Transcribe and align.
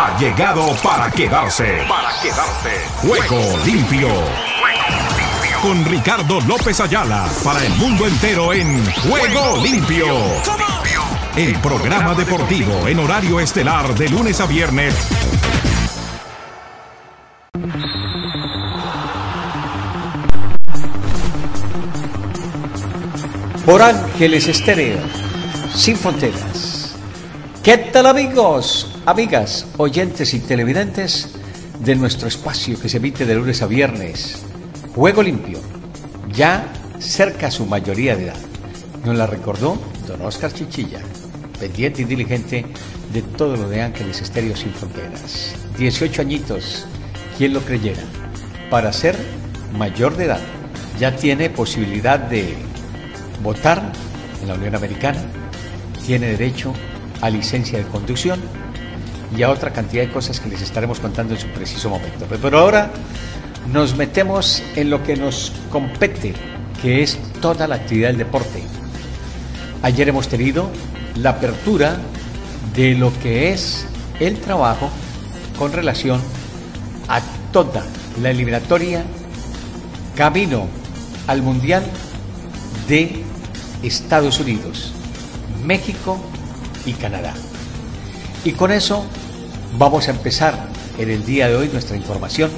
ha 0.00 0.18
llegado 0.18 0.74
para 0.82 1.10
quedarse. 1.10 1.84
Para 1.86 2.10
quedarse. 2.22 2.70
Juego 3.02 3.58
limpio. 3.66 4.08
Con 5.60 5.84
Ricardo 5.84 6.40
López 6.40 6.80
Ayala 6.80 7.28
para 7.44 7.62
el 7.62 7.72
mundo 7.74 8.06
entero 8.06 8.54
en 8.54 8.82
Juego 8.94 9.62
limpio. 9.62 10.06
El 11.36 11.54
programa 11.58 12.14
deportivo 12.14 12.88
en 12.88 12.98
horario 12.98 13.40
estelar 13.40 13.94
de 13.94 14.08
lunes 14.08 14.40
a 14.40 14.46
viernes. 14.46 14.94
Por 23.66 23.82
Ángeles 23.82 24.48
Estéreo, 24.48 25.00
sin 25.74 25.96
fronteras. 25.96 26.96
¿Qué 27.62 27.76
tal 27.76 28.06
amigos, 28.06 28.89
amigas, 29.10 29.66
oyentes 29.76 30.34
y 30.34 30.38
televidentes 30.38 31.30
de 31.80 31.96
nuestro 31.96 32.28
espacio 32.28 32.80
que 32.80 32.88
se 32.88 32.98
emite 32.98 33.26
de 33.26 33.34
lunes 33.34 33.60
a 33.60 33.66
viernes? 33.66 34.44
Juego 34.94 35.20
limpio, 35.20 35.58
ya 36.32 36.72
cerca 37.00 37.50
su 37.50 37.66
mayoría 37.66 38.14
de 38.14 38.26
edad. 38.26 38.36
Nos 39.04 39.16
la 39.16 39.26
recordó 39.26 39.80
don 40.06 40.22
Oscar 40.22 40.52
Chichilla, 40.52 41.00
pendiente 41.58 42.02
y 42.02 42.04
diligente 42.04 42.64
de 43.12 43.22
todo 43.22 43.56
lo 43.56 43.68
de 43.68 43.82
Ángeles 43.82 44.20
Estéreo 44.22 44.54
sin 44.54 44.72
fronteras. 44.72 45.56
18 45.76 46.22
añitos, 46.22 46.86
quien 47.36 47.52
lo 47.52 47.62
creyera, 47.62 48.02
para 48.70 48.92
ser 48.92 49.16
mayor 49.76 50.16
de 50.16 50.26
edad. 50.26 50.40
Ya 51.00 51.16
tiene 51.16 51.50
posibilidad 51.50 52.20
de 52.20 52.54
votar 53.42 53.92
en 54.40 54.48
la 54.48 54.54
Unión 54.54 54.76
Americana, 54.76 55.20
tiene 56.06 56.28
derecho 56.28 56.72
a 57.20 57.28
licencia 57.28 57.78
de 57.78 57.84
conducción 57.86 58.40
y 59.36 59.42
a 59.42 59.50
otra 59.50 59.72
cantidad 59.72 60.02
de 60.02 60.10
cosas 60.10 60.40
que 60.40 60.48
les 60.48 60.62
estaremos 60.62 61.00
contando 61.00 61.34
en 61.34 61.40
su 61.40 61.46
preciso 61.48 61.88
momento. 61.90 62.26
Pero 62.28 62.58
ahora 62.58 62.90
nos 63.72 63.96
metemos 63.96 64.62
en 64.74 64.90
lo 64.90 65.02
que 65.02 65.16
nos 65.16 65.52
compete, 65.70 66.34
que 66.82 67.02
es 67.02 67.18
toda 67.40 67.68
la 67.68 67.76
actividad 67.76 68.08
del 68.08 68.18
deporte. 68.18 68.62
Ayer 69.82 70.08
hemos 70.08 70.28
tenido 70.28 70.70
la 71.16 71.30
apertura 71.30 71.96
de 72.74 72.94
lo 72.94 73.12
que 73.20 73.52
es 73.52 73.86
el 74.18 74.38
trabajo 74.38 74.90
con 75.58 75.72
relación 75.72 76.20
a 77.08 77.20
toda 77.52 77.84
la 78.20 78.30
eliminatoria 78.30 79.04
camino 80.16 80.66
al 81.26 81.42
Mundial 81.42 81.84
de 82.88 83.22
Estados 83.82 84.40
Unidos, 84.40 84.92
México 85.64 86.20
y 86.84 86.92
Canadá. 86.92 87.34
Y 88.44 88.52
con 88.52 88.72
eso 88.72 89.04
vamos 89.78 90.08
a 90.08 90.10
empezar 90.10 90.54
en 90.98 91.10
el 91.10 91.24
día 91.24 91.48
de 91.48 91.56
hoy 91.56 91.68
nuestra 91.68 91.96
información, 91.96 92.50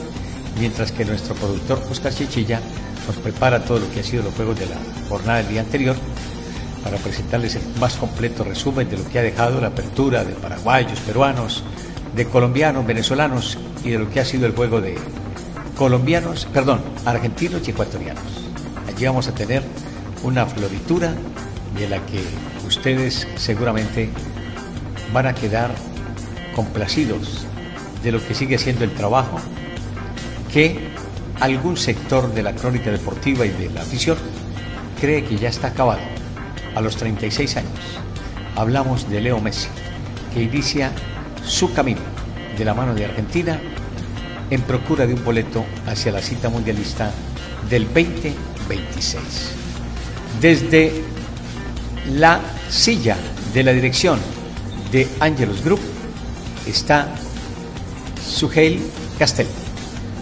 mientras 0.58 0.92
que 0.92 1.05
nuestro 1.05 1.34
productor 1.34 1.82
Oscar 1.91 2.14
Chichilla 2.14 2.60
nos 3.06 3.16
prepara 3.16 3.64
todo 3.64 3.80
lo 3.80 3.91
que 3.91 4.00
ha 4.00 4.05
sido 4.05 4.22
los 4.22 4.34
juegos 4.34 4.58
de 4.58 4.66
la 4.66 4.77
jornada 5.08 5.38
del 5.38 5.48
día 5.48 5.60
anterior 5.60 5.96
para 6.84 6.96
presentarles 6.96 7.56
el 7.56 7.62
más 7.78 7.96
completo 7.96 8.44
resumen 8.44 8.88
de 8.88 8.98
lo 8.98 9.08
que 9.08 9.18
ha 9.18 9.22
dejado 9.22 9.60
la 9.60 9.68
apertura 9.68 10.24
de 10.24 10.33
paraguayos, 10.34 10.98
peruanos, 11.00 11.62
de 12.14 12.27
colombianos, 12.27 12.86
venezolanos 12.86 13.58
y 13.84 13.90
de 13.90 13.98
lo 13.98 14.10
que 14.10 14.20
ha 14.20 14.24
sido 14.24 14.46
el 14.46 14.55
juego 14.55 14.80
de 14.80 14.96
colombianos, 15.77 16.46
perdón, 16.52 16.80
argentinos 17.05 17.66
y 17.66 17.70
ecuatorianos. 17.70 18.22
Allí 18.88 19.06
vamos 19.06 19.28
a 19.28 19.34
tener 19.34 19.62
una 20.22 20.46
floritura 20.46 21.14
de 21.78 21.88
la 21.88 22.05
que 22.06 22.22
ustedes 22.66 23.27
seguramente 23.36 24.10
van 25.12 25.27
a 25.27 25.34
quedar 25.34 25.70
complacidos 26.55 27.47
de 28.03 28.12
lo 28.12 28.27
que 28.27 28.34
sigue 28.34 28.58
siendo 28.58 28.84
el 28.84 28.92
trabajo 28.92 29.39
que 30.53 30.92
algún 31.41 31.77
sector 31.77 32.33
de 32.33 32.42
la 32.42 32.55
crónica 32.55 32.91
deportiva 32.91 33.46
y 33.46 33.51
de 33.51 33.70
la 33.70 33.83
afición 33.83 34.18
cree 35.01 35.24
que 35.24 35.36
ya 35.36 35.48
está 35.48 35.68
acabado. 35.68 36.01
A 36.74 36.80
los 36.80 36.96
36 36.96 37.57
años 37.57 37.80
hablamos 38.57 39.08
de 39.11 39.20
Leo 39.20 39.40
Messi, 39.40 39.68
que 40.33 40.42
inicia 40.42 40.90
su 41.45 41.73
camino 41.73 42.01
de 42.57 42.64
la 42.64 42.74
mano 42.74 42.95
de 42.95 43.05
Argentina 43.05 43.61
en 44.51 44.61
procura 44.63 45.07
de 45.07 45.14
un 45.14 45.24
boleto 45.24 45.64
hacia 45.86 46.13
la 46.13 46.20
cita 46.20 46.48
mundialista 46.48 47.11
del 47.69 47.84
2026 47.84 49.63
desde 50.40 50.92
la 52.14 52.40
silla 52.69 53.17
de 53.55 53.63
la 53.63 53.73
dirección 53.73 54.19
de 54.90 55.08
Angelus 55.20 55.63
Group 55.64 55.80
está 56.72 57.06
Suheil 58.27 58.83
Castel. 59.18 59.46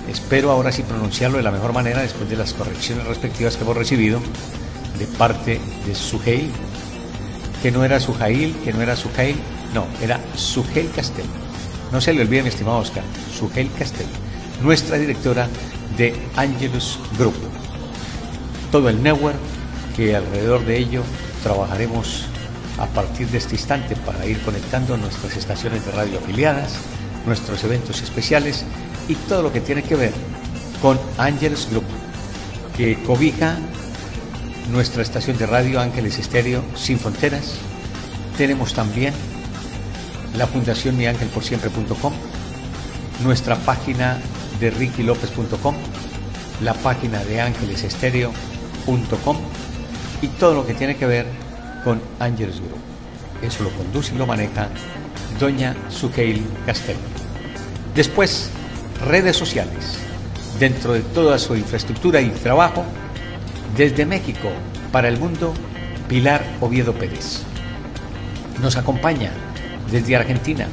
Espero 0.09 0.51
ahora 0.51 0.73
sí 0.73 0.83
pronunciarlo 0.83 1.37
de 1.37 1.45
la 1.45 1.53
mejor 1.53 1.73
manera 1.73 2.03
después 2.03 2.29
de 2.29 2.37
las 2.37 2.53
correcciones 2.53 3.07
respectivas 3.07 3.57
que 3.57 3.63
hemos 3.63 3.77
recibido 3.77 4.21
de 4.99 5.07
parte 5.07 5.61
de 5.87 5.95
Suheil, 5.95 6.51
que 7.63 7.71
no 7.71 7.85
era 7.85 8.01
Sujail, 8.01 8.55
que 8.65 8.73
no 8.73 8.83
era 8.83 8.97
Suheil, 8.97 9.37
no, 9.73 9.87
era 10.03 10.21
Suheil 10.35 10.91
Castel. 10.91 11.25
No 11.93 12.01
se 12.01 12.13
le 12.13 12.23
olvide, 12.23 12.43
mi 12.43 12.49
estimado 12.49 12.79
Oscar, 12.79 13.05
Suheil 13.33 13.71
Castel, 13.79 14.07
nuestra 14.61 14.99
directora 14.99 15.49
de 15.97 16.15
Angelus 16.37 16.99
Group. 17.17 17.35
Todo 18.73 18.89
el 18.89 19.01
network 19.01 19.37
que 19.97 20.17
alrededor 20.17 20.65
de 20.65 20.79
ello 20.79 21.03
trabajaremos 21.45 22.25
a 22.81 22.87
partir 22.87 23.29
de 23.29 23.39
este 23.39 23.55
instante 23.55 23.95
para 23.95 24.27
ir 24.27 24.41
conectando 24.41 24.97
nuestras 24.97 25.37
estaciones 25.37 25.85
de 25.85 25.93
radio 25.93 26.19
afiliadas, 26.19 26.73
nuestros 27.27 27.63
eventos 27.63 28.01
especiales 28.03 28.65
y 29.07 29.15
todo 29.15 29.43
lo 29.43 29.53
que 29.53 29.61
tiene 29.61 29.83
que 29.83 29.95
ver 29.95 30.13
con 30.81 30.99
Ángeles 31.19 31.69
Group, 31.71 31.85
que 32.77 33.01
cobija 33.05 33.59
nuestra 34.73 35.03
estación 35.03 35.37
de 35.37 35.47
radio 35.47 35.81
Ángeles 35.81 36.19
Estéreo 36.19 36.63
Sin 36.75 36.99
Fronteras. 36.99 37.57
Tenemos 38.39 38.73
también 38.73 39.13
la 40.37 40.47
Fundación 40.47 40.97
miangelporsiempre.com, 40.97 42.15
nuestra 43.23 43.57
página 43.57 44.19
de 44.59 44.71
rickylopez.com, 44.71 45.75
la 46.63 46.73
página 46.75 47.23
de 47.25 47.43
ángelesestéreo.com 47.43 49.37
y 50.23 50.29
todo 50.29 50.55
lo 50.55 50.67
que 50.67 50.73
tiene 50.75 50.97
que 50.97 51.07
ver 51.07 51.50
con 51.85 52.01
Ángeles 52.19 52.57
Group. 52.57 52.81
Eso 53.43 53.65
lo 53.65 53.71
conduce 53.71 54.15
y 54.15 54.19
lo 54.19 54.27
maneja 54.27 54.69
doña 55.39 55.75
Sukeil 55.89 56.45
Castel. 56.67 56.97
Después, 57.95 58.51
redes 59.07 59.37
sociales. 59.37 59.99
Dentro 60.59 60.93
de 60.93 61.01
toda 61.01 61.39
su 61.39 61.57
infraestructura 61.57 62.21
y 62.21 62.29
trabajo, 62.31 62.85
desde 63.77 64.05
México 64.05 64.51
para 64.93 65.09
el 65.09 65.19
mundo, 65.19 65.55
Pilar 66.09 66.45
Oviedo 66.61 66.93
Pérez. 66.93 67.43
Nos 68.61 68.77
acompaña 68.77 69.31
desde 69.91 70.17
Argentina 70.17 70.67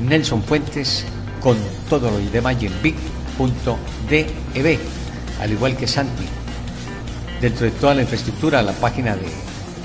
Nelson 0.00 0.42
Fuentes 0.42 1.06
con 1.40 1.56
todo 1.88 2.10
lo 2.10 2.18
de 2.18 2.40
Big.dev, 2.82 4.78
al 5.40 5.52
igual 5.52 5.76
que 5.76 5.86
Santi 5.86 6.24
dentro 7.40 7.64
de 7.66 7.72
toda 7.72 7.94
la 7.94 8.02
infraestructura, 8.02 8.62
la 8.62 8.72
página 8.72 9.16
de 9.16 9.26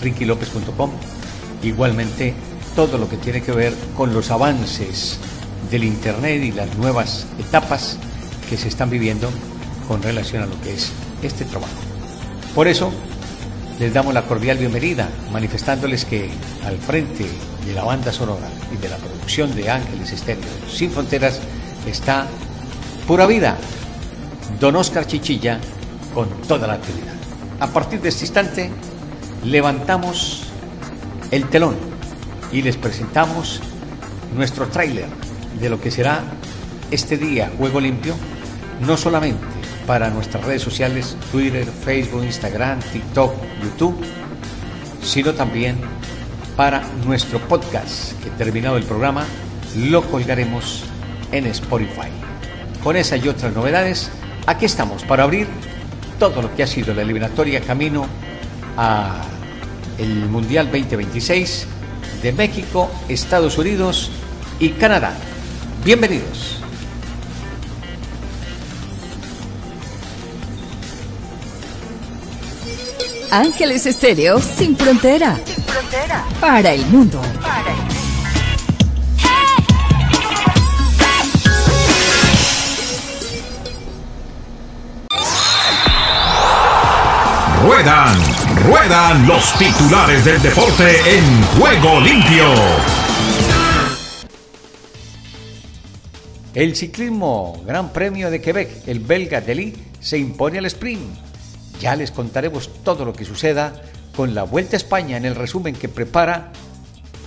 rickylopez.com, 0.02 0.92
igualmente 1.64 2.34
todo 2.76 2.98
lo 2.98 3.10
que 3.10 3.18
tiene 3.18 3.42
que 3.42 3.52
ver 3.52 3.74
con 3.96 4.14
los 4.14 4.32
avances 4.32 5.20
del 5.72 5.84
Internet 5.84 6.44
y 6.44 6.52
las 6.52 6.76
nuevas 6.78 7.26
etapas 7.40 7.98
que 8.50 8.58
se 8.58 8.68
están 8.68 8.90
viviendo 8.90 9.30
con 9.88 10.02
relación 10.02 10.44
a 10.44 10.46
lo 10.46 10.60
que 10.62 10.74
es 10.74 10.92
este 11.22 11.46
trabajo. 11.46 11.74
Por 12.54 12.68
eso, 12.68 12.92
les 13.80 13.94
damos 13.94 14.14
la 14.14 14.24
cordial 14.24 14.58
bienvenida, 14.58 15.10
manifestándoles 15.32 16.06
que 16.06 16.30
al 16.66 16.78
frente 16.78 17.26
de 17.66 17.74
la 17.74 17.84
banda 17.84 18.12
sonora 18.12 18.48
y 18.74 18.78
de 18.82 18.90
la 18.90 18.98
producción 18.98 19.56
de 19.56 19.70
Ángeles 19.70 20.12
Estéreo 20.12 20.44
Sin 20.72 20.90
Fronteras 20.90 21.40
está 21.86 22.28
Pura 23.06 23.26
Vida, 23.26 23.58
don 24.60 24.76
Oscar 24.76 25.06
Chichilla, 25.06 25.60
con 26.14 26.30
toda 26.48 26.68
la 26.68 26.74
actividad. 26.74 27.14
A 27.60 27.68
partir 27.68 28.02
de 28.02 28.10
este 28.10 28.26
instante, 28.26 28.72
levantamos 29.50 30.44
el 31.32 31.48
telón 31.48 31.76
y 32.52 32.62
les 32.62 32.76
presentamos 32.76 33.62
nuestro 34.36 34.68
tráiler 34.68 35.08
de 35.60 35.70
lo 35.70 35.80
que 35.80 35.90
será 35.90 36.22
este 36.92 37.18
día 37.18 37.52
Juego 37.58 37.80
Limpio, 37.80 38.16
no 38.86 38.98
solamente 38.98 39.44
para 39.86 40.10
nuestras 40.10 40.44
redes 40.44 40.62
sociales, 40.62 41.16
Twitter, 41.32 41.66
Facebook, 41.66 42.24
Instagram, 42.26 42.80
TikTok, 42.92 43.34
YouTube, 43.64 43.98
sino 45.02 45.34
también 45.34 45.78
para 46.58 46.84
nuestro 47.06 47.40
podcast, 47.40 48.22
que 48.22 48.30
terminado 48.32 48.76
el 48.76 48.84
programa, 48.84 49.26
lo 49.78 50.04
colgaremos 50.04 50.84
en 51.32 51.46
Spotify. 51.48 52.10
Con 52.84 52.98
esa 52.98 53.16
y 53.16 53.30
otras 53.30 53.54
novedades, 53.54 54.10
aquí 54.46 54.66
estamos 54.66 55.04
para 55.06 55.24
abrir 55.24 55.48
todo 56.20 56.42
lo 56.42 56.54
que 56.54 56.64
ha 56.64 56.68
sido 56.68 56.94
la 56.94 57.04
eliminatoria 57.04 57.62
camino 57.62 58.08
a 58.76 59.22
el 59.98 60.28
Mundial 60.28 60.66
2026 60.72 61.66
de 62.22 62.32
México, 62.32 62.90
Estados 63.08 63.58
Unidos 63.58 64.12
y 64.60 64.70
Canadá. 64.70 65.16
Bienvenidos. 65.84 66.62
Ángeles 73.30 73.86
Estéreo 73.86 74.40
sin 74.40 74.78
frontera. 74.78 75.38
Sin 75.46 75.64
frontera. 75.64 76.24
Para 76.40 76.72
el 76.72 76.86
mundo. 76.86 77.22
Para 77.42 77.72
el 77.72 77.78
mundo. 77.78 77.88
Ruedan, 87.64 88.27
ruedan 88.64 89.28
los 89.28 89.58
titulares 89.58 90.26
del 90.26 90.42
deporte 90.42 91.18
en 91.18 91.44
juego 91.60 92.00
limpio. 92.02 92.46
El 96.54 96.76
ciclismo 96.76 97.62
Gran 97.66 97.94
Premio 97.94 98.32
de 98.32 98.42
Quebec, 98.42 98.88
el 98.88 99.00
belga 99.00 99.42
Delhi, 99.42 99.76
se 100.00 100.18
impone 100.18 100.58
al 100.58 100.66
sprint 100.66 101.28
ya 101.80 101.96
les 101.96 102.12
contaremos 102.12 102.70
todo 102.84 103.06
lo 103.06 103.14
que 103.14 103.26
suceda 103.26 103.74
con 104.16 104.34
la 104.34 104.44
Vuelta 104.44 104.76
a 104.76 104.78
España 104.78 105.18
en 105.18 105.26
el 105.26 105.36
resumen 105.36 105.76
que 105.76 105.90
prepara 105.90 106.52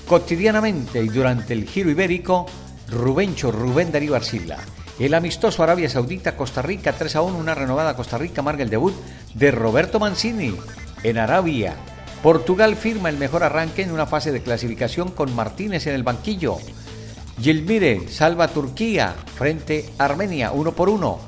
cotidianamente 0.07 1.03
y 1.03 1.09
durante 1.09 1.53
el 1.53 1.69
Giro 1.69 1.91
Ibérico 1.91 2.47
Rubencho 2.89 3.53
Rubén 3.53 3.93
Darío 3.93 4.17
Arcila. 4.17 4.59
El 4.99 5.15
amistoso 5.15 5.63
Arabia 5.63 5.89
Saudita 5.89 6.37
Costa 6.37 6.63
Rica 6.63 6.93
3 6.93 7.17
a 7.17 7.23
1, 7.23 7.39
una 7.39 7.55
renovada 7.55 7.95
Costa 7.97 8.19
Rica 8.19 8.43
marca 8.43 8.63
el 8.63 8.71
debut 8.71 8.95
de 9.35 9.51
Roberto 9.51 10.01
Mancini 10.01 10.55
en 11.03 11.19
Arabia. 11.19 11.75
Portugal 12.23 12.77
firma 12.77 13.09
el 13.09 13.17
mejor 13.17 13.43
arranque 13.43 13.83
en 13.83 13.93
una 13.93 14.07
fase 14.07 14.33
de 14.33 14.43
clasificación 14.43 15.11
con 15.11 15.35
Martínez 15.35 15.87
en 15.87 15.95
el 15.95 16.03
banquillo. 16.03 16.59
Yelmire 17.41 18.09
salva 18.09 18.49
Turquía 18.49 19.15
frente 19.35 19.89
a 19.99 20.05
Armenia 20.05 20.53
1 20.53 20.73
por 20.73 20.91
1. 20.91 21.19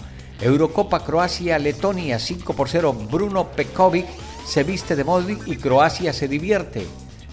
Eurocopa 0.42 1.04
Croacia-Letonia 1.04 2.18
5 2.18 2.52
por 2.54 2.68
0. 2.68 2.92
Bruno 3.10 3.48
Pekovic 3.48 4.06
se 4.46 4.64
viste 4.64 4.96
de 4.96 5.04
Modric 5.04 5.46
y 5.46 5.56
Croacia 5.56 6.12
se 6.12 6.28
divierte. 6.28 6.86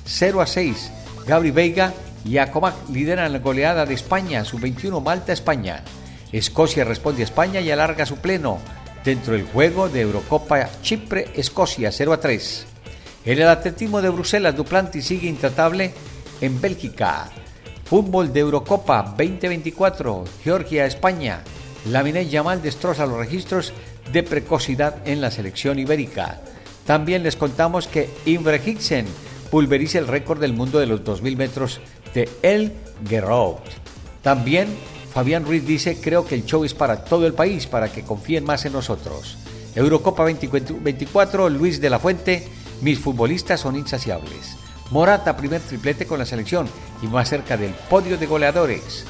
0 0.06 0.42
a 0.42 0.48
6. 0.48 0.92
Gabri 1.28 1.52
Veiga 1.52 1.94
y 2.24 2.38
Acomac 2.38 2.76
lideran 2.90 3.34
la 3.34 3.40
goleada 3.40 3.86
de 3.86 3.94
España, 3.94 4.46
sub-21 4.46 5.04
Malta-España. 5.04 5.84
Escocia 6.32 6.86
responde 6.86 7.24
a 7.24 7.26
España 7.26 7.60
y 7.60 7.72
alarga 7.72 8.06
su 8.06 8.18
pleno 8.18 8.60
dentro 9.04 9.34
del 9.34 9.46
juego 9.46 9.90
de 9.90 10.02
Eurocopa 10.02 10.70
Chipre-Escocia 10.82 11.92
0 11.92 12.14
a 12.14 12.20
3. 12.20 12.66
En 13.26 13.40
el 13.40 13.48
atletismo 13.48 14.02
de 14.02 14.10
Bruselas, 14.10 14.56
Duplantis 14.56 15.06
sigue 15.06 15.28
intratable 15.28 15.92
en 16.42 16.60
Bélgica. 16.60 17.30
Fútbol 17.86 18.32
de 18.32 18.42
Eurocopa 18.42 19.04
2024, 19.18 20.26
Georgia-España. 20.44 21.42
Laminay 21.86 22.30
Yamal 22.30 22.62
destroza 22.62 23.06
los 23.06 23.18
registros 23.18 23.74
de 24.12 24.24
precocidad 24.24 24.96
en 25.06 25.22
la 25.22 25.32
selección 25.32 25.80
ibérica. 25.80 26.40
También 26.86 27.24
les 27.24 27.36
contamos 27.36 27.88
que 27.88 28.10
Imre 28.26 28.62
Hicksen 28.64 29.06
pulveriza 29.52 30.00
el 30.00 30.08
récord 30.08 30.40
del 30.40 30.54
mundo 30.54 30.80
de 30.80 30.88
los 30.88 31.04
2.000 31.04 31.36
metros 31.36 31.80
de 32.14 32.30
El 32.42 32.74
Gerraud. 33.08 33.58
También 34.22 34.68
Fabián 35.14 35.46
Ruiz 35.46 35.66
dice, 35.66 36.00
creo 36.00 36.26
que 36.26 36.36
el 36.36 36.46
show 36.46 36.64
es 36.64 36.74
para 36.74 37.04
todo 37.04 37.26
el 37.26 37.34
país, 37.34 37.68
para 37.68 37.92
que 37.92 38.04
confíen 38.04 38.44
más 38.44 38.66
en 38.66 38.74
nosotros. 38.74 39.38
Eurocopa 39.76 40.24
24, 40.24 41.50
Luis 41.50 41.82
de 41.82 41.90
la 41.90 42.00
Fuente, 42.00 42.48
mis 42.82 43.00
futbolistas 43.00 43.60
son 43.60 43.76
insaciables. 43.76 44.56
Morata, 44.92 45.38
primer 45.38 45.62
triplete 45.62 46.06
con 46.06 46.20
la 46.20 46.26
selección 46.26 46.68
y 47.02 47.08
más 47.08 47.30
cerca 47.30 47.58
del 47.58 47.72
podio 47.72 48.18
de 48.18 48.26
goleadores. 48.26 49.06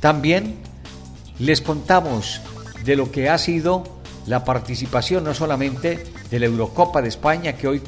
También 0.00 0.56
les 1.38 1.60
contamos 1.60 2.40
de 2.84 2.96
lo 2.96 3.10
que 3.10 3.28
ha 3.28 3.38
sido 3.38 3.84
la 4.26 4.44
participación 4.44 5.24
no 5.24 5.34
solamente 5.34 6.04
de 6.30 6.38
la 6.38 6.46
Eurocopa 6.46 7.00
de 7.00 7.08
España, 7.08 7.54
que 7.54 7.68
hoy 7.68 7.82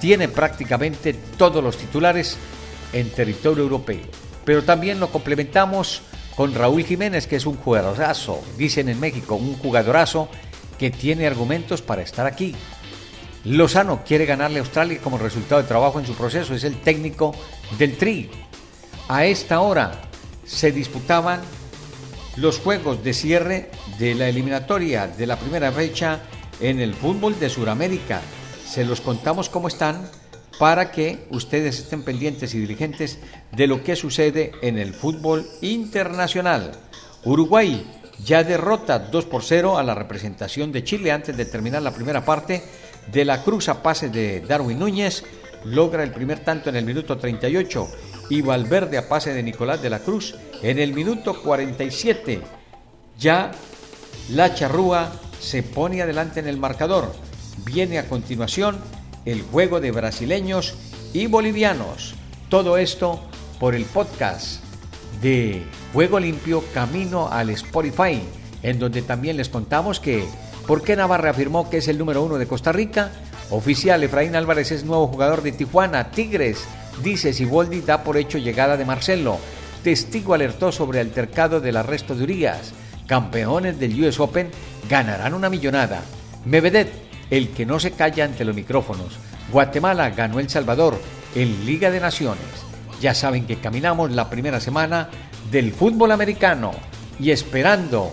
tiene 0.00 0.28
prácticamente 0.28 1.14
todos 1.14 1.64
los 1.64 1.76
titulares 1.76 2.36
en 2.92 3.10
territorio 3.10 3.64
europeo, 3.64 4.04
pero 4.44 4.62
también 4.62 5.00
lo 5.00 5.08
complementamos 5.10 6.02
con 6.36 6.54
Raúl 6.54 6.84
Jiménez, 6.84 7.26
que 7.26 7.36
es 7.36 7.46
un 7.46 7.56
jugadorazo, 7.56 8.42
dicen 8.58 8.88
en 8.90 9.00
México, 9.00 9.34
un 9.34 9.56
jugadorazo 9.56 10.28
que 10.78 10.90
tiene 10.90 11.26
argumentos 11.26 11.80
para 11.80 12.02
estar 12.02 12.26
aquí. 12.26 12.54
Lozano 13.44 14.02
quiere 14.04 14.26
ganarle 14.26 14.58
a 14.58 14.62
Australia 14.62 15.00
como 15.02 15.18
resultado 15.18 15.62
de 15.62 15.68
trabajo 15.68 15.98
en 15.98 16.06
su 16.06 16.14
proceso, 16.14 16.54
es 16.54 16.64
el 16.64 16.80
técnico 16.80 17.34
del 17.78 17.96
Tri. 17.96 18.30
A 19.08 19.24
esta 19.24 19.60
hora 19.60 20.02
se 20.44 20.72
disputaban 20.72 21.40
los 22.36 22.58
juegos 22.58 23.02
de 23.02 23.14
cierre 23.14 23.70
de 23.98 24.14
la 24.14 24.28
eliminatoria 24.28 25.06
de 25.06 25.26
la 25.26 25.38
primera 25.38 25.72
fecha 25.72 26.20
en 26.60 26.80
el 26.80 26.94
fútbol 26.94 27.38
de 27.40 27.48
Sudamérica. 27.48 28.20
Se 28.66 28.84
los 28.84 29.00
contamos 29.00 29.48
cómo 29.48 29.68
están 29.68 30.10
para 30.58 30.90
que 30.90 31.26
ustedes 31.30 31.78
estén 31.78 32.02
pendientes 32.02 32.54
y 32.54 32.58
diligentes 32.58 33.18
de 33.52 33.66
lo 33.66 33.82
que 33.82 33.96
sucede 33.96 34.52
en 34.62 34.78
el 34.78 34.94
fútbol 34.94 35.46
internacional. 35.60 36.72
Uruguay 37.24 37.84
ya 38.24 38.44
derrota 38.44 38.98
2 38.98 39.24
por 39.26 39.42
0 39.42 39.78
a 39.78 39.82
la 39.82 39.94
representación 39.94 40.72
de 40.72 40.84
Chile 40.84 41.12
antes 41.12 41.36
de 41.36 41.44
terminar 41.44 41.82
la 41.82 41.94
primera 41.94 42.24
parte 42.24 42.62
de 43.12 43.24
la 43.24 43.42
cruz 43.42 43.68
a 43.68 43.82
pase 43.82 44.08
de 44.08 44.40
Darwin 44.40 44.78
Núñez. 44.78 45.24
Logra 45.64 46.02
el 46.02 46.12
primer 46.12 46.40
tanto 46.40 46.70
en 46.70 46.76
el 46.76 46.84
minuto 46.84 47.18
38 47.18 47.88
y 48.30 48.40
Valverde 48.40 48.98
a 48.98 49.08
pase 49.08 49.34
de 49.34 49.42
Nicolás 49.42 49.82
de 49.82 49.90
la 49.90 49.98
Cruz 49.98 50.36
en 50.62 50.78
el 50.78 50.92
minuto 50.92 51.42
47. 51.42 52.40
Ya 53.18 53.50
la 54.30 54.54
charrúa 54.54 55.12
se 55.40 55.62
pone 55.62 56.02
adelante 56.02 56.40
en 56.40 56.48
el 56.48 56.56
marcador. 56.56 57.12
Viene 57.64 57.98
a 57.98 58.08
continuación 58.08 58.78
el 59.26 59.42
juego 59.42 59.80
de 59.80 59.90
brasileños 59.90 60.74
y 61.12 61.26
bolivianos. 61.26 62.14
Todo 62.48 62.78
esto 62.78 63.20
por 63.60 63.74
el 63.74 63.84
podcast 63.84 64.62
de 65.20 65.62
Juego 65.92 66.18
Limpio 66.18 66.64
Camino 66.72 67.28
al 67.30 67.50
Spotify, 67.50 68.22
en 68.62 68.78
donde 68.78 69.02
también 69.02 69.36
les 69.36 69.50
contamos 69.50 70.00
que 70.00 70.24
¿por 70.66 70.82
qué 70.82 70.96
Navarra 70.96 71.30
afirmó 71.30 71.68
que 71.68 71.78
es 71.78 71.88
el 71.88 71.98
número 71.98 72.22
uno 72.22 72.38
de 72.38 72.46
Costa 72.46 72.72
Rica? 72.72 73.10
Oficial 73.50 74.02
Efraín 74.02 74.34
Álvarez 74.34 74.72
es 74.72 74.84
nuevo 74.84 75.08
jugador 75.08 75.42
de 75.42 75.52
Tijuana, 75.52 76.10
Tigres 76.10 76.66
Dice 77.02 77.32
Siboldi 77.32 77.82
da 77.82 78.02
por 78.02 78.16
hecho 78.16 78.38
llegada 78.38 78.76
de 78.76 78.84
Marcelo. 78.84 79.38
Testigo 79.82 80.34
alertó 80.34 80.72
sobre 80.72 81.00
altercado 81.00 81.60
del 81.60 81.76
arresto 81.76 82.14
de 82.14 82.24
Urias. 82.24 82.72
Campeones 83.06 83.78
del 83.78 84.02
US 84.02 84.18
Open 84.18 84.50
ganarán 84.88 85.34
una 85.34 85.50
millonada. 85.50 86.02
Mevedet, 86.44 87.05
el 87.30 87.50
que 87.50 87.66
no 87.66 87.80
se 87.80 87.92
calla 87.92 88.24
ante 88.24 88.44
los 88.44 88.54
micrófonos. 88.54 89.18
Guatemala 89.52 90.10
ganó 90.10 90.40
El 90.40 90.48
Salvador 90.48 91.00
en 91.34 91.66
Liga 91.66 91.90
de 91.90 92.00
Naciones. 92.00 92.44
Ya 93.00 93.14
saben 93.14 93.46
que 93.46 93.56
caminamos 93.56 94.10
la 94.10 94.30
primera 94.30 94.60
semana 94.60 95.08
del 95.50 95.72
fútbol 95.72 96.12
americano 96.12 96.72
y 97.20 97.30
esperando 97.30 98.12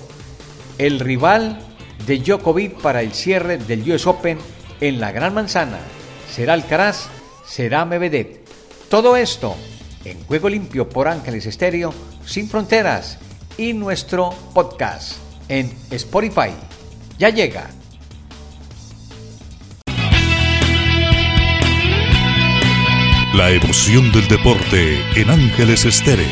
el 0.77 0.99
rival 0.99 1.59
de 2.05 2.19
Djokovic 2.19 2.81
para 2.81 3.01
el 3.01 3.13
cierre 3.13 3.57
del 3.57 3.89
US 3.91 4.07
Open 4.07 4.37
en 4.81 4.99
la 4.99 5.11
Gran 5.11 5.33
Manzana. 5.33 5.79
¿Será 6.29 6.53
Alcaraz? 6.53 7.07
¿Será 7.45 7.85
Mevedet? 7.85 8.41
Todo 8.89 9.15
esto 9.15 9.55
en 10.05 10.23
Juego 10.25 10.49
Limpio 10.49 10.89
por 10.89 11.07
Ángeles 11.07 11.45
Estéreo, 11.45 11.93
sin 12.25 12.49
fronteras 12.49 13.17
y 13.57 13.73
nuestro 13.73 14.31
podcast 14.53 15.13
en 15.47 15.71
Spotify. 15.91 16.51
Ya 17.17 17.29
llega. 17.29 17.69
La 23.33 23.49
emoción 23.49 24.11
del 24.11 24.27
deporte 24.27 24.99
en 25.19 25.31
Ángeles 25.31 25.85
Estéreo. 25.85 26.27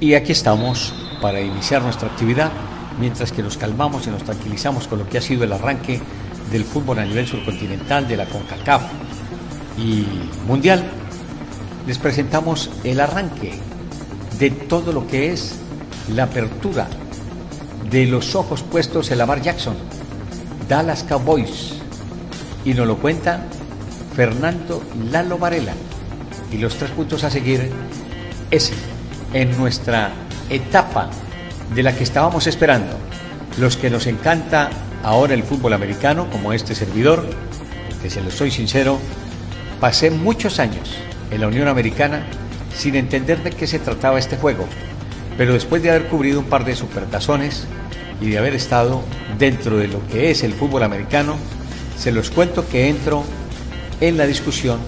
Y 0.00 0.14
aquí 0.14 0.32
estamos 0.32 0.92
para 1.22 1.40
iniciar 1.40 1.82
nuestra 1.82 2.08
actividad 2.08 2.50
mientras 2.98 3.30
que 3.30 3.40
nos 3.40 3.56
calmamos 3.56 4.04
y 4.08 4.10
nos 4.10 4.24
tranquilizamos 4.24 4.88
con 4.88 4.98
lo 4.98 5.08
que 5.08 5.18
ha 5.18 5.22
sido 5.22 5.44
el 5.44 5.52
arranque 5.52 6.00
del 6.50 6.64
fútbol 6.64 6.98
a 6.98 7.04
nivel 7.04 7.28
surcontinental, 7.28 8.08
de 8.08 8.16
la 8.16 8.26
CONCACAF 8.26 8.82
y 9.78 10.06
mundial, 10.44 10.82
les 11.86 11.98
presentamos 11.98 12.68
el 12.82 12.98
arranque 12.98 13.52
de 14.40 14.50
todo 14.50 14.92
lo 14.92 15.06
que 15.06 15.32
es 15.32 15.54
la 16.08 16.24
apertura 16.24 16.88
de 17.90 18.06
los 18.06 18.34
ojos 18.34 18.62
puestos 18.62 19.10
en 19.10 19.18
Lamar 19.18 19.42
Jackson, 19.42 19.74
Dallas 20.68 21.02
Cowboys, 21.02 21.74
y 22.64 22.74
nos 22.74 22.86
lo 22.86 22.96
cuenta 22.98 23.46
Fernando 24.14 24.82
Lalo 25.10 25.38
Varela. 25.38 25.72
Y 26.52 26.58
los 26.58 26.76
tres 26.76 26.90
puntos 26.90 27.24
a 27.24 27.30
seguir 27.30 27.70
es 28.50 28.72
en 29.32 29.56
nuestra 29.58 30.12
etapa 30.48 31.10
de 31.74 31.82
la 31.82 31.94
que 31.94 32.04
estábamos 32.04 32.46
esperando. 32.46 32.96
Los 33.58 33.76
que 33.76 33.90
nos 33.90 34.06
encanta 34.06 34.70
ahora 35.02 35.34
el 35.34 35.42
fútbol 35.42 35.72
americano, 35.72 36.28
como 36.30 36.52
este 36.52 36.74
servidor, 36.74 37.24
que 38.02 38.10
se 38.10 38.20
lo 38.20 38.30
soy 38.30 38.50
sincero, 38.50 38.98
pasé 39.80 40.10
muchos 40.10 40.58
años 40.58 40.96
en 41.30 41.40
la 41.40 41.48
Unión 41.48 41.68
Americana 41.68 42.24
sin 42.74 42.94
entender 42.94 43.42
de 43.42 43.50
qué 43.50 43.66
se 43.66 43.78
trataba 43.78 44.18
este 44.18 44.36
juego, 44.36 44.66
pero 45.40 45.54
después 45.54 45.82
de 45.82 45.88
haber 45.88 46.08
cubrido 46.08 46.40
un 46.40 46.44
par 46.44 46.66
de 46.66 46.76
supertazones 46.76 47.64
y 48.20 48.28
de 48.28 48.36
haber 48.36 48.54
estado 48.54 49.00
dentro 49.38 49.78
de 49.78 49.88
lo 49.88 50.06
que 50.08 50.30
es 50.30 50.42
el 50.42 50.52
fútbol 50.52 50.82
americano, 50.82 51.36
se 51.98 52.12
los 52.12 52.28
cuento 52.28 52.68
que 52.68 52.90
entro 52.90 53.24
en 54.02 54.18
la 54.18 54.26
discusión 54.26 54.78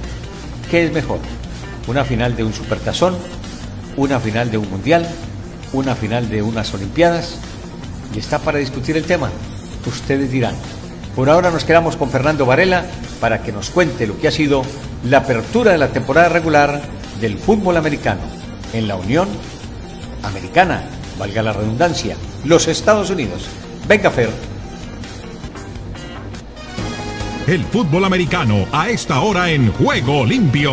qué 0.70 0.84
es 0.84 0.92
mejor, 0.92 1.20
una 1.86 2.04
final 2.04 2.36
de 2.36 2.44
un 2.44 2.52
supertazón, 2.52 3.16
una 3.96 4.20
final 4.20 4.50
de 4.50 4.58
un 4.58 4.68
mundial, 4.68 5.08
una 5.72 5.94
final 5.94 6.28
de 6.28 6.42
unas 6.42 6.74
olimpiadas, 6.74 7.38
y 8.14 8.18
está 8.18 8.38
para 8.38 8.58
discutir 8.58 8.98
el 8.98 9.04
tema. 9.04 9.30
Ustedes 9.86 10.30
dirán. 10.30 10.54
Por 11.16 11.30
ahora 11.30 11.50
nos 11.50 11.64
quedamos 11.64 11.96
con 11.96 12.10
Fernando 12.10 12.44
Varela 12.44 12.84
para 13.22 13.42
que 13.42 13.52
nos 13.52 13.70
cuente 13.70 14.06
lo 14.06 14.20
que 14.20 14.28
ha 14.28 14.30
sido 14.30 14.64
la 15.08 15.16
apertura 15.16 15.72
de 15.72 15.78
la 15.78 15.88
temporada 15.88 16.28
regular 16.28 16.82
del 17.22 17.38
fútbol 17.38 17.78
americano 17.78 18.20
en 18.74 18.86
la 18.86 18.96
Unión 18.96 19.28
Americana, 20.22 20.84
valga 21.18 21.42
la 21.42 21.52
redundancia, 21.52 22.16
los 22.44 22.68
Estados 22.68 23.10
Unidos. 23.10 23.48
Venga, 23.86 24.10
Fer. 24.10 24.30
El 27.46 27.64
fútbol 27.64 28.04
americano 28.04 28.66
a 28.70 28.88
esta 28.88 29.20
hora 29.20 29.50
en 29.50 29.72
Juego 29.72 30.24
Limpio. 30.24 30.72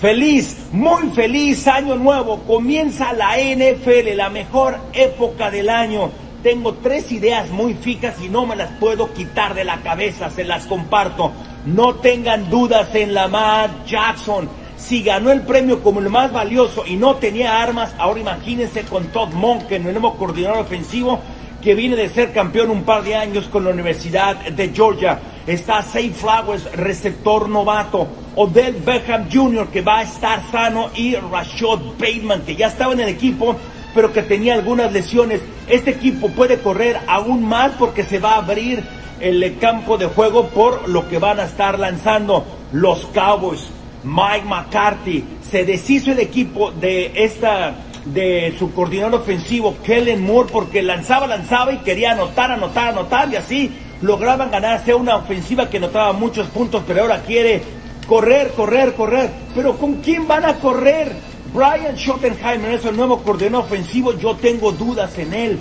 Feliz, 0.00 0.66
muy 0.72 1.10
feliz 1.10 1.68
año 1.68 1.94
nuevo. 1.94 2.40
Comienza 2.40 3.12
la 3.12 3.36
NFL, 3.36 4.16
la 4.16 4.30
mejor 4.30 4.76
época 4.92 5.52
del 5.52 5.68
año. 5.68 6.10
Tengo 6.42 6.74
tres 6.74 7.12
ideas 7.12 7.48
muy 7.50 7.74
fijas 7.74 8.16
y 8.20 8.28
no 8.28 8.44
me 8.44 8.56
las 8.56 8.72
puedo 8.80 9.14
quitar 9.14 9.54
de 9.54 9.62
la 9.62 9.80
cabeza, 9.82 10.28
se 10.30 10.42
las 10.42 10.66
comparto. 10.66 11.30
No 11.64 11.94
tengan 11.94 12.50
dudas 12.50 12.92
en 12.94 13.14
la 13.14 13.22
Lamar 13.22 13.84
Jackson. 13.86 14.48
Si 14.76 15.02
ganó 15.02 15.30
el 15.30 15.42
premio 15.42 15.80
como 15.80 16.00
el 16.00 16.10
más 16.10 16.32
valioso 16.32 16.84
y 16.84 16.96
no 16.96 17.14
tenía 17.14 17.62
armas, 17.62 17.94
ahora 17.98 18.18
imagínense 18.18 18.82
con 18.82 19.06
Todd 19.06 19.32
Monken, 19.32 19.86
el 19.86 19.92
nuevo 19.92 20.16
coordinador 20.16 20.58
ofensivo, 20.58 21.20
que 21.62 21.76
viene 21.76 21.94
de 21.94 22.08
ser 22.08 22.32
campeón 22.32 22.70
un 22.70 22.82
par 22.82 23.04
de 23.04 23.14
años 23.14 23.46
con 23.46 23.62
la 23.64 23.70
Universidad 23.70 24.36
de 24.36 24.70
Georgia. 24.70 25.20
Está 25.46 25.82
Say 25.82 26.10
Flowers, 26.10 26.64
receptor 26.72 27.48
novato. 27.48 28.08
Odell 28.34 28.74
Beckham 28.84 29.28
Jr., 29.32 29.68
que 29.68 29.82
va 29.82 29.98
a 29.98 30.02
estar 30.02 30.42
sano. 30.50 30.90
Y 30.96 31.14
Rashad 31.14 31.78
Bateman, 31.96 32.42
que 32.42 32.56
ya 32.56 32.66
estaba 32.66 32.92
en 32.92 33.00
el 33.00 33.08
equipo, 33.08 33.54
pero 33.94 34.12
que 34.12 34.22
tenía 34.22 34.54
algunas 34.54 34.92
lesiones. 34.92 35.40
Este 35.68 35.90
equipo 35.90 36.28
puede 36.30 36.58
correr 36.58 36.98
aún 37.06 37.44
más 37.44 37.70
porque 37.78 38.02
se 38.02 38.18
va 38.18 38.32
a 38.32 38.38
abrir 38.38 38.82
el 39.22 39.58
campo 39.58 39.96
de 39.96 40.06
juego 40.06 40.48
por 40.48 40.88
lo 40.88 41.08
que 41.08 41.18
van 41.18 41.38
a 41.38 41.44
estar 41.44 41.78
lanzando 41.78 42.44
los 42.72 43.06
Cowboys. 43.06 43.68
Mike 44.04 44.44
McCarthy 44.46 45.24
se 45.48 45.64
deshizo 45.64 46.10
el 46.10 46.18
equipo 46.18 46.72
de 46.72 47.12
esta 47.14 47.74
de 48.04 48.54
su 48.58 48.72
coordinador 48.72 49.20
ofensivo, 49.20 49.76
Kellen 49.84 50.22
Moore, 50.22 50.48
porque 50.52 50.82
lanzaba, 50.82 51.28
lanzaba 51.28 51.72
y 51.72 51.78
quería 51.78 52.12
anotar, 52.12 52.50
anotar, 52.50 52.88
anotar, 52.88 53.32
y 53.32 53.36
así 53.36 53.70
lograban 54.00 54.50
ganarse 54.50 54.92
una 54.92 55.16
ofensiva 55.16 55.70
que 55.70 55.76
anotaba 55.76 56.12
muchos 56.12 56.48
puntos, 56.48 56.82
pero 56.84 57.02
ahora 57.02 57.22
quiere 57.22 57.62
correr, 58.08 58.50
correr, 58.56 58.94
correr. 58.94 59.30
Pero 59.54 59.76
¿con 59.76 60.00
quién 60.00 60.26
van 60.26 60.44
a 60.44 60.54
correr? 60.54 61.12
Brian 61.54 61.96
Schottenheimer 61.96 62.72
es 62.72 62.84
el 62.84 62.96
nuevo 62.96 63.22
coordinador 63.22 63.66
ofensivo, 63.66 64.18
yo 64.18 64.34
tengo 64.34 64.72
dudas 64.72 65.16
en 65.18 65.32
él. 65.32 65.58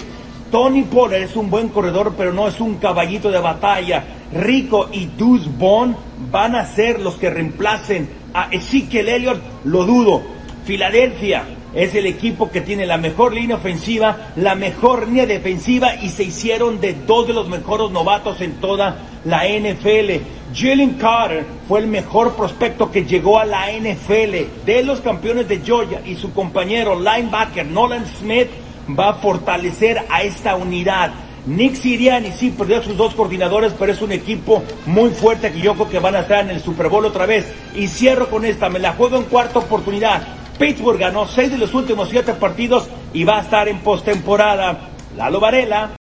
Tony 0.52 0.84
Pollard 0.84 1.24
es 1.24 1.36
un 1.38 1.50
buen 1.50 1.70
corredor, 1.70 2.14
pero 2.18 2.34
no 2.34 2.48
es 2.48 2.60
un 2.60 2.76
caballito 2.76 3.32
de 3.32 3.40
batalla. 3.40 4.04
Rico 4.34 4.90
y 4.92 5.06
Deuce 5.06 5.50
Bond 5.58 5.96
van 6.30 6.56
a 6.56 6.66
ser 6.66 7.00
los 7.00 7.16
que 7.16 7.30
reemplacen 7.30 8.10
a 8.34 8.50
Ezekiel 8.52 9.08
Elliott, 9.08 9.42
lo 9.64 9.86
dudo. 9.86 10.22
Filadelfia, 10.66 11.46
es 11.74 11.96
el 11.96 12.06
equipo 12.06 12.52
que 12.52 12.62
tiene 12.62 12.86
la 12.86 12.98
mejor 12.98 13.34
línea 13.34 13.56
ofensiva, 13.56 14.34
la 14.36 14.56
mejor 14.56 15.08
línea 15.08 15.26
defensiva 15.26 15.96
y 15.96 16.10
se 16.10 16.26
hicieron 16.26 16.82
de 16.82 16.94
dos 16.94 17.28
de 17.28 17.34
los 17.34 17.48
mejores 17.48 17.90
novatos 17.92 18.42
en 18.42 18.56
toda 18.56 18.98
la 19.24 19.44
NFL. 19.48 20.22
Jalen 20.54 20.96
Carter 20.96 21.46
fue 21.68 21.80
el 21.80 21.88
mejor 21.88 22.36
prospecto 22.36 22.92
que 22.92 23.06
llegó 23.06 23.40
a 23.40 23.46
la 23.46 23.72
NFL 23.72 24.66
de 24.66 24.84
los 24.84 25.00
campeones 25.00 25.48
de 25.48 25.62
Georgia 25.62 26.02
y 26.06 26.16
su 26.16 26.34
compañero 26.34 27.00
linebacker 27.00 27.66
Nolan 27.66 28.06
Smith 28.20 28.50
va 28.90 29.10
a 29.10 29.14
fortalecer 29.16 30.02
a 30.10 30.24
esta 30.24 30.56
unidad. 30.56 31.12
Nick 31.46 31.76
Siriani 31.76 32.32
sí 32.32 32.54
perdió 32.56 32.84
sus 32.84 32.96
dos 32.96 33.16
coordinadores, 33.16 33.74
pero 33.78 33.92
es 33.92 34.02
un 34.02 34.12
equipo 34.12 34.64
muy 34.86 35.10
fuerte 35.10 35.52
que 35.52 35.60
yo 35.60 35.74
creo 35.74 35.90
que 35.90 36.00
van 36.00 36.16
a 36.16 36.20
estar 36.20 36.44
en 36.44 36.52
el 36.52 36.62
Super 36.62 36.88
Bowl 36.90 37.06
otra 37.06 37.26
vez. 37.26 37.52
Y 37.76 37.88
cierro 37.88 38.30
con 38.30 38.46
esta, 38.46 38.70
me 38.70 38.80
la 38.80 38.94
juego 38.94 39.18
en 39.18 39.24
cuarta 39.24 39.60
oportunidad. 39.60 40.22
Pittsburgh 40.60 41.00
ganó 41.00 41.28
seis 41.28 41.52
de 41.52 41.58
los 41.58 41.74
últimos 41.74 42.10
siete 42.10 42.34
partidos 42.34 42.88
y 43.14 43.24
va 43.24 43.40
a 43.40 43.42
estar 43.42 43.68
en 43.68 43.80
postemporada. 43.80 44.90
Lalo 45.18 45.40
Varela. 45.40 45.92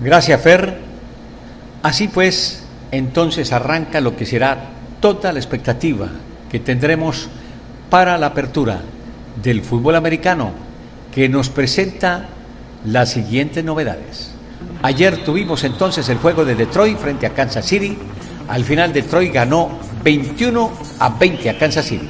Gracias, 0.00 0.40
Fer. 0.40 0.78
Así 1.82 2.08
pues, 2.08 2.66
entonces 2.92 3.52
arranca 3.52 4.00
lo 4.00 4.16
que 4.16 4.26
será 4.26 4.70
toda 5.00 5.32
la 5.32 5.38
expectativa 5.38 6.08
que 6.50 6.60
tendremos 6.60 7.28
para 7.88 8.16
la 8.18 8.26
apertura 8.26 8.80
del 9.42 9.62
fútbol 9.62 9.96
americano, 9.96 10.52
que 11.14 11.28
nos 11.28 11.48
presenta 11.48 12.28
las 12.84 13.10
siguientes 13.10 13.64
novedades. 13.64 14.32
Ayer 14.82 15.24
tuvimos 15.24 15.64
entonces 15.64 16.08
el 16.08 16.18
juego 16.18 16.44
de 16.44 16.54
Detroit 16.54 16.98
frente 16.98 17.26
a 17.26 17.34
Kansas 17.34 17.66
City. 17.66 17.98
Al 18.48 18.64
final 18.64 18.92
Detroit 18.92 19.32
ganó 19.32 19.70
21 20.02 20.72
a 20.98 21.08
20 21.10 21.50
a 21.50 21.58
Kansas 21.58 21.86
City. 21.86 22.08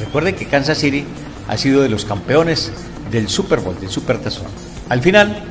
Recuerden 0.00 0.34
que 0.34 0.46
Kansas 0.46 0.78
City 0.78 1.04
ha 1.48 1.56
sido 1.56 1.82
de 1.82 1.88
los 1.88 2.04
campeones 2.04 2.72
del 3.10 3.28
Super 3.28 3.60
Bowl, 3.60 3.78
del 3.80 3.90
Super 3.90 4.18
Tazón. 4.18 4.46
Al 4.88 5.00
final, 5.00 5.42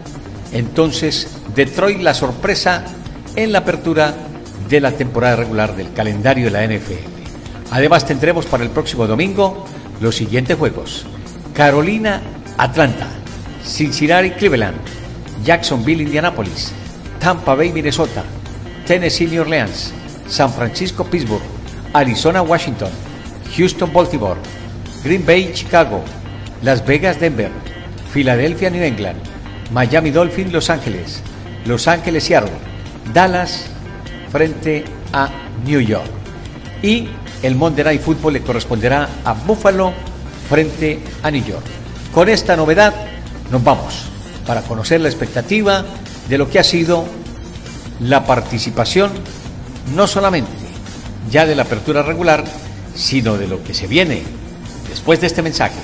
entonces, 0.52 1.38
Detroit 1.56 2.00
la 2.00 2.14
sorpresa 2.14 2.84
en 3.36 3.52
la 3.52 3.60
apertura 3.60 4.14
de 4.70 4.82
la 4.82 4.92
temporada 4.92 5.36
regular 5.36 5.76
del 5.76 5.94
calendario 5.94 6.46
de 6.46 6.52
la 6.52 6.66
NFL. 6.66 7.16
Además 7.72 8.06
tendremos 8.06 8.46
para 8.46 8.64
el 8.64 8.70
próximo 8.70 9.08
domingo 9.08 9.66
los 10.02 10.16
siguientes 10.16 10.58
juegos. 10.58 11.06
Carolina, 11.54 12.22
Atlanta, 12.58 13.08
Cincinnati, 13.64 14.32
Cleveland, 14.32 14.78
Jacksonville, 15.44 16.02
Indianapolis, 16.04 16.72
Tampa 17.20 17.56
Bay, 17.56 17.72
Minnesota, 17.72 18.24
Tennessee, 18.86 19.28
New 19.28 19.42
Orleans, 19.42 19.94
San 20.28 20.50
Francisco, 20.52 21.04
Pittsburgh, 21.04 21.42
Arizona, 21.94 22.42
Washington, 22.42 22.92
Houston, 23.56 23.92
Baltimore, 23.92 24.40
Green 25.04 25.26
Bay, 25.26 25.52
Chicago, 25.54 26.04
Las 26.62 26.86
Vegas, 26.86 27.20
Denver, 27.20 27.52
Filadelfia, 28.12 28.70
New 28.70 28.84
England, 28.84 29.20
Miami 29.72 30.12
Dolphins, 30.12 30.54
Los 30.54 30.70
Ángeles, 30.70 31.22
Los 31.66 31.88
Ángeles, 31.88 32.24
Seattle, 32.24 32.52
Dallas, 33.14 33.68
frente 34.32 34.86
a 35.12 35.30
New 35.66 35.82
York. 35.82 36.10
Y 36.82 37.10
el 37.44 37.56
Monday 37.56 37.84
Night 37.84 38.02
Football 38.02 38.34
le 38.34 38.42
corresponderá 38.42 39.10
a 39.24 39.34
Buffalo 39.34 39.94
frente 40.50 41.00
a 41.22 41.32
New 41.32 41.44
York. 41.44 41.66
Con 42.16 42.30
esta 42.30 42.56
novedad 42.56 42.94
nos 43.52 43.62
vamos 43.62 44.06
para 44.48 44.62
conocer 44.62 45.02
la 45.02 45.10
expectativa 45.10 45.84
de 46.30 46.38
lo 46.38 46.50
que 46.50 46.60
ha 46.60 46.64
sido 46.64 47.04
la 48.00 48.24
participación 48.24 49.12
no 49.94 50.08
solamente 50.08 50.50
ya 51.30 51.46
de 51.46 51.56
la 51.56 51.64
apertura 51.64 52.04
regular, 52.04 52.46
sino 52.96 53.38
de 53.38 53.50
lo 53.50 53.62
que 53.66 53.74
se 53.74 53.88
viene 53.88 54.24
después 54.88 55.20
de 55.20 55.28
este 55.28 55.42
mensaje. 55.42 55.76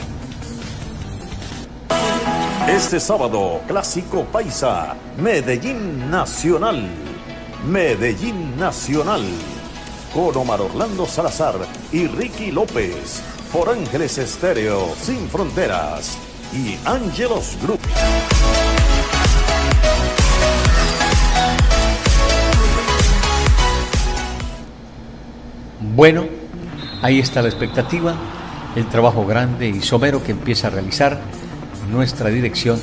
Este 2.69 3.01
sábado, 3.01 3.59
Clásico 3.67 4.23
Paisa, 4.23 4.95
Medellín 5.17 6.09
Nacional. 6.09 6.87
Medellín 7.67 8.57
Nacional. 8.57 9.25
Con 10.13 10.37
Omar 10.37 10.61
Orlando 10.61 11.05
Salazar 11.05 11.55
y 11.91 12.07
Ricky 12.07 12.51
López. 12.51 13.21
Por 13.53 13.67
Ángeles 13.67 14.17
Estéreo, 14.17 14.95
Sin 14.95 15.27
Fronteras. 15.27 16.17
Y 16.53 16.77
Ángelos 16.85 17.57
Group. 17.61 17.81
Bueno, 25.93 26.27
ahí 27.01 27.19
está 27.19 27.41
la 27.41 27.49
expectativa, 27.49 28.15
el 28.77 28.87
trabajo 28.87 29.25
grande 29.25 29.67
y 29.67 29.81
somero 29.81 30.23
que 30.23 30.31
empieza 30.31 30.67
a 30.67 30.69
realizar 30.69 31.19
nuestra 31.91 32.29
dirección 32.29 32.79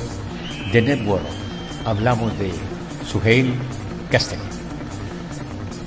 de 0.71 0.83
Network. 0.83 1.25
Hablamos 1.83 2.37
de 2.37 2.51
Suheil 3.07 3.55
Castel. 4.11 4.37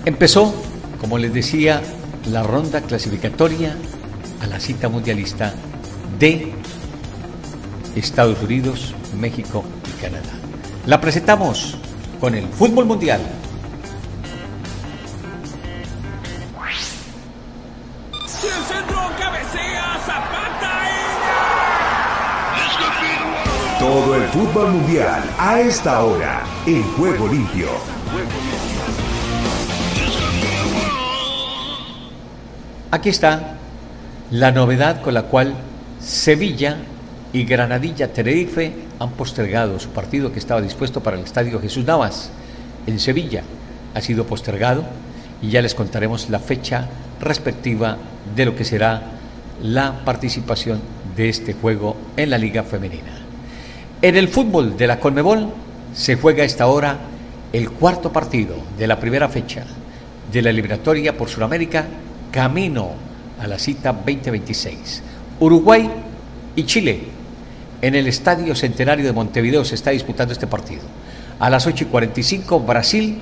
Empezó, 0.04 0.52
como 1.00 1.18
les 1.18 1.32
decía, 1.32 1.80
la 2.26 2.42
ronda 2.42 2.80
clasificatoria 2.80 3.76
a 4.42 4.46
la 4.46 4.58
cita 4.58 4.88
mundialista 4.88 5.54
de 6.18 6.52
Estados 7.94 8.42
Unidos, 8.42 8.92
México 9.16 9.64
y 9.88 10.02
Canadá. 10.02 10.32
La 10.86 11.00
presentamos 11.00 11.78
con 12.20 12.34
el 12.34 12.48
fútbol 12.48 12.86
mundial. 12.86 13.20
Todo 23.78 24.14
el 24.16 24.22
fútbol 24.28 24.72
mundial 24.72 25.22
a 25.38 25.60
esta 25.60 26.04
hora 26.04 26.44
en 26.66 26.82
Juego 26.94 27.28
Limpio. 27.28 27.68
Aquí 32.90 33.08
está 33.08 33.58
la 34.32 34.50
novedad 34.50 35.02
con 35.02 35.12
la 35.12 35.24
cual 35.24 35.52
Sevilla 36.00 36.78
y 37.34 37.44
Granadilla 37.44 38.14
Tenerife 38.14 38.72
han 38.98 39.10
postergado 39.10 39.78
su 39.78 39.90
partido 39.90 40.32
que 40.32 40.38
estaba 40.38 40.62
dispuesto 40.62 41.02
para 41.02 41.18
el 41.18 41.24
Estadio 41.24 41.60
Jesús 41.60 41.84
Navas 41.84 42.30
en 42.86 42.98
Sevilla. 42.98 43.42
Ha 43.94 44.00
sido 44.00 44.24
postergado 44.24 44.84
y 45.42 45.50
ya 45.50 45.60
les 45.60 45.74
contaremos 45.74 46.30
la 46.30 46.38
fecha 46.38 46.88
respectiva 47.20 47.98
de 48.34 48.46
lo 48.46 48.56
que 48.56 48.64
será 48.64 49.02
la 49.62 50.02
participación 50.02 50.80
de 51.14 51.28
este 51.28 51.52
juego 51.52 51.98
en 52.16 52.30
la 52.30 52.38
Liga 52.38 52.62
Femenina. 52.62 53.12
En 54.00 54.16
el 54.16 54.28
fútbol 54.28 54.78
de 54.78 54.86
la 54.86 54.98
Conmebol 54.98 55.48
se 55.94 56.16
juega 56.16 56.42
a 56.42 56.46
esta 56.46 56.68
hora 56.68 56.96
el 57.52 57.70
cuarto 57.70 58.10
partido 58.10 58.56
de 58.78 58.86
la 58.86 58.98
primera 58.98 59.28
fecha 59.28 59.64
de 60.32 60.40
la 60.40 60.48
eliminatoria 60.48 61.18
por 61.18 61.28
Sudamérica 61.28 61.84
camino 62.30 63.11
a 63.42 63.48
la 63.48 63.58
cita 63.58 63.92
2026. 63.92 65.02
Uruguay 65.40 65.90
y 66.54 66.62
Chile. 66.64 67.00
En 67.80 67.96
el 67.96 68.06
Estadio 68.06 68.54
Centenario 68.54 69.04
de 69.04 69.12
Montevideo 69.12 69.64
se 69.64 69.74
está 69.74 69.90
disputando 69.90 70.32
este 70.32 70.46
partido. 70.46 70.82
A 71.40 71.50
las 71.50 71.66
8 71.66 71.84
y 71.84 71.86
45 71.88 72.60
Brasil 72.60 73.18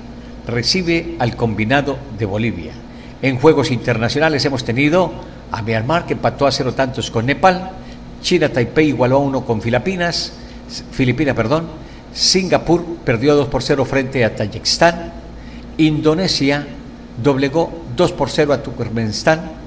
recibe 0.47 1.15
al 1.17 1.35
combinado 1.35 1.97
de 2.19 2.25
Bolivia. 2.25 2.73
En 3.23 3.39
juegos 3.39 3.71
internacionales 3.71 4.45
hemos 4.45 4.63
tenido 4.63 5.11
a 5.51 5.63
Myanmar 5.63 6.05
que 6.05 6.13
empató 6.13 6.45
a 6.45 6.51
cero 6.51 6.73
tantos 6.73 7.09
con 7.09 7.25
Nepal, 7.25 7.71
China 8.21 8.49
Taipei 8.49 8.89
igualó 8.89 9.17
a 9.17 9.19
uno 9.19 9.43
con 9.43 9.61
Filipinas, 9.61 10.33
Filipinas, 10.91 11.35
perdón, 11.35 11.67
Singapur 12.13 12.85
perdió 13.03 13.35
2 13.35 13.47
por 13.47 13.63
0 13.63 13.85
frente 13.85 14.23
a 14.23 14.35
Tayikistán, 14.35 15.11
Indonesia 15.77 16.67
doblegó 17.21 17.71
2 17.95 18.11
por 18.13 18.29
0 18.29 18.53
a 18.53 18.63
Turkmenistán, 18.63 19.60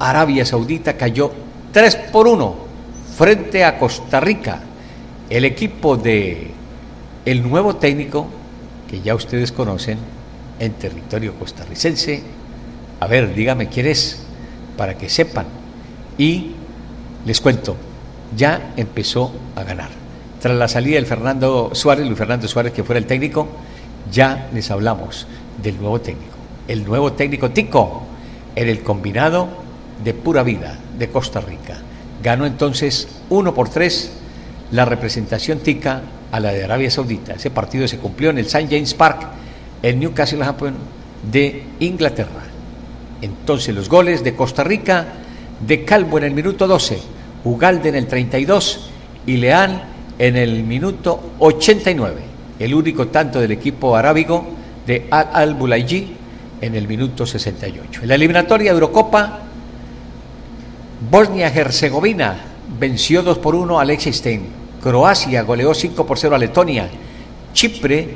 Arabia 0.00 0.46
Saudita 0.46 0.96
cayó 0.96 1.30
3 1.72 1.96
por 2.10 2.26
1 2.26 2.54
frente 3.16 3.64
a 3.64 3.78
Costa 3.78 4.18
Rica. 4.18 4.60
El 5.28 5.44
equipo 5.44 5.96
de 5.96 6.50
el 7.26 7.48
nuevo 7.48 7.76
técnico 7.76 8.26
que 8.88 9.02
ya 9.02 9.14
ustedes 9.14 9.52
conocen 9.52 9.98
en 10.58 10.72
territorio 10.72 11.34
costarricense. 11.34 12.22
A 12.98 13.06
ver, 13.06 13.34
dígame 13.34 13.68
quién 13.68 13.86
es 13.86 14.22
para 14.76 14.96
que 14.96 15.10
sepan. 15.10 15.46
Y 16.16 16.52
les 17.26 17.40
cuento, 17.40 17.76
ya 18.34 18.72
empezó 18.76 19.32
a 19.54 19.62
ganar. 19.62 19.90
Tras 20.40 20.56
la 20.56 20.68
salida 20.68 20.96
del 20.96 21.06
Fernando 21.06 21.70
Suárez, 21.74 22.06
Luis 22.06 22.18
Fernando 22.18 22.48
Suárez, 22.48 22.72
que 22.72 22.82
fuera 22.82 22.98
el 22.98 23.06
técnico, 23.06 23.48
ya 24.10 24.48
les 24.54 24.70
hablamos 24.70 25.26
del 25.62 25.78
nuevo 25.78 26.00
técnico. 26.00 26.32
El 26.66 26.86
nuevo 26.86 27.12
técnico 27.12 27.50
Tico 27.50 28.02
en 28.56 28.68
el 28.68 28.82
combinado 28.82 29.48
de 30.02 30.14
pura 30.14 30.42
vida 30.42 30.78
de 30.98 31.08
Costa 31.08 31.40
Rica. 31.40 31.78
Ganó 32.22 32.46
entonces 32.46 33.08
uno 33.30 33.54
por 33.54 33.68
tres 33.68 34.12
la 34.72 34.84
representación 34.84 35.58
tica 35.58 36.02
a 36.30 36.40
la 36.40 36.52
de 36.52 36.64
Arabia 36.64 36.90
Saudita. 36.90 37.34
Ese 37.34 37.50
partido 37.50 37.88
se 37.88 37.98
cumplió 37.98 38.30
en 38.30 38.38
el 38.38 38.46
St. 38.46 38.68
James 38.70 38.94
Park, 38.94 39.28
en 39.82 40.00
Newcastle 40.00 40.48
upon 40.48 40.74
de 41.30 41.64
Inglaterra. 41.80 42.44
Entonces 43.22 43.74
los 43.74 43.88
goles 43.88 44.22
de 44.22 44.34
Costa 44.34 44.64
Rica, 44.64 45.06
de 45.66 45.84
Calvo 45.84 46.18
en 46.18 46.24
el 46.24 46.32
minuto 46.32 46.66
12, 46.66 46.98
Ugalde 47.44 47.88
en 47.88 47.94
el 47.96 48.06
32 48.06 48.90
y 49.26 49.36
Leal 49.36 49.84
en 50.18 50.36
el 50.36 50.62
minuto 50.62 51.32
89. 51.38 52.20
El 52.58 52.74
único 52.74 53.08
tanto 53.08 53.40
del 53.40 53.52
equipo 53.52 53.96
arábigo 53.96 54.46
de 54.86 55.06
Al-Bulaiji 55.10 56.16
en 56.60 56.74
el 56.74 56.86
minuto 56.86 57.26
68. 57.26 58.02
En 58.02 58.08
la 58.08 58.14
eliminatoria 58.14 58.70
de 58.70 58.74
Eurocopa, 58.74 59.40
Bosnia-Herzegovina 61.08 62.36
venció 62.78 63.22
2 63.22 63.38
por 63.38 63.54
1 63.54 63.80
a 63.80 63.84
Liechtenstein. 63.84 64.42
Croacia 64.82 65.42
goleó 65.42 65.72
5 65.72 66.04
por 66.04 66.18
0 66.18 66.34
a 66.34 66.38
Letonia. 66.38 66.90
Chipre 67.54 68.08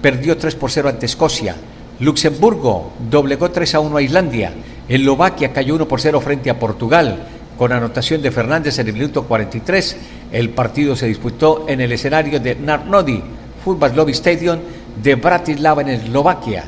perdió 0.00 0.36
3 0.36 0.54
por 0.54 0.70
0 0.70 0.88
ante 0.88 1.06
Escocia. 1.06 1.56
Luxemburgo 1.98 2.92
doblegó 3.10 3.50
3 3.50 3.74
a 3.74 3.80
1 3.80 3.96
a 3.96 4.02
Islandia. 4.02 4.52
Eslovaquia 4.88 5.52
cayó 5.52 5.74
1 5.74 5.88
por 5.88 6.00
0 6.00 6.20
frente 6.20 6.48
a 6.48 6.58
Portugal 6.58 7.26
con 7.58 7.72
anotación 7.72 8.22
de 8.22 8.30
Fernández 8.30 8.78
en 8.78 8.86
el 8.86 8.92
minuto 8.92 9.24
43. 9.24 9.96
El 10.30 10.50
partido 10.50 10.94
se 10.94 11.06
disputó 11.06 11.64
en 11.68 11.80
el 11.80 11.90
escenario 11.90 12.38
de 12.38 12.54
Narnodi 12.54 13.20
Football 13.64 13.96
Lobby 13.96 14.12
Stadium 14.12 14.58
de 15.02 15.16
Bratislava 15.16 15.82
en 15.82 15.88
Eslovaquia. 15.88 16.64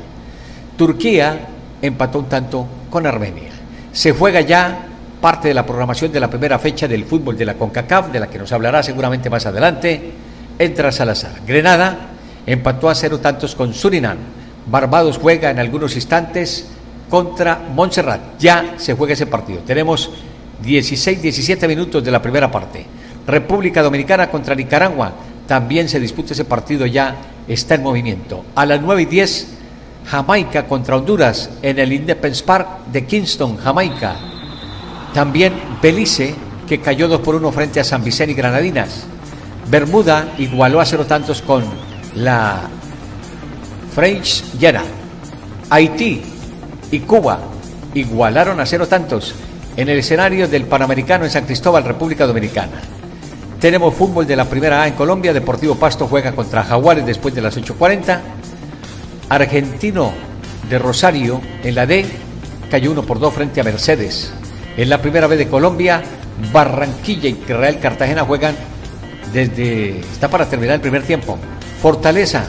Turquía 0.77 1.47
empató 1.81 2.19
un 2.19 2.25
tanto 2.25 2.67
con 2.89 3.07
Armenia. 3.07 3.51
Se 3.93 4.11
juega 4.11 4.41
ya 4.41 4.87
parte 5.21 5.47
de 5.47 5.53
la 5.53 5.65
programación 5.65 6.11
de 6.11 6.19
la 6.19 6.29
primera 6.29 6.59
fecha 6.59 6.87
del 6.87 7.05
fútbol 7.05 7.37
de 7.37 7.45
la 7.45 7.55
CONCACAF, 7.55 8.11
de 8.11 8.19
la 8.19 8.27
que 8.27 8.37
nos 8.37 8.51
hablará 8.51 8.83
seguramente 8.83 9.29
más 9.29 9.45
adelante, 9.45 10.11
entra 10.59 10.91
Salazar. 10.91 11.41
Grenada 11.45 12.09
empató 12.45 12.89
a 12.89 12.95
cero 12.95 13.19
tantos 13.19 13.55
con 13.55 13.73
Surinam. 13.73 14.17
Barbados 14.67 15.17
juega 15.17 15.49
en 15.49 15.59
algunos 15.59 15.95
instantes 15.95 16.67
contra 17.09 17.59
Montserrat. 17.73 18.39
Ya 18.39 18.75
se 18.77 18.93
juega 18.93 19.13
ese 19.13 19.27
partido. 19.27 19.59
Tenemos 19.59 20.11
16-17 20.63 21.67
minutos 21.67 22.03
de 22.03 22.11
la 22.11 22.21
primera 22.21 22.51
parte. 22.51 22.85
República 23.27 23.81
Dominicana 23.81 24.29
contra 24.29 24.55
Nicaragua. 24.55 25.13
También 25.47 25.89
se 25.89 25.99
disputa 25.99 26.33
ese 26.33 26.45
partido 26.45 26.85
ya, 26.85 27.15
está 27.47 27.75
en 27.75 27.83
movimiento. 27.83 28.45
A 28.55 28.65
las 28.65 28.81
9 28.81 29.03
y 29.03 29.05
10, 29.05 29.47
Jamaica 30.05 30.65
contra 30.65 30.95
Honduras 30.95 31.49
en 31.61 31.77
el 31.79 31.93
Independence 31.93 32.43
Park 32.43 32.85
de 32.91 33.05
Kingston, 33.05 33.57
Jamaica. 33.57 34.15
También 35.15 35.53
Belice, 35.81 36.35
que 36.67 36.81
cayó 36.81 37.07
2 37.07 37.21
por 37.21 37.35
1 37.35 37.49
frente 37.53 37.79
a 37.79 37.85
San 37.85 38.03
Vicente 38.03 38.33
y 38.33 38.35
Granadinas. 38.35 39.05
Bermuda 39.69 40.33
igualó 40.37 40.81
a 40.81 40.85
cero 40.85 41.05
tantos 41.05 41.41
con 41.41 41.63
la 42.15 42.63
French 43.93 44.43
Guiana. 44.59 44.83
Haití 45.69 46.21
y 46.91 46.99
Cuba 46.99 47.39
igualaron 47.93 48.59
a 48.59 48.65
cero 48.65 48.87
tantos 48.89 49.33
en 49.77 49.87
el 49.87 49.99
escenario 49.99 50.49
del 50.49 50.65
Panamericano 50.65 51.23
en 51.23 51.31
San 51.31 51.45
Cristóbal, 51.45 51.85
República 51.85 52.27
Dominicana. 52.27 52.81
Tenemos 53.61 53.93
fútbol 53.95 54.27
de 54.27 54.35
la 54.35 54.43
primera 54.43 54.81
A 54.81 54.87
en 54.87 54.95
Colombia. 54.95 55.33
Deportivo 55.33 55.75
Pasto 55.75 56.07
juega 56.07 56.35
contra 56.35 56.65
Jaguares 56.65 57.05
después 57.05 57.33
de 57.33 57.41
las 57.41 57.57
8.40. 57.57 58.19
Argentino 59.29 60.11
de 60.69 60.77
Rosario 60.77 61.39
en 61.63 61.73
la 61.73 61.85
D 61.85 62.05
cayó 62.69 62.91
1 62.91 63.03
por 63.03 63.17
2 63.17 63.33
frente 63.33 63.61
a 63.61 63.63
Mercedes. 63.63 64.33
En 64.77 64.89
la 64.89 65.01
primera 65.01 65.27
B 65.27 65.37
de 65.37 65.47
Colombia, 65.47 66.03
Barranquilla 66.51 67.29
y 67.29 67.35
Real 67.47 67.79
Cartagena 67.79 68.25
juegan 68.25 68.55
desde. 69.31 69.99
Está 69.99 70.27
para 70.29 70.49
terminar 70.49 70.75
el 70.75 70.81
primer 70.81 71.03
tiempo. 71.03 71.37
Fortaleza 71.81 72.45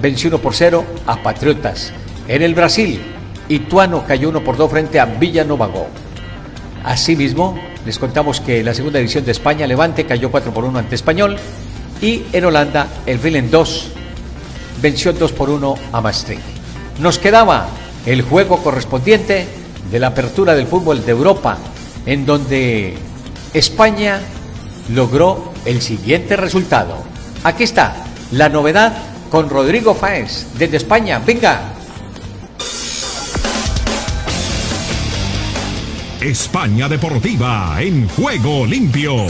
venció 0.00 0.28
1 0.28 0.38
por 0.38 0.54
0 0.54 0.84
a 1.06 1.22
Patriotas. 1.22 1.92
En 2.26 2.42
el 2.42 2.54
Brasil, 2.54 3.00
Ituano 3.48 4.06
cayó 4.06 4.30
1 4.30 4.44
por 4.44 4.56
2 4.56 4.70
frente 4.70 4.98
a 4.98 5.04
Villanovago. 5.04 5.88
Asimismo, 6.84 7.58
les 7.84 7.98
contamos 7.98 8.40
que 8.40 8.64
la 8.64 8.72
segunda 8.72 8.98
división 8.98 9.26
de 9.26 9.32
España, 9.32 9.66
Levante, 9.66 10.06
cayó 10.06 10.30
4 10.30 10.52
por 10.54 10.64
1 10.64 10.78
ante 10.78 10.94
Español. 10.94 11.36
Y 12.00 12.22
en 12.32 12.44
Holanda, 12.46 12.86
el 13.04 13.18
Willem 13.22 13.50
2 13.50 13.90
venció 14.80 15.12
2 15.12 15.32
por 15.32 15.50
1 15.50 15.74
a 15.92 16.00
Maastricht. 16.00 16.40
Nos 17.00 17.18
quedaba 17.18 17.68
el 18.06 18.22
juego 18.22 18.62
correspondiente 18.62 19.46
de 19.90 19.98
la 19.98 20.08
apertura 20.08 20.54
del 20.54 20.66
fútbol 20.66 21.04
de 21.04 21.12
Europa, 21.12 21.58
en 22.06 22.26
donde 22.26 22.96
España 23.54 24.20
logró 24.94 25.52
el 25.64 25.80
siguiente 25.82 26.36
resultado. 26.36 26.96
Aquí 27.44 27.64
está 27.64 28.04
la 28.32 28.48
novedad 28.48 28.92
con 29.30 29.48
Rodrigo 29.48 29.94
Faes 29.94 30.46
desde 30.58 30.76
España. 30.76 31.20
Venga. 31.24 31.74
España 36.20 36.88
Deportiva 36.88 37.76
en 37.80 38.08
juego 38.08 38.66
limpio. 38.66 39.26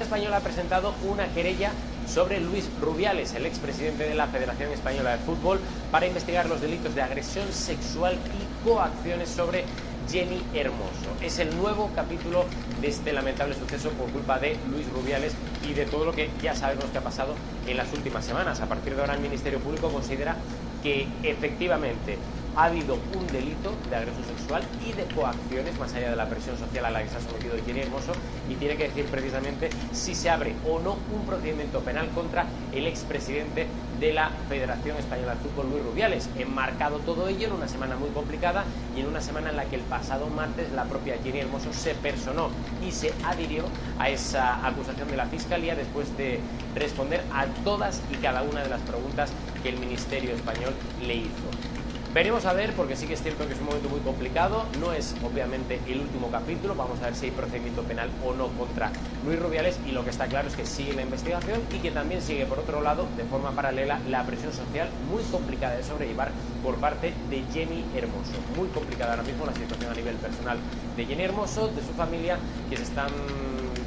Española 0.00 0.36
ha 0.36 0.40
presentado 0.40 0.94
una 1.10 1.26
querella 1.34 1.72
sobre 2.12 2.40
Luis 2.40 2.68
Rubiales, 2.80 3.32
el 3.32 3.46
expresidente 3.46 4.04
de 4.04 4.14
la 4.14 4.26
Federación 4.26 4.70
Española 4.70 5.12
de 5.12 5.18
Fútbol, 5.18 5.58
para 5.90 6.06
investigar 6.06 6.46
los 6.46 6.60
delitos 6.60 6.94
de 6.94 7.00
agresión 7.00 7.50
sexual 7.50 8.16
y 8.16 8.68
coacciones 8.68 9.30
sobre 9.30 9.64
Jenny 10.10 10.42
Hermoso. 10.52 11.16
Es 11.22 11.38
el 11.38 11.56
nuevo 11.56 11.90
capítulo 11.94 12.44
de 12.82 12.88
este 12.88 13.14
lamentable 13.14 13.54
suceso 13.54 13.90
por 13.90 14.10
culpa 14.10 14.38
de 14.38 14.58
Luis 14.70 14.86
Rubiales 14.92 15.32
y 15.66 15.72
de 15.72 15.86
todo 15.86 16.04
lo 16.04 16.12
que 16.12 16.28
ya 16.42 16.54
sabemos 16.54 16.84
que 16.86 16.98
ha 16.98 17.02
pasado 17.02 17.34
en 17.66 17.78
las 17.78 17.90
últimas 17.94 18.26
semanas. 18.26 18.60
A 18.60 18.66
partir 18.66 18.94
de 18.94 19.00
ahora 19.00 19.14
el 19.14 19.20
Ministerio 19.20 19.58
Público 19.60 19.88
considera 19.90 20.36
que 20.82 21.08
efectivamente 21.22 22.18
ha 22.56 22.64
habido 22.64 22.98
un 23.14 23.26
delito 23.28 23.72
de 23.88 23.96
agresión 23.96 24.24
sexual 24.24 24.62
y 24.86 24.92
de 24.92 25.04
coacciones, 25.14 25.78
más 25.78 25.94
allá 25.94 26.10
de 26.10 26.16
la 26.16 26.28
presión 26.28 26.58
social 26.58 26.84
a 26.84 26.90
la 26.90 27.02
que 27.02 27.08
se 27.08 27.16
ha 27.16 27.20
sometido 27.20 27.54
Jenny 27.64 27.80
Hermoso, 27.80 28.12
y 28.48 28.54
tiene 28.54 28.76
que 28.76 28.84
decir 28.84 29.06
precisamente 29.06 29.70
si 29.92 30.14
se 30.14 30.30
abre 30.30 30.54
o 30.68 30.78
no 30.78 30.96
un 31.12 31.24
procedimiento 31.26 31.80
penal 31.80 32.08
contra 32.10 32.46
el 32.72 32.86
expresidente 32.86 33.66
de 34.00 34.12
la 34.12 34.30
Federación 34.48 34.96
Española 34.96 35.34
de 35.36 35.48
Fútbol, 35.48 35.70
Luis 35.70 35.84
Rubiales. 35.84 36.28
Enmarcado 36.36 36.98
todo 36.98 37.28
ello 37.28 37.46
en 37.46 37.52
una 37.52 37.68
semana 37.68 37.96
muy 37.96 38.10
complicada 38.10 38.64
y 38.96 39.00
en 39.00 39.06
una 39.06 39.20
semana 39.20 39.50
en 39.50 39.56
la 39.56 39.64
que 39.66 39.76
el 39.76 39.82
pasado 39.82 40.26
martes 40.26 40.72
la 40.72 40.84
propia 40.84 41.16
Jenny 41.22 41.40
Hermoso 41.40 41.72
se 41.72 41.94
personó 41.94 42.50
y 42.86 42.90
se 42.90 43.12
adhirió 43.24 43.64
a 43.98 44.10
esa 44.10 44.66
acusación 44.66 45.08
de 45.08 45.16
la 45.16 45.26
Fiscalía 45.26 45.76
después 45.76 46.16
de 46.16 46.40
responder 46.74 47.22
a 47.32 47.46
todas 47.64 48.02
y 48.10 48.16
cada 48.16 48.42
una 48.42 48.62
de 48.62 48.68
las 48.68 48.80
preguntas 48.82 49.30
que 49.62 49.68
el 49.68 49.78
Ministerio 49.78 50.34
Español 50.34 50.74
le 51.06 51.14
hizo. 51.14 51.71
Veremos 52.14 52.44
a 52.44 52.52
ver, 52.52 52.74
porque 52.74 52.94
sí 52.94 53.06
que 53.06 53.14
es 53.14 53.22
cierto 53.22 53.46
que 53.46 53.54
es 53.54 53.60
un 53.60 53.64
momento 53.64 53.88
muy 53.88 54.00
complicado, 54.00 54.66
no 54.78 54.92
es 54.92 55.14
obviamente 55.24 55.80
el 55.86 56.02
último 56.02 56.30
capítulo, 56.30 56.74
vamos 56.74 57.00
a 57.00 57.06
ver 57.06 57.14
si 57.14 57.26
hay 57.26 57.30
procedimiento 57.30 57.82
penal 57.84 58.10
o 58.22 58.34
no 58.34 58.48
contra 58.48 58.92
Luis 59.24 59.40
Rubiales 59.40 59.80
y 59.86 59.92
lo 59.92 60.04
que 60.04 60.10
está 60.10 60.26
claro 60.26 60.46
es 60.46 60.54
que 60.54 60.66
sigue 60.66 60.92
la 60.92 61.00
investigación 61.00 61.62
y 61.72 61.78
que 61.78 61.90
también 61.90 62.20
sigue 62.20 62.44
por 62.44 62.58
otro 62.58 62.82
lado 62.82 63.06
de 63.16 63.24
forma 63.24 63.52
paralela 63.52 63.98
la 64.10 64.24
presión 64.24 64.52
social 64.52 64.90
muy 65.10 65.22
complicada 65.22 65.74
de 65.74 65.84
sobrellevar 65.84 66.32
por 66.62 66.76
parte 66.76 67.14
de 67.30 67.44
Jenny 67.50 67.82
Hermoso. 67.96 68.32
Muy 68.58 68.68
complicada 68.68 69.12
ahora 69.12 69.22
mismo 69.22 69.46
la 69.46 69.54
situación 69.54 69.90
a 69.90 69.94
nivel 69.94 70.16
personal 70.16 70.58
de 70.94 71.06
Jenny 71.06 71.22
Hermoso, 71.22 71.68
de 71.68 71.80
su 71.80 71.94
familia, 71.94 72.36
que 72.68 72.76
se 72.76 72.82
están 72.82 73.08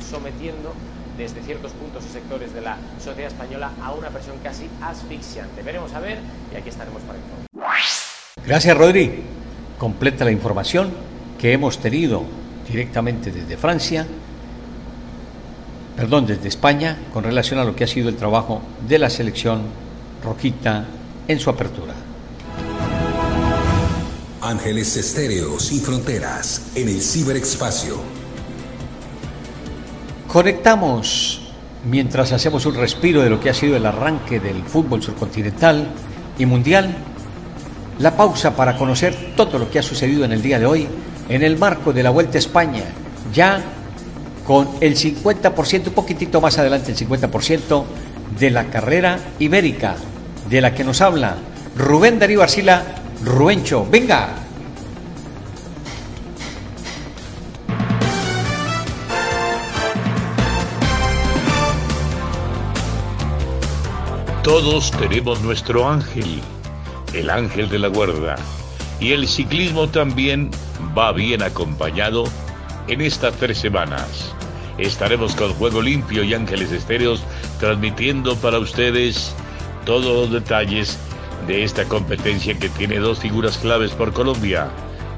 sometiendo 0.01 0.73
desde 1.15 1.43
ciertos 1.43 1.73
puntos 1.73 2.03
y 2.05 2.09
sectores 2.09 2.55
de 2.55 2.61
la 2.61 2.77
sociedad 2.97 3.31
española 3.31 3.69
a 3.83 3.93
una 3.93 4.09
presión 4.09 4.37
casi 4.43 4.67
asfixiante. 4.81 5.61
Veremos 5.61 5.93
a 5.93 5.99
ver 5.99 6.17
y 6.51 6.55
aquí 6.55 6.69
estaremos 6.69 7.03
para 7.03 7.19
informar. 7.19 7.54
Gracias, 8.47 8.77
Rodri. 8.77 9.23
Completa 9.79 10.23
la 10.23 10.31
información 10.31 10.91
que 11.39 11.51
hemos 11.51 11.79
tenido 11.79 12.23
directamente 12.69 13.31
desde 13.31 13.57
Francia, 13.57 14.05
perdón, 15.95 16.27
desde 16.27 16.47
España, 16.47 16.99
con 17.11 17.23
relación 17.23 17.59
a 17.59 17.63
lo 17.63 17.75
que 17.75 17.83
ha 17.83 17.87
sido 17.87 18.07
el 18.07 18.15
trabajo 18.15 18.61
de 18.87 18.99
la 18.99 19.09
selección 19.09 19.63
rojita 20.23 20.85
en 21.27 21.39
su 21.39 21.49
apertura. 21.49 21.95
Ángeles 24.41 24.95
Estéreo 24.95 25.59
sin 25.59 25.81
fronteras 25.81 26.67
en 26.75 26.87
el 26.87 27.01
ciberespacio. 27.01 27.97
Conectamos 30.27 31.41
mientras 31.83 32.31
hacemos 32.31 32.65
un 32.67 32.75
respiro 32.75 33.23
de 33.23 33.31
lo 33.31 33.39
que 33.39 33.49
ha 33.49 33.55
sido 33.55 33.75
el 33.75 33.87
arranque 33.87 34.39
del 34.39 34.63
fútbol 34.63 35.01
surcontinental 35.01 35.87
y 36.37 36.45
mundial 36.45 36.95
la 37.99 38.15
pausa 38.15 38.55
para 38.55 38.77
conocer 38.77 39.33
todo 39.35 39.57
lo 39.57 39.69
que 39.69 39.79
ha 39.79 39.83
sucedido 39.83 40.25
en 40.25 40.31
el 40.31 40.41
día 40.41 40.59
de 40.59 40.65
hoy 40.65 40.87
en 41.29 41.43
el 41.43 41.57
marco 41.57 41.93
de 41.93 42.03
la 42.03 42.09
Vuelta 42.09 42.37
a 42.37 42.39
España, 42.39 42.83
ya 43.33 43.61
con 44.45 44.69
el 44.79 44.95
50%, 44.95 45.87
un 45.87 45.93
poquitito 45.93 46.39
más 46.39 46.57
adelante 46.57 46.91
el 46.91 46.97
50% 46.97 47.83
de 48.39 48.51
la 48.51 48.65
carrera 48.65 49.19
ibérica, 49.39 49.95
de 50.49 50.61
la 50.61 50.73
que 50.73 50.83
nos 50.83 51.01
habla 51.01 51.35
Rubén 51.75 52.19
Darío 52.19 52.43
Arcila 52.43 52.83
Ruencho. 53.23 53.87
Venga. 53.89 54.35
Todos 64.43 64.91
tenemos 64.91 65.41
nuestro 65.41 65.89
ángel 65.89 66.39
el 67.15 67.29
ángel 67.29 67.69
de 67.69 67.79
la 67.79 67.87
guarda. 67.87 68.35
Y 68.99 69.11
el 69.11 69.27
ciclismo 69.27 69.87
también 69.87 70.51
va 70.97 71.11
bien 71.11 71.43
acompañado 71.43 72.25
en 72.87 73.01
estas 73.01 73.35
tres 73.35 73.57
semanas. 73.57 74.33
Estaremos 74.77 75.35
con 75.35 75.53
Juego 75.53 75.81
Limpio 75.81 76.23
y 76.23 76.33
Ángeles 76.33 76.71
Estéreos 76.71 77.23
transmitiendo 77.59 78.35
para 78.35 78.59
ustedes 78.59 79.33
todos 79.85 80.05
los 80.05 80.31
detalles 80.31 80.97
de 81.47 81.63
esta 81.63 81.85
competencia 81.85 82.57
que 82.57 82.69
tiene 82.69 82.99
dos 82.99 83.19
figuras 83.19 83.57
claves 83.57 83.91
por 83.91 84.11
Colombia, 84.13 84.69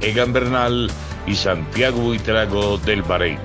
Egan 0.01 0.33
Bernal 0.33 0.91
y 1.25 1.36
Santiago 1.36 2.01
Buitrago 2.01 2.77
del 2.79 3.01
Bahrein. 3.01 3.39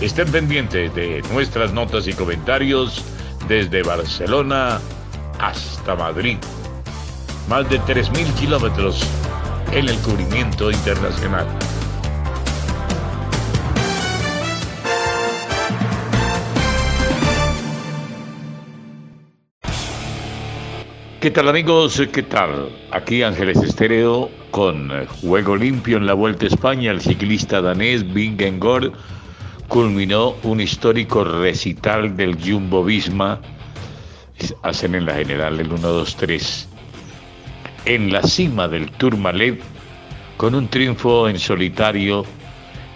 Estén 0.00 0.30
pendientes 0.30 0.94
de 0.94 1.22
nuestras 1.32 1.72
notas 1.72 2.06
y 2.06 2.12
comentarios 2.12 3.04
desde 3.48 3.82
Barcelona 3.82 4.80
hasta 5.38 5.96
Madrid 5.96 6.38
más 7.50 7.68
de 7.68 7.80
3.000 7.80 8.32
kilómetros 8.34 9.04
en 9.72 9.88
el 9.88 9.98
cubrimiento 9.98 10.70
internacional. 10.70 11.44
¿Qué 21.20 21.32
tal 21.32 21.48
amigos? 21.48 22.00
¿Qué 22.12 22.22
tal? 22.22 22.68
Aquí 22.92 23.24
Ángeles 23.24 23.56
Estéreo 23.56 24.30
con 24.52 24.88
Juego 25.20 25.56
Limpio 25.56 25.96
en 25.96 26.06
la 26.06 26.14
Vuelta 26.14 26.44
a 26.44 26.48
España. 26.50 26.92
El 26.92 27.00
ciclista 27.00 27.60
danés 27.60 28.10
Vingegaard 28.14 28.92
culminó 29.66 30.36
un 30.44 30.60
histórico 30.60 31.24
recital 31.24 32.16
del 32.16 32.40
Jumbo 32.40 32.84
Visma. 32.84 33.40
Hacen 34.62 34.94
en 34.94 35.04
la 35.04 35.14
general 35.14 35.58
el 35.58 35.68
1-2-3 35.68 36.69
en 37.84 38.12
la 38.12 38.22
cima 38.22 38.68
del 38.68 38.90
Tourmalet 38.90 39.60
con 40.36 40.54
un 40.54 40.68
triunfo 40.68 41.28
en 41.28 41.38
solitario 41.38 42.24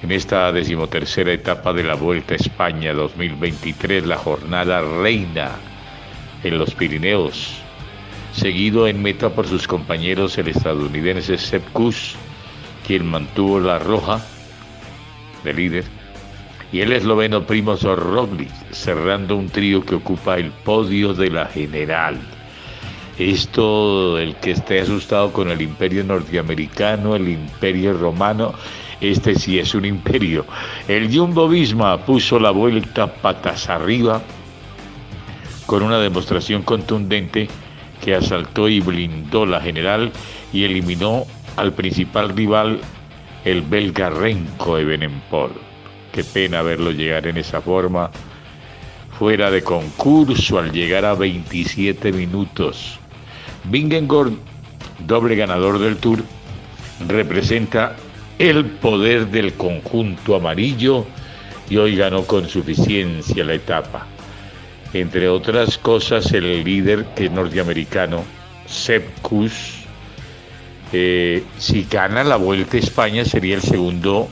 en 0.03 0.12
esta 0.12 0.53
decimotercera 0.53 1.33
etapa 1.33 1.73
de 1.73 1.83
la 1.83 1.94
Vuelta 1.94 2.35
a 2.35 2.37
España 2.37 2.92
2023, 2.92 4.07
la 4.07 4.16
jornada 4.16 4.83
reina 4.83 5.53
en 6.42 6.59
los 6.59 6.75
Pirineos, 6.75 7.55
seguido 8.35 8.87
en 8.87 9.03
meta 9.03 9.31
por 9.31 9.47
sus 9.47 9.66
compañeros 9.66 10.37
el 10.37 10.49
estadounidense 10.49 11.38
Sepp 11.38 11.66
Kuss, 11.73 12.16
quien 12.87 13.07
mantuvo 13.07 13.61
la 13.61 13.79
roja 13.79 14.20
de 15.42 15.55
líder, 15.55 15.85
y 16.70 16.81
el 16.81 16.92
esloveno 16.92 17.47
Primoz 17.47 17.83
Roglic, 17.83 18.53
cerrando 18.73 19.37
un 19.37 19.49
trío 19.49 19.85
que 19.85 19.94
ocupa 19.94 20.37
el 20.37 20.51
podio 20.51 21.14
de 21.14 21.31
la 21.31 21.47
general. 21.47 22.18
Esto, 23.18 24.18
el 24.18 24.35
que 24.37 24.50
esté 24.53 24.81
asustado 24.81 25.33
con 25.33 25.50
el 25.50 25.62
imperio 25.62 26.03
norteamericano, 26.03 27.14
el 27.14 27.29
imperio 27.29 27.92
romano, 27.92 28.55
este 29.00 29.35
sí 29.37 29.59
es 29.59 29.74
un 29.74 29.85
imperio. 29.85 30.46
El 30.88 31.14
Jumbo 31.14 31.48
Visma 31.48 32.05
puso 32.05 32.38
la 32.40 32.50
vuelta 32.50 33.14
patas 33.14 33.68
arriba 33.68 34.22
con 35.66 35.83
una 35.83 35.98
demostración 35.98 36.62
contundente 36.62 37.48
que 38.03 38.14
asaltó 38.14 38.68
y 38.68 38.81
blindó 38.81 39.46
la 39.46 39.61
general 39.61 40.12
y 40.53 40.64
eliminó 40.64 41.24
al 41.57 41.72
principal 41.72 42.31
rival, 42.31 42.81
el 43.44 43.62
belga 43.62 44.11
Renko 44.11 44.79
Evenepoel. 44.79 45.53
Qué 46.12 46.24
pena 46.24 46.62
verlo 46.62 46.90
llegar 46.90 47.27
en 47.27 47.37
esa 47.37 47.61
forma, 47.61 48.11
fuera 49.18 49.50
de 49.50 49.62
concurso 49.62 50.59
al 50.59 50.72
llegar 50.72 51.05
a 51.05 51.14
27 51.14 52.12
minutos. 52.12 52.98
Vingegaard, 53.64 54.33
doble 55.07 55.37
ganador 55.37 55.79
del 55.79 55.96
Tour, 55.96 56.22
representa 57.09 57.96
el 58.38 58.64
poder 58.66 59.29
del 59.29 59.55
conjunto 59.55 60.37
amarillo 60.37 61.07
y 61.70 61.77
hoy 61.77 61.96
ganó 61.96 62.24
con 62.24 62.48
suficiencia 62.48 63.44
la 63.44 63.55
etapa. 63.55 64.07
Entre 64.92 65.29
otras 65.29 65.79
cosas, 65.79 66.33
el 66.33 66.62
líder 66.62 67.07
que 67.16 67.27
es 67.27 67.31
norteamericano, 67.31 68.22
Sepp 68.66 69.20
Kuss, 69.22 69.85
eh, 70.92 71.42
si 71.59 71.87
gana 71.90 72.22
la 72.22 72.37
Vuelta 72.37 72.77
a 72.77 72.81
España 72.81 73.24
sería 73.24 73.57
el 73.57 73.62
segundo 73.62 74.29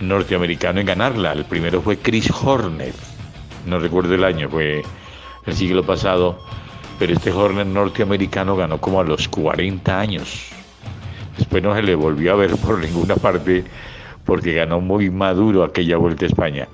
norteamericano 0.00 0.80
en 0.80 0.86
ganarla. 0.86 1.32
El 1.32 1.44
primero 1.44 1.80
fue 1.80 1.98
Chris 1.98 2.30
Horner, 2.30 2.92
no 3.66 3.78
recuerdo 3.78 4.14
el 4.14 4.24
año, 4.24 4.50
fue 4.50 4.82
el 5.46 5.54
siglo 5.54 5.84
pasado 5.84 6.38
pero 6.98 7.12
este 7.12 7.30
Horner 7.30 7.66
norteamericano 7.66 8.56
ganó 8.56 8.80
como 8.80 9.00
a 9.00 9.04
los 9.04 9.28
40 9.28 9.98
años. 9.98 10.50
Después 11.38 11.62
no 11.62 11.74
se 11.74 11.82
le 11.82 11.94
volvió 11.94 12.32
a 12.32 12.36
ver 12.36 12.56
por 12.64 12.78
ninguna 12.78 13.16
parte 13.16 13.64
porque 14.24 14.54
ganó 14.54 14.80
muy 14.80 15.10
maduro 15.10 15.64
aquella 15.64 15.96
vuelta 15.96 16.24
a 16.24 16.28
España. 16.28 16.68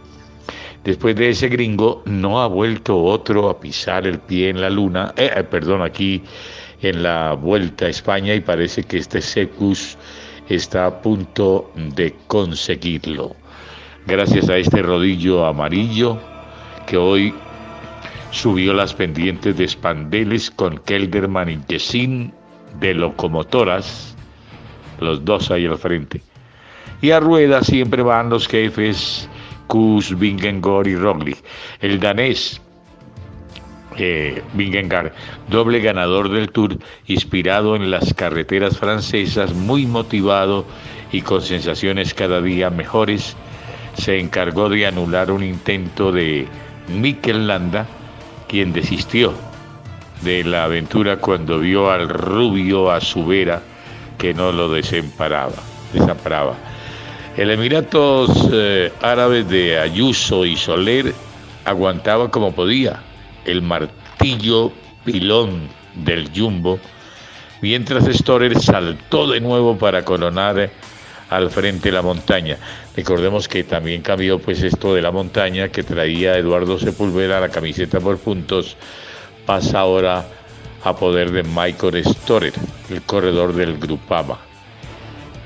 Después 0.85 1.15
de 1.17 1.31
ese 1.31 1.49
gringo 1.49 2.03
no 2.07 2.41
ha 2.41 2.47
vuelto 2.47 3.03
otro 3.03 3.51
a 3.51 3.61
pisar 3.61 4.07
el 4.07 4.19
pie 4.19 4.49
en 4.49 4.61
la 4.61 4.71
luna, 4.71 5.13
eh, 5.17 5.31
eh, 5.37 5.43
perdón, 5.43 5.83
aquí 5.83 6.23
en 6.81 7.03
la 7.03 7.35
vuelta 7.35 7.85
a 7.85 7.89
España 7.89 8.35
y 8.35 8.41
parece 8.41 8.83
que 8.85 8.97
este 8.97 9.21
Secus 9.21 9.99
está 10.49 10.87
a 10.87 11.03
punto 11.03 11.71
de 11.77 12.15
conseguirlo. 12.27 13.37
Gracias 14.07 14.49
a 14.49 14.57
este 14.57 14.81
rodillo 14.81 15.45
amarillo 15.45 16.19
que 16.87 16.97
hoy 16.97 17.35
subió 18.31 18.73
las 18.73 18.95
pendientes 18.95 19.57
de 19.57 19.69
Spandeles 19.69 20.51
con 20.51 20.79
Kelderman 20.79 21.49
y 21.49 21.59
Jessin 21.69 22.33
de 22.79 22.95
locomotoras, 22.95 24.17
los 25.01 25.25
dos 25.25 25.51
ahí 25.51 25.67
al 25.67 25.79
frente. 25.79 26.23
Y 27.03 27.11
a 27.11 27.21
rueda 27.21 27.63
siempre 27.63 28.03
van 28.03 28.31
los 28.31 28.47
jefes 28.47 29.29
Kus, 29.67 30.19
Vingegaard 30.19 30.87
y 30.87 30.97
Roglic. 30.97 31.39
El 31.81 31.99
danés 32.01 32.61
eh, 33.97 34.43
doble 35.49 35.81
ganador 35.81 36.31
del 36.31 36.51
Tour, 36.51 36.79
inspirado 37.07 37.77
en 37.77 37.91
las 37.91 38.15
carreteras 38.15 38.79
francesas, 38.79 39.55
muy 39.55 39.87
motivado 39.87 40.65
y 41.13 41.23
con 41.23 41.43
sensaciones 41.43 42.15
cada 42.15 42.41
día 42.41 42.71
mejores, 42.71 43.37
se 43.95 44.19
encargó 44.19 44.69
de 44.69 44.87
anular 44.87 45.31
un 45.31 45.43
intento 45.43 46.13
de 46.13 46.47
Mikel 46.89 47.47
Landa, 47.47 47.87
quien 48.51 48.73
desistió 48.73 49.33
de 50.23 50.43
la 50.43 50.65
aventura 50.65 51.19
cuando 51.19 51.61
vio 51.61 51.89
al 51.89 52.09
rubio 52.09 52.91
a 52.91 53.01
su 53.01 53.25
vera 53.25 53.63
que 54.19 54.35
no 54.35 54.51
lo 54.51 54.69
desamparaba. 54.69 55.55
desamparaba. 55.93 56.57
El 57.37 57.53
Emiratos 57.53 58.49
eh, 58.53 58.93
Árabes 59.03 59.49
de 59.49 59.79
Ayuso 59.79 60.45
y 60.45 60.57
Soler 60.57 61.15
aguantaba 61.65 62.29
como 62.29 62.53
podía 62.53 63.01
el 63.45 63.63
martillo 63.63 64.73
pilón 65.05 65.69
del 65.95 66.29
Jumbo, 66.35 66.81
mientras 67.61 68.05
Storer 68.07 68.61
saltó 68.61 69.29
de 69.29 69.41
nuevo 69.41 69.79
para 69.79 70.05
coronar 70.05 70.73
al 71.31 71.51
frente 71.51 71.89
de 71.89 71.95
la 71.95 72.03
montaña. 72.03 72.59
Recordemos 72.95 73.49
que 73.49 73.65
también 73.65 74.03
cambió 74.03 74.39
pues 74.39 74.63
esto 74.63 74.95
de 74.95 75.03
la 75.03 75.13
montaña 75.13 75.69
que 75.69 75.83
traía 75.83 76.37
Eduardo 76.37 76.79
Sepulveda, 76.79 77.41
la 77.41 77.49
camiseta 77.49 78.01
por 78.01 78.19
puntos, 78.19 78.77
pasa 79.47 79.81
ahora 79.81 80.27
a 80.85 80.97
poder 80.97 81.31
de 81.31 81.43
Michael 81.45 82.05
Storer, 82.05 82.53
el 82.91 83.03
corredor 83.03 83.55
del 83.55 83.79
Grupama. 83.79 84.39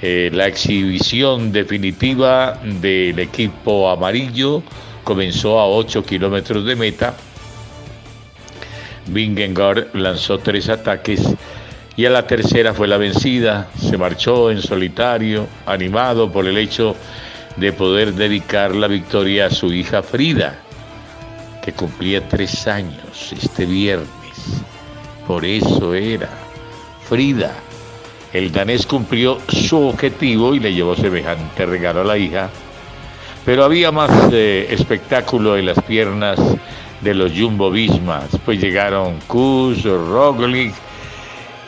Eh, 0.00 0.30
la 0.32 0.46
exhibición 0.46 1.52
definitiva 1.52 2.60
del 2.62 3.18
equipo 3.18 3.88
amarillo 3.88 4.62
comenzó 5.02 5.60
a 5.60 5.66
8 5.66 6.04
kilómetros 6.04 6.64
de 6.64 6.76
meta. 6.76 7.14
Vingegaard 9.06 9.94
lanzó 9.94 10.38
tres 10.38 10.68
ataques 10.68 11.22
y 11.96 12.06
a 12.06 12.10
la 12.10 12.26
tercera 12.26 12.74
fue 12.74 12.88
la 12.88 12.96
vencida. 12.96 13.68
Se 13.78 13.96
marchó 13.96 14.50
en 14.50 14.60
solitario, 14.60 15.46
animado 15.66 16.30
por 16.30 16.46
el 16.46 16.58
hecho 16.58 16.96
de 17.56 17.72
poder 17.72 18.14
dedicar 18.14 18.74
la 18.74 18.88
victoria 18.88 19.46
a 19.46 19.50
su 19.50 19.72
hija 19.72 20.02
Frida, 20.02 20.58
que 21.62 21.72
cumplía 21.72 22.28
tres 22.28 22.66
años 22.66 23.32
este 23.32 23.64
viernes. 23.64 24.08
Por 25.26 25.44
eso 25.44 25.94
era 25.94 26.28
Frida. 27.08 27.52
El 28.32 28.50
danés 28.50 28.86
cumplió 28.86 29.38
su 29.48 29.78
objetivo 29.86 30.54
y 30.54 30.60
le 30.60 30.74
llevó 30.74 30.96
semejante 30.96 31.66
regalo 31.66 32.00
a 32.00 32.04
la 32.04 32.18
hija, 32.18 32.50
pero 33.44 33.64
había 33.64 33.92
más 33.92 34.10
eh, 34.32 34.66
espectáculo 34.70 35.56
en 35.56 35.66
las 35.66 35.80
piernas 35.82 36.40
de 37.00 37.14
los 37.14 37.30
Jumbo 37.32 37.70
Vismas, 37.70 38.30
pues 38.44 38.60
llegaron 38.60 39.20
Kuz, 39.28 39.84
Roglic 39.84 40.74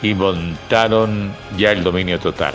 y 0.07 0.15
montaron 0.15 1.35
ya 1.57 1.73
el 1.73 1.83
dominio 1.83 2.19
total. 2.21 2.55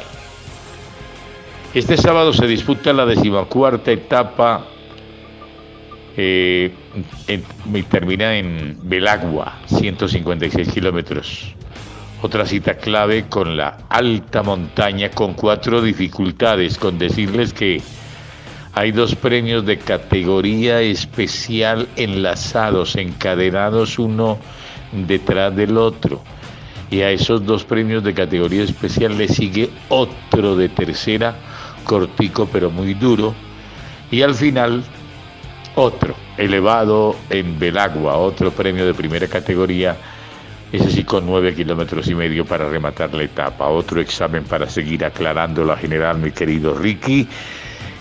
Este 1.73 1.97
sábado 1.97 2.33
se 2.33 2.47
disputa 2.47 2.93
la 2.93 3.05
decimacuarta 3.05 3.91
etapa 3.91 4.65
eh, 6.15 6.73
termina 7.89 8.35
en 8.37 8.77
Belagua, 8.83 9.59
156 9.67 10.69
kilómetros. 10.69 11.55
Otra 12.21 12.45
cita 12.45 12.75
clave 12.75 13.25
con 13.27 13.57
la 13.57 13.79
alta 13.89 14.43
montaña 14.43 15.09
con 15.11 15.33
cuatro 15.33 15.81
dificultades, 15.81 16.77
con 16.77 16.99
decirles 16.99 17.53
que 17.53 17.81
hay 18.73 18.91
dos 18.91 19.15
premios 19.15 19.65
de 19.65 19.77
categoría 19.77 20.81
especial 20.81 21.87
enlazados, 21.95 22.95
encadenados 22.95 23.97
uno 23.97 24.37
detrás 24.91 25.55
del 25.55 25.77
otro. 25.77 26.21
Y 26.91 27.01
a 27.01 27.10
esos 27.10 27.45
dos 27.45 27.63
premios 27.63 28.04
de 28.04 28.13
categoría 28.13 28.63
especial 28.63 29.17
le 29.17 29.30
sigue 29.30 29.69
otro 29.88 30.58
de 30.58 30.69
tercera, 30.69 31.36
cortico 31.86 32.47
pero 32.51 32.69
muy 32.69 32.93
duro. 32.93 33.34
Y 34.12 34.21
al 34.21 34.36
final 34.36 34.84
otro, 35.75 36.13
elevado 36.38 37.15
en 37.30 37.58
Belagua, 37.58 38.17
otro 38.17 38.51
premio 38.51 38.86
de 38.86 38.93
primera 38.93 39.25
categoría, 39.27 39.95
ese 40.73 40.91
sí 40.91 41.06
con 41.06 41.25
nueve 41.25 41.56
kilómetros 41.56 42.08
y 42.10 42.15
medio 42.15 42.45
para 42.45 42.69
rematar 42.69 43.13
la 43.13 43.23
etapa. 43.23 43.67
Otro 43.67 44.01
examen 44.01 44.43
para 44.43 44.69
seguir 44.69 45.06
aclarando 45.06 45.63
la 45.63 45.77
general, 45.77 46.17
mi 46.17 46.32
querido 46.32 46.73
Ricky. 46.73 47.25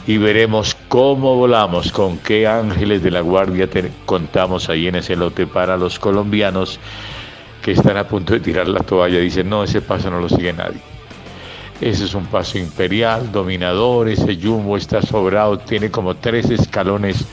Y 0.09 0.19
veremos 0.19 0.77
cómo 0.89 1.37
volamos, 1.37 1.93
con 1.93 2.19
qué 2.19 2.49
ángeles 2.49 3.05
de 3.05 3.13
la 3.13 3.21
guardia 3.21 3.69
contamos 4.05 4.69
ahí 4.69 4.89
en 4.89 4.97
ese 4.97 5.15
lote 5.15 5.47
para 5.47 5.77
los 5.77 6.01
colombianos 6.01 6.81
que 7.63 7.73
están 7.73 7.97
a 7.97 8.07
punto 8.07 8.33
de 8.35 8.41
tirar 8.41 8.69
la 8.69 8.81
toalla. 8.81 9.19
Dicen, 9.19 9.49
no, 9.49 9.65
ese 9.65 9.81
paso 9.81 10.11
no 10.11 10.21
lo 10.21 10.29
sigue 10.29 10.53
nadie. 10.53 10.81
Ese 11.81 12.05
es 12.05 12.15
un 12.15 12.27
paso 12.27 12.59
imperial, 12.59 13.33
dominador, 13.33 14.09
ese 14.09 14.37
jumbo 14.37 14.77
está 14.77 15.01
sobrado, 15.01 15.59
tiene 15.59 15.91
como 15.91 16.15
tres 16.15 16.51
escalones 16.51 17.25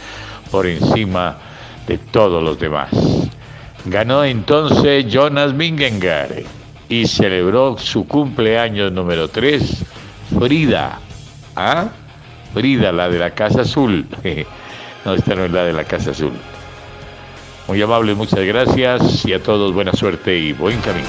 por 0.50 0.66
encima 0.66 1.38
de 1.86 1.98
todos 1.98 2.42
los 2.42 2.58
demás. 2.58 2.90
Ganó 3.86 4.24
entonces 4.24 5.06
Jonas 5.12 5.56
Vingegaard 5.56 6.44
y 6.88 7.08
celebró 7.08 7.78
su 7.78 8.08
cumpleaños 8.08 8.92
número 8.94 9.28
3, 9.28 9.84
Frida. 10.40 11.00
¿Ah? 11.56 11.90
Frida, 12.54 12.92
la 12.94 13.10
de 13.10 13.20
la 13.20 13.32
Casa 13.32 13.62
Azul. 13.62 14.06
no, 15.06 15.14
esta 15.14 15.36
no 15.36 15.46
es 15.46 15.52
la 15.52 15.64
de 15.66 15.74
la 15.74 15.84
Casa 15.84 16.12
Azul. 16.12 16.34
Muy 17.68 17.82
amable, 17.82 18.16
muchas 18.16 18.40
gracias 18.46 19.26
y 19.26 19.34
a 19.34 19.44
todos 19.44 19.74
buena 19.74 19.92
suerte 19.92 20.38
y 20.38 20.54
buen 20.54 20.80
camino. 20.80 21.08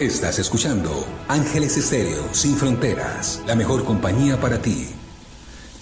Estás 0.00 0.40
escuchando 0.40 1.06
Ángeles 1.28 1.76
Estéreo 1.76 2.24
Sin 2.34 2.56
Fronteras, 2.56 3.40
la 3.46 3.54
mejor 3.54 3.84
compañía 3.84 4.40
para 4.40 4.60
ti. 4.60 4.88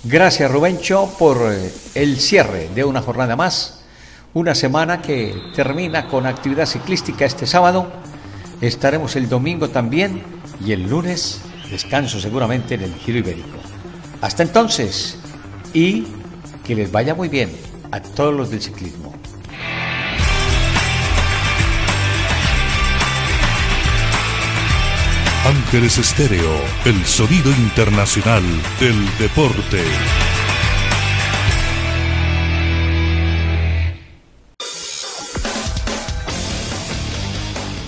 Gracias 0.05 0.51
Rubencho 0.51 1.15
por 1.19 1.39
eh, 1.51 1.73
el 1.95 2.19
cierre 2.21 2.69
de 2.75 2.85
una 2.85 3.01
jornada 3.01 3.35
más, 3.35 3.83
una 4.35 4.55
semana 4.55 5.01
que 5.01 5.35
termina 5.57 6.07
con 6.07 6.27
actividad 6.27 6.67
ciclística 6.67 7.25
este 7.25 7.47
sábado. 7.47 7.91
Estaremos 8.61 9.17
el 9.17 9.27
domingo 9.31 9.71
también 9.71 10.23
y 10.63 10.73
el 10.73 10.83
lunes 10.87 11.41
descanso 11.71 12.21
seguramente 12.21 12.75
en 12.75 12.83
el 12.83 12.95
Giro 12.97 13.19
Ibérico. 13.19 13.70
Hasta 14.21 14.43
entonces 14.43 15.19
y 15.73 16.07
que 16.67 16.75
les 16.75 16.93
vaya 16.93 17.15
muy 17.15 17.29
bien 17.29 17.51
a 17.91 18.01
todos 18.01 18.35
los 18.35 18.51
del 18.51 18.61
ciclismo. 18.61 19.15
Ángeles 25.45 25.99
Estéreo, 25.99 26.53
el 26.85 27.05
sonido 27.07 27.51
internacional 27.51 28.43
del 28.79 29.19
deporte. 29.19 29.83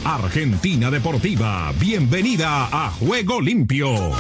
Argentina 0.05 0.91
Deportiva, 0.91 1.73
bienvenida 1.79 2.69
a 2.73 2.91
Juego 2.91 3.41
Limpio. 3.41 4.13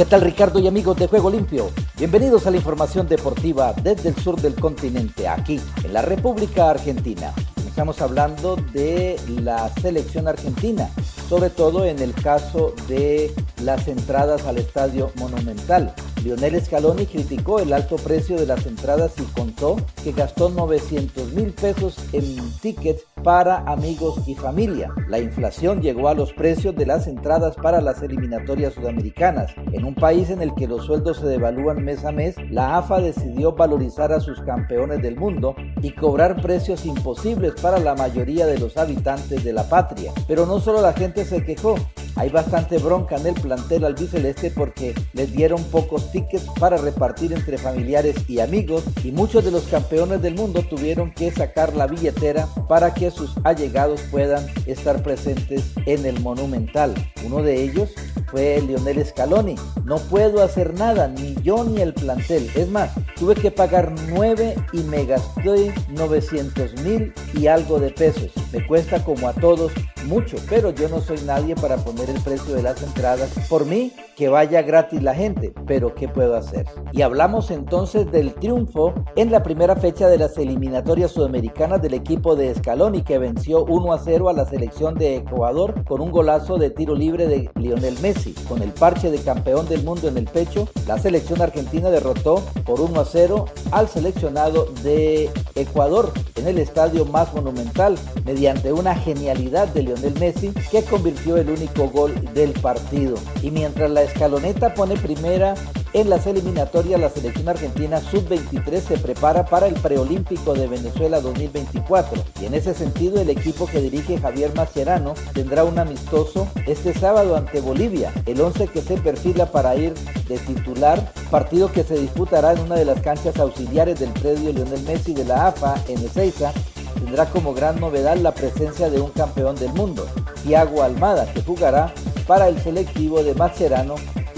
¿Qué 0.00 0.06
tal 0.06 0.22
Ricardo 0.22 0.58
y 0.58 0.66
amigos 0.66 0.96
de 0.96 1.08
Juego 1.08 1.28
Limpio? 1.28 1.70
Bienvenidos 1.98 2.46
a 2.46 2.50
la 2.50 2.56
información 2.56 3.06
deportiva 3.06 3.74
desde 3.82 4.08
el 4.08 4.16
sur 4.16 4.40
del 4.40 4.54
continente, 4.54 5.28
aquí 5.28 5.60
en 5.84 5.92
la 5.92 6.00
República 6.00 6.70
Argentina. 6.70 7.34
Estamos 7.66 8.00
hablando 8.00 8.56
de 8.56 9.20
la 9.42 9.68
selección 9.68 10.26
argentina, 10.26 10.88
sobre 11.28 11.50
todo 11.50 11.84
en 11.84 11.98
el 11.98 12.14
caso 12.14 12.74
de 12.88 13.30
las 13.62 13.88
entradas 13.88 14.46
al 14.46 14.56
estadio 14.56 15.12
monumental. 15.16 15.94
Lionel 16.22 16.60
Scaloni 16.62 17.06
criticó 17.06 17.58
el 17.60 17.72
alto 17.72 17.96
precio 17.96 18.36
de 18.36 18.46
las 18.46 18.66
entradas 18.66 19.12
y 19.18 19.22
contó 19.32 19.76
que 20.02 20.12
gastó 20.12 20.50
900 20.50 21.32
mil 21.32 21.52
pesos 21.52 21.96
en 22.12 22.36
tickets 22.60 23.04
para 23.22 23.58
amigos 23.70 24.20
y 24.26 24.34
familia. 24.34 24.92
La 25.08 25.18
inflación 25.18 25.80
llegó 25.80 26.08
a 26.08 26.14
los 26.14 26.32
precios 26.32 26.74
de 26.76 26.86
las 26.86 27.06
entradas 27.06 27.56
para 27.56 27.80
las 27.80 28.02
eliminatorias 28.02 28.74
sudamericanas. 28.74 29.52
En 29.72 29.84
un 29.84 29.94
país 29.94 30.30
en 30.30 30.42
el 30.42 30.54
que 30.54 30.66
los 30.66 30.84
sueldos 30.86 31.18
se 31.18 31.26
devalúan 31.26 31.84
mes 31.84 32.04
a 32.04 32.12
mes, 32.12 32.36
la 32.50 32.76
AFA 32.76 33.00
decidió 33.00 33.52
valorizar 33.52 34.12
a 34.12 34.20
sus 34.20 34.40
campeones 34.42 35.02
del 35.02 35.16
mundo 35.16 35.54
y 35.82 35.90
cobrar 35.92 36.40
precios 36.40 36.84
imposibles 36.86 37.54
para 37.60 37.78
la 37.78 37.94
mayoría 37.94 38.46
de 38.46 38.58
los 38.58 38.76
habitantes 38.76 39.44
de 39.44 39.52
la 39.52 39.68
patria. 39.68 40.12
Pero 40.26 40.46
no 40.46 40.60
solo 40.60 40.80
la 40.80 40.92
gente 40.92 41.24
se 41.24 41.44
quejó, 41.44 41.76
hay 42.16 42.28
bastante 42.28 42.78
bronca 42.78 43.16
en 43.16 43.26
el 43.26 43.34
plantel 43.34 43.84
albiceleste 43.84 44.50
porque 44.50 44.94
les 45.12 45.32
dieron 45.32 45.62
pocos 45.64 46.10
tickets 46.12 46.46
para 46.58 46.76
repartir 46.76 47.32
entre 47.32 47.58
familiares 47.58 48.16
y 48.28 48.40
amigos 48.40 48.84
y 49.04 49.12
muchos 49.12 49.44
de 49.44 49.50
los 49.50 49.64
campeones 49.64 50.22
del 50.22 50.34
mundo 50.34 50.62
tuvieron 50.62 51.12
que 51.12 51.30
sacar 51.30 51.74
la 51.74 51.86
billetera 51.86 52.46
para 52.68 52.94
que 52.94 53.10
sus 53.10 53.34
allegados 53.44 54.00
puedan 54.10 54.46
estar 54.66 55.02
presentes 55.02 55.72
en 55.86 56.06
el 56.06 56.20
Monumental. 56.20 56.94
Uno 57.24 57.42
de 57.42 57.62
ellos 57.62 57.90
fue 58.30 58.60
Lionel 58.60 59.04
Scaloni. 59.04 59.56
No 59.84 59.98
puedo 59.98 60.42
hacer 60.42 60.74
nada, 60.74 61.08
ni 61.08 61.34
yo 61.42 61.64
ni 61.64 61.80
el 61.80 61.94
plantel. 61.94 62.50
Es 62.54 62.68
más, 62.68 62.90
tuve 63.18 63.34
que 63.34 63.50
pagar 63.50 63.92
9 64.08 64.54
y 64.72 64.78
me 64.78 65.04
gasté 65.04 65.74
900 65.88 66.82
mil 66.82 67.12
y 67.34 67.46
algo 67.46 67.78
de 67.78 67.90
pesos. 67.90 68.30
Me 68.52 68.66
cuesta 68.66 69.02
como 69.04 69.28
a 69.28 69.32
todos 69.32 69.72
mucho, 70.06 70.36
pero 70.48 70.70
yo 70.70 70.88
no 70.88 71.00
soy 71.00 71.18
nadie 71.24 71.54
para 71.54 71.76
poner 71.76 72.10
el 72.10 72.20
precio 72.22 72.54
de 72.54 72.62
las 72.62 72.82
entradas. 72.82 73.30
Por 73.48 73.64
mí, 73.66 73.92
que 74.16 74.28
vaya 74.28 74.60
gratis 74.60 75.02
la 75.02 75.14
gente, 75.14 75.52
pero 75.66 75.94
¿qué 75.94 76.06
puedo 76.08 76.36
hacer? 76.36 76.66
Y 76.92 77.00
hablamos 77.02 77.50
entonces 77.50 78.10
del 78.10 78.34
triunfo 78.34 78.92
en 79.16 79.30
la 79.30 79.42
primera 79.42 79.76
fecha 79.76 80.08
de 80.08 80.18
las 80.18 80.36
eliminatorias 80.36 81.12
sudamericanas 81.12 81.80
del 81.80 81.94
equipo 81.94 82.36
de 82.36 82.54
Scaloni 82.54 83.02
que 83.02 83.18
venció 83.18 83.64
1 83.64 83.92
a 83.92 83.98
0 83.98 84.28
a 84.28 84.32
la 84.32 84.44
selección 84.44 84.94
de 84.94 85.16
Ecuador 85.16 85.84
con 85.84 86.00
un 86.00 86.10
golazo 86.10 86.58
de 86.58 86.70
tiro 86.70 86.94
libre 86.94 87.26
de 87.26 87.50
Lionel 87.54 87.98
Messi. 88.02 88.19
Con 88.48 88.62
el 88.62 88.72
parche 88.72 89.10
de 89.10 89.18
campeón 89.18 89.68
del 89.68 89.82
mundo 89.82 90.08
en 90.08 90.18
el 90.18 90.24
pecho, 90.24 90.68
la 90.86 90.98
selección 90.98 91.40
argentina 91.40 91.90
derrotó 91.90 92.44
por 92.64 92.80
1 92.80 93.00
a 93.00 93.04
0 93.04 93.46
al 93.70 93.88
seleccionado 93.88 94.66
de 94.82 95.30
Ecuador 95.54 96.12
en 96.36 96.48
el 96.48 96.58
estadio 96.58 97.04
más 97.04 97.32
monumental 97.32 97.98
mediante 98.24 98.72
una 98.72 98.94
genialidad 98.94 99.68
de 99.68 99.82
Lionel 99.84 100.18
Messi 100.18 100.52
que 100.70 100.84
convirtió 100.84 101.36
el 101.36 101.50
único 101.50 101.88
gol 101.88 102.14
del 102.34 102.52
partido. 102.52 103.14
Y 103.42 103.50
mientras 103.50 103.90
la 103.90 104.02
escaloneta 104.02 104.74
pone 104.74 104.96
primera 104.96 105.54
en 105.92 106.08
las 106.08 106.26
eliminatorias, 106.26 107.00
la 107.00 107.10
selección 107.10 107.48
argentina 107.48 108.00
sub-23 108.00 108.80
se 108.80 108.98
prepara 108.98 109.44
para 109.44 109.66
el 109.66 109.74
preolímpico 109.74 110.54
de 110.54 110.68
Venezuela 110.68 111.20
2024 111.20 112.22
y 112.40 112.46
en 112.46 112.54
ese 112.54 112.74
sentido 112.74 113.20
el 113.20 113.28
equipo 113.28 113.66
que 113.66 113.80
dirige 113.80 114.18
Javier 114.18 114.54
Mascherano 114.54 115.14
tendrá 115.34 115.64
un 115.64 115.78
amistoso 115.78 116.46
este 116.66 116.94
sábado 116.94 117.36
ante 117.36 117.60
Bolivia, 117.60 118.12
el 118.26 118.40
11 118.40 118.68
que 118.68 118.82
se 118.82 118.98
perfila 118.98 119.46
para 119.46 119.74
ir 119.74 119.94
de 120.28 120.38
titular, 120.38 121.12
partido 121.30 121.72
que 121.72 121.82
se 121.82 121.98
disputará 121.98 122.52
en 122.52 122.60
una 122.60 122.76
de 122.76 122.84
las 122.84 123.00
canchas 123.00 123.36
auxiliares 123.38 123.98
del 123.98 124.10
predio 124.10 124.52
Lionel 124.52 124.82
Messi 124.82 125.12
de 125.12 125.24
la 125.24 125.48
AFA 125.48 125.74
en 125.88 125.98
Ezeiza. 126.04 126.52
Tendrá 126.94 127.26
como 127.26 127.54
gran 127.54 127.80
novedad 127.80 128.16
la 128.16 128.32
presencia 128.32 128.90
de 128.90 129.00
un 129.00 129.10
campeón 129.10 129.56
del 129.56 129.72
mundo, 129.72 130.06
Thiago 130.44 130.82
Almada, 130.82 131.32
que 131.32 131.42
jugará 131.42 131.92
para 132.26 132.48
el 132.48 132.60
selectivo 132.60 133.24
de 133.24 133.34
Mascherano 133.34 133.96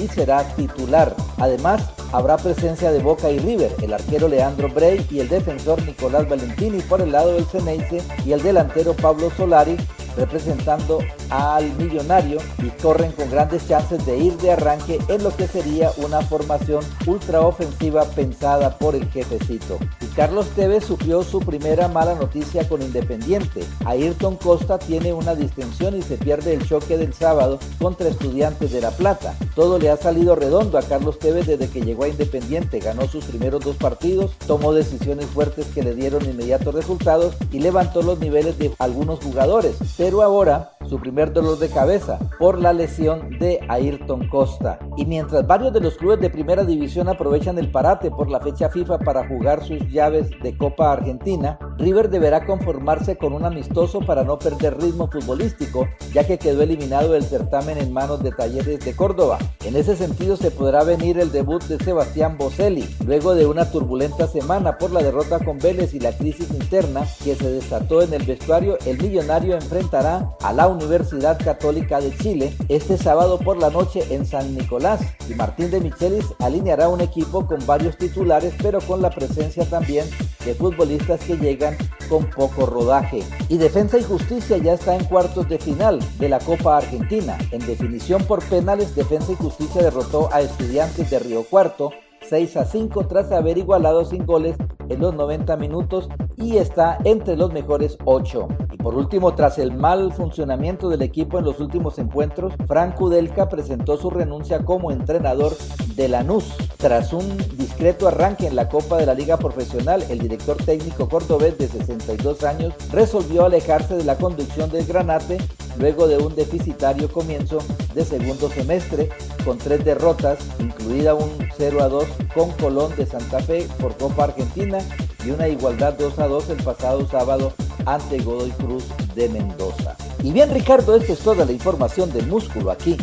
será 0.09 0.45
titular. 0.55 1.15
Además, 1.39 1.83
habrá 2.13 2.37
presencia 2.37 2.91
de 2.91 3.01
Boca 3.01 3.31
y 3.31 3.39
River, 3.39 3.75
el 3.83 3.93
arquero 3.93 4.29
Leandro 4.29 4.69
Brey 4.69 5.07
y 5.11 5.21
el 5.21 5.29
defensor 5.29 5.83
Nicolás 5.85 6.29
Valentini 6.29 6.81
por 6.83 7.01
el 7.01 7.13
lado 7.13 7.33
del 7.33 7.47
Ceneice 7.47 8.03
y 8.25 8.33
el 8.33 8.43
delantero 8.43 8.95
Pablo 8.95 9.31
Solari 9.37 9.77
representando 10.17 10.99
al 11.33 11.73
millonario 11.77 12.39
y 12.59 12.69
corren 12.83 13.13
con 13.13 13.31
grandes 13.31 13.67
chances 13.67 14.05
de 14.05 14.19
ir 14.19 14.37
de 14.39 14.53
arranque 14.53 14.99
en 15.09 15.23
lo 15.23 15.35
que 15.35 15.47
sería 15.47 15.91
una 15.97 16.21
formación 16.21 16.85
ultra 17.07 17.41
ofensiva 17.41 18.05
pensada 18.05 18.77
por 18.79 18.95
el 18.95 19.09
jefecito. 19.11 19.79
Y 20.01 20.07
Carlos 20.15 20.47
Tevez 20.55 20.85
sufrió 20.85 21.23
su 21.23 21.41
primera 21.41 21.89
mala 21.89 22.15
noticia 22.15 22.69
con 22.69 22.83
Independiente. 22.83 23.65
Ayrton 23.85 24.37
Costa 24.37 24.79
tiene 24.79 25.13
una 25.13 25.35
distensión 25.35 25.97
y 25.97 26.03
se 26.03 26.17
pierde 26.17 26.55
el 26.55 26.67
choque 26.67 26.99
del 26.99 27.15
sábado 27.15 27.59
contra 27.81 28.09
Estudiantes 28.09 28.73
de 28.73 28.81
La 28.81 28.91
Plata. 28.91 29.35
Todo 29.55 29.79
le 29.79 29.91
ha 29.91 29.97
salido 29.97 30.35
redondo 30.35 30.79
a 30.79 30.83
Carlos 30.83 31.19
Tevez 31.19 31.47
desde 31.47 31.69
que 31.69 31.81
llegó 31.81 32.05
a 32.05 32.09
Independiente, 32.09 32.81
ganó 32.81 33.09
sus 33.09 33.25
primeros 33.25 33.65
dos 33.65 33.77
partidos, 33.77 34.33
tomó 34.47 34.73
decisiones 34.73 35.27
fuertes 35.27 35.67
que 35.75 35.83
le 35.83 35.95
dieron 35.95 36.25
inmediatos 36.25 36.75
resultados 36.75 37.35
y 37.51 37.61
levantó 37.61 38.03
los 38.03 38.19
niveles 38.19 38.59
de 38.59 38.75
algunos 38.79 39.21
jugadores 39.21 39.77
pero 39.97 40.23
ahora 40.23 40.73
su 40.89 40.99
primer 40.99 41.33
dolor 41.33 41.59
de 41.59 41.69
cabeza 41.69 42.19
por 42.39 42.59
la 42.59 42.73
lesión 42.73 43.39
de 43.39 43.61
Ayrton 43.69 44.29
Costa. 44.29 44.79
Y 44.97 45.07
mientras 45.07 45.47
varios 45.47 45.73
de 45.73 45.81
los 45.81 45.97
clubes 45.97 46.21
de 46.21 46.31
primera 46.31 46.65
división 46.65 47.09
aprovechan 47.09 47.59
el 47.59 47.71
parate 47.71 48.11
por 48.11 48.31
la 48.31 48.41
fecha 48.41 48.69
FIFA 48.69 48.99
para 48.99 49.27
jugar 49.27 49.65
sus 49.65 49.81
llaves 49.91 50.31
de 50.43 50.57
Copa 50.57 50.93
Argentina, 50.93 51.59
River 51.79 52.11
deberá 52.11 52.45
conformarse 52.45 53.17
con 53.17 53.33
un 53.33 53.45
amistoso 53.45 54.01
para 54.01 54.25
no 54.25 54.39
perder 54.39 54.81
ritmo 54.81 55.11
futbolístico, 55.11 55.89
ya 56.13 56.27
que 56.27 56.39
quedó 56.39 56.63
eliminado 56.63 57.17
el 57.17 57.25
certamen 57.25 57.79
en 57.79 57.93
manos 57.93 58.23
de 58.23 58.33
Talleres 58.33 58.85
de 58.85 58.95
Córdoba. 58.95 59.39
En 59.65 59.77
ese 59.77 59.97
sentido 59.97 60.37
se 60.37 60.51
podrá 60.51 60.85
venir 60.85 61.19
el 61.19 61.33
debut 61.33 61.63
de 61.65 61.83
Sebastián 61.83 62.37
Boselli, 62.39 62.89
luego 63.05 63.35
de 63.35 63.47
una 63.47 63.71
turbulenta 63.71 64.27
semana 64.27 64.79
por 64.79 64.93
la 64.93 65.03
derrota 65.03 65.39
con 65.45 65.59
Vélez 65.59 65.95
y 65.95 66.01
la 66.01 66.13
crisis 66.13 66.51
interna 66.51 67.07
que 67.25 67.35
se 67.35 67.51
desató 67.51 68.03
en 68.03 68.15
el 68.15 68.25
vestuario, 68.25 68.79
el 68.87 69.01
millonario 69.01 69.55
enfrentará 69.55 70.31
a 70.43 70.53
la 70.53 70.69
Universidad 70.73 71.39
Católica 71.43 72.01
de 72.01 72.17
Chile 72.17 72.53
este 72.69 72.97
sábado 72.97 73.39
por 73.39 73.59
la 73.59 73.71
noche 73.71 74.03
en 74.11 74.27
San 74.27 74.55
Nicolás 74.55 75.01
y 75.29 75.35
Martín 75.35 75.71
de 75.71 75.81
Michelis 75.81 76.27
alineará 76.41 76.89
un 76.89 77.01
equipo 77.01 77.47
con 77.47 77.65
varios 77.67 77.97
titulares 77.97 78.55
pero 78.63 78.81
con 78.81 79.03
la 79.03 79.11
presencia 79.11 79.65
también 79.65 80.07
de 80.45 80.55
futbolistas 80.55 81.21
que 81.21 81.37
llegan 81.37 81.77
con 82.09 82.29
poco 82.31 82.67
rodaje. 82.67 83.23
Y 83.49 83.59
Defensa 83.59 83.99
y 83.99 84.03
Justicia 84.03 84.59
ya 84.59 84.75
está 84.75 84.95
en 84.97 85.05
cuartos 85.05 85.49
de 85.49 85.59
final 85.59 86.01
de 86.19 86.29
la 86.29 86.41
Copa 86.41 86.77
Argentina. 86.77 87.39
En 87.51 87.65
definición 87.67 88.25
por 88.25 88.43
penales, 88.45 88.95
Defensa 88.95 89.33
y 89.33 89.37
Justicia 89.37 89.83
derrotó 89.83 90.29
a 90.33 90.41
Estudiantes 90.41 91.11
de 91.11 91.19
Río 91.19 91.45
Cuarto 91.45 91.93
6 92.29 92.57
a 92.57 92.65
5 92.65 93.07
tras 93.07 93.33
haber 93.33 93.59
igualado 93.59 94.05
sin 94.05 94.25
goles 94.25 94.57
en 94.89 95.01
los 95.01 95.15
90 95.15 95.57
minutos 95.57 96.09
y 96.37 96.57
está 96.57 96.99
entre 97.05 97.37
los 97.37 97.53
mejores 97.53 97.97
8. 98.05 98.49
Y 98.73 98.77
por 98.77 98.95
último, 98.95 99.35
tras 99.35 99.59
el 99.59 99.73
mal 99.73 100.13
funcionamiento 100.13 100.89
del 100.89 101.03
equipo 101.03 101.39
en 101.39 101.45
los 101.45 101.61
últimos 101.61 101.99
encuentros, 101.99 102.55
Frank 102.67 102.97
Kudelka 102.97 103.49
presentó 103.49 103.97
su 103.97 104.11
renuncia 104.11 104.65
como 104.65 104.91
entrenador 104.91 105.57
de 105.95 106.09
Lanús. 106.09 106.55
Tras 106.79 107.13
un 107.13 107.37
discreto 107.57 108.09
arranque 108.09 108.47
en 108.47 108.57
la 108.57 108.69
Copa 108.69 108.97
de 108.97 109.07
la 109.07 109.15
Liga 109.15 109.37
Profesional, 109.37 110.05
el 110.09 110.19
director 110.19 110.57
técnico 110.57 111.09
cordobés 111.09 111.59
de 111.59 111.69
62 111.69 112.43
años 112.45 112.75
resolvió 112.91 113.45
alejarse 113.45 113.95
de 113.95 114.05
la 114.05 114.17
conducción 114.17 114.71
del 114.71 114.87
Granate 114.87 115.39
luego 115.79 116.07
de 116.07 116.19
un 116.19 116.35
deficitario 116.35 117.11
comienzo 117.11 117.59
de 117.95 118.05
segundo 118.05 118.49
semestre 118.51 119.09
con 119.45 119.59
tres 119.59 119.85
derrotas, 119.85 120.39
incluida 120.59 121.15
un 121.15 121.31
0 121.57 121.83
a 121.83 121.89
2 121.89 122.05
con 122.35 122.51
Colón 122.53 122.95
de 122.97 123.07
Santa 123.07 123.41
Fe 123.41 123.67
por 123.81 123.97
Copa 123.97 124.25
Argentina 124.25 124.79
y 125.25 125.31
una 125.31 125.49
igualdad 125.49 125.95
2 125.95 126.19
a 126.19 126.29
2 126.29 126.51
el 126.51 126.63
pasado 126.63 127.09
sábado 127.09 127.53
ante 127.87 128.19
Godoy 128.19 128.51
Cruz 128.53 128.85
de 129.15 129.29
Mendoza. 129.29 129.97
Y 130.23 130.33
bien 130.33 130.51
Ricardo, 130.51 130.97
esto 130.97 131.13
es 131.13 131.19
toda 131.19 131.45
la 131.45 131.53
información 131.53 132.13
del 132.13 132.27
músculo 132.27 132.71
aquí, 132.71 132.97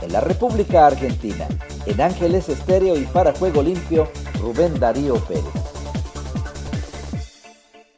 en 0.00 0.12
la 0.12 0.20
República 0.20 0.86
Argentina. 0.86 1.46
En 1.86 2.00
Ángeles 2.00 2.48
Estéreo 2.48 2.96
y 2.96 3.04
para 3.04 3.32
Juego 3.34 3.62
Limpio, 3.62 4.08
Rubén 4.40 4.78
Darío 4.78 5.14
Pérez. 5.26 5.44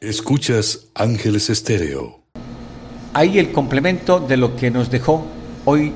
Escuchas 0.00 0.88
Ángeles 0.94 1.50
Estéreo. 1.50 2.23
Ahí 3.16 3.38
el 3.38 3.52
complemento 3.52 4.18
de 4.18 4.36
lo 4.36 4.56
que 4.56 4.72
nos 4.72 4.90
dejó 4.90 5.24
hoy 5.66 5.92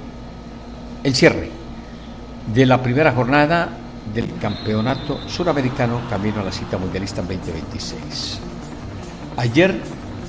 el 1.02 1.16
cierre 1.16 1.50
de 2.54 2.64
la 2.64 2.80
primera 2.80 3.10
jornada 3.10 3.70
del 4.14 4.36
Campeonato 4.40 5.28
Suramericano 5.28 6.02
Camino 6.08 6.40
a 6.40 6.44
la 6.44 6.52
Cita 6.52 6.78
Mundialista 6.78 7.20
2026. 7.22 8.38
Ayer 9.36 9.80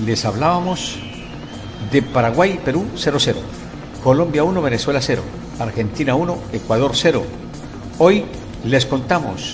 les 0.03 0.25
hablábamos 0.25 0.97
de 1.91 2.01
Paraguay 2.01 2.59
Perú 2.65 2.87
0-0, 2.95 3.35
Colombia 4.03 4.43
1, 4.43 4.59
Venezuela 4.59 4.99
0, 4.99 5.21
Argentina 5.59 6.15
1, 6.15 6.37
Ecuador 6.53 6.93
0. 6.95 7.23
Hoy 7.99 8.25
les 8.65 8.87
contamos 8.87 9.53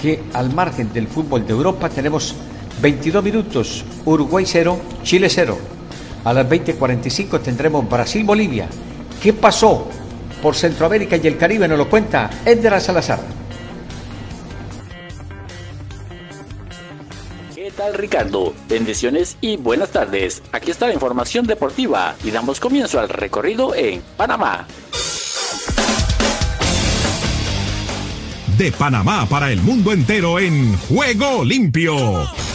que 0.00 0.22
al 0.32 0.54
margen 0.54 0.92
del 0.92 1.08
fútbol 1.08 1.44
de 1.48 1.52
Europa 1.52 1.88
tenemos 1.88 2.36
22 2.80 3.24
minutos, 3.24 3.84
Uruguay 4.04 4.44
0, 4.46 4.78
Chile 5.02 5.28
0. 5.28 5.75
A 6.26 6.34
las 6.34 6.46
20:45 6.48 7.40
tendremos 7.40 7.88
Brasil-Bolivia. 7.88 8.68
¿Qué 9.22 9.32
pasó 9.32 9.86
por 10.42 10.56
Centroamérica 10.56 11.16
y 11.16 11.26
el 11.26 11.38
Caribe? 11.38 11.68
Nos 11.68 11.78
lo 11.78 11.88
cuenta 11.88 12.28
Edgar 12.44 12.80
Salazar. 12.80 13.20
tal 17.76 17.94
Ricardo? 17.94 18.54
Bendiciones 18.68 19.36
y 19.40 19.56
buenas 19.56 19.90
tardes. 19.90 20.42
Aquí 20.52 20.70
está 20.70 20.88
la 20.88 20.94
información 20.94 21.46
deportiva 21.46 22.16
y 22.24 22.30
damos 22.30 22.58
comienzo 22.58 22.98
al 22.98 23.08
recorrido 23.08 23.74
en 23.74 24.02
Panamá. 24.16 24.66
De 28.58 28.72
Panamá 28.72 29.26
para 29.28 29.52
el 29.52 29.60
mundo 29.60 29.92
entero 29.92 30.38
en 30.38 30.76
Juego 30.88 31.44
Limpio. 31.44 32.45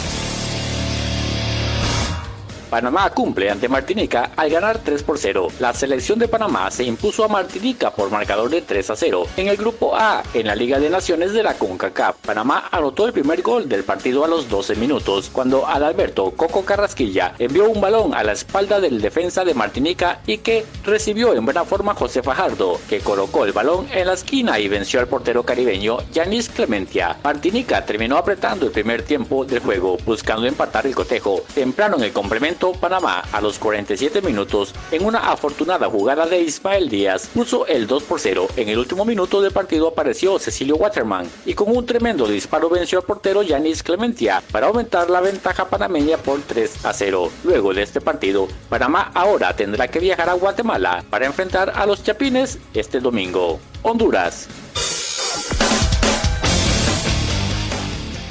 Panamá 2.72 3.10
cumple 3.10 3.50
ante 3.50 3.68
Martinica 3.68 4.30
al 4.34 4.48
ganar 4.48 4.78
3 4.78 5.02
por 5.02 5.18
0. 5.18 5.48
La 5.60 5.74
selección 5.74 6.18
de 6.18 6.26
Panamá 6.26 6.70
se 6.70 6.84
impuso 6.84 7.22
a 7.22 7.28
Martinica 7.28 7.90
por 7.90 8.10
marcador 8.10 8.48
de 8.48 8.62
3 8.62 8.88
a 8.88 8.96
0. 8.96 9.26
En 9.36 9.48
el 9.48 9.58
grupo 9.58 9.94
A, 9.94 10.22
en 10.32 10.46
la 10.46 10.54
Liga 10.54 10.78
de 10.78 10.88
Naciones 10.88 11.34
de 11.34 11.42
la 11.42 11.52
CONCACAF, 11.52 12.16
Panamá 12.24 12.70
anotó 12.72 13.04
el 13.04 13.12
primer 13.12 13.42
gol 13.42 13.68
del 13.68 13.84
partido 13.84 14.24
a 14.24 14.26
los 14.26 14.48
12 14.48 14.76
minutos, 14.76 15.28
cuando 15.30 15.66
Adalberto 15.66 16.30
Coco 16.30 16.64
Carrasquilla 16.64 17.34
envió 17.38 17.68
un 17.68 17.78
balón 17.78 18.14
a 18.14 18.24
la 18.24 18.32
espalda 18.32 18.80
del 18.80 19.02
defensa 19.02 19.44
de 19.44 19.52
Martinica 19.52 20.20
y 20.26 20.38
que 20.38 20.64
recibió 20.82 21.34
en 21.34 21.44
buena 21.44 21.66
forma 21.66 21.94
José 21.94 22.22
Fajardo, 22.22 22.80
que 22.88 23.00
colocó 23.00 23.44
el 23.44 23.52
balón 23.52 23.86
en 23.92 24.06
la 24.06 24.14
esquina 24.14 24.58
y 24.58 24.68
venció 24.68 24.98
al 24.98 25.08
portero 25.08 25.42
caribeño 25.42 25.98
Yanis 26.10 26.48
Clementia. 26.48 27.18
Martinica 27.22 27.84
terminó 27.84 28.16
apretando 28.16 28.64
el 28.64 28.72
primer 28.72 29.02
tiempo 29.02 29.44
del 29.44 29.60
juego, 29.60 29.98
buscando 30.06 30.46
empatar 30.46 30.86
el 30.86 30.94
cotejo. 30.94 31.42
Temprano 31.54 31.98
en 31.98 32.04
el 32.04 32.14
complemento 32.14 32.61
Panamá 32.70 33.24
a 33.32 33.40
los 33.40 33.58
47 33.58 34.22
minutos 34.22 34.72
en 34.92 35.04
una 35.04 35.32
afortunada 35.32 35.90
jugada 35.90 36.26
de 36.26 36.40
Ismael 36.42 36.88
Díaz 36.88 37.28
puso 37.34 37.66
el 37.66 37.88
2 37.88 38.02
por 38.04 38.20
0. 38.20 38.46
En 38.56 38.68
el 38.68 38.78
último 38.78 39.04
minuto 39.04 39.42
del 39.42 39.50
partido 39.50 39.88
apareció 39.88 40.38
Cecilio 40.38 40.76
Waterman 40.76 41.28
y 41.44 41.54
con 41.54 41.76
un 41.76 41.84
tremendo 41.84 42.28
disparo 42.28 42.70
venció 42.70 43.00
al 43.00 43.04
portero 43.04 43.42
Yanis 43.42 43.82
Clementia 43.82 44.40
para 44.52 44.68
aumentar 44.68 45.10
la 45.10 45.20
ventaja 45.20 45.68
panameña 45.68 46.18
por 46.18 46.40
3 46.40 46.84
a 46.84 46.92
0. 46.92 47.30
Luego 47.42 47.74
de 47.74 47.82
este 47.82 48.00
partido, 48.00 48.46
Panamá 48.68 49.10
ahora 49.14 49.56
tendrá 49.56 49.88
que 49.88 49.98
viajar 49.98 50.28
a 50.28 50.34
Guatemala 50.34 51.04
para 51.10 51.26
enfrentar 51.26 51.72
a 51.74 51.84
los 51.86 52.04
Chapines 52.04 52.58
este 52.74 53.00
domingo. 53.00 53.58
Honduras. 53.82 54.46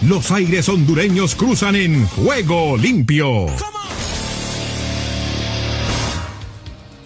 Los 0.08 0.32
aires 0.32 0.68
hondureños 0.68 1.36
cruzan 1.36 1.76
en 1.76 2.08
juego 2.08 2.76
limpio. 2.76 3.46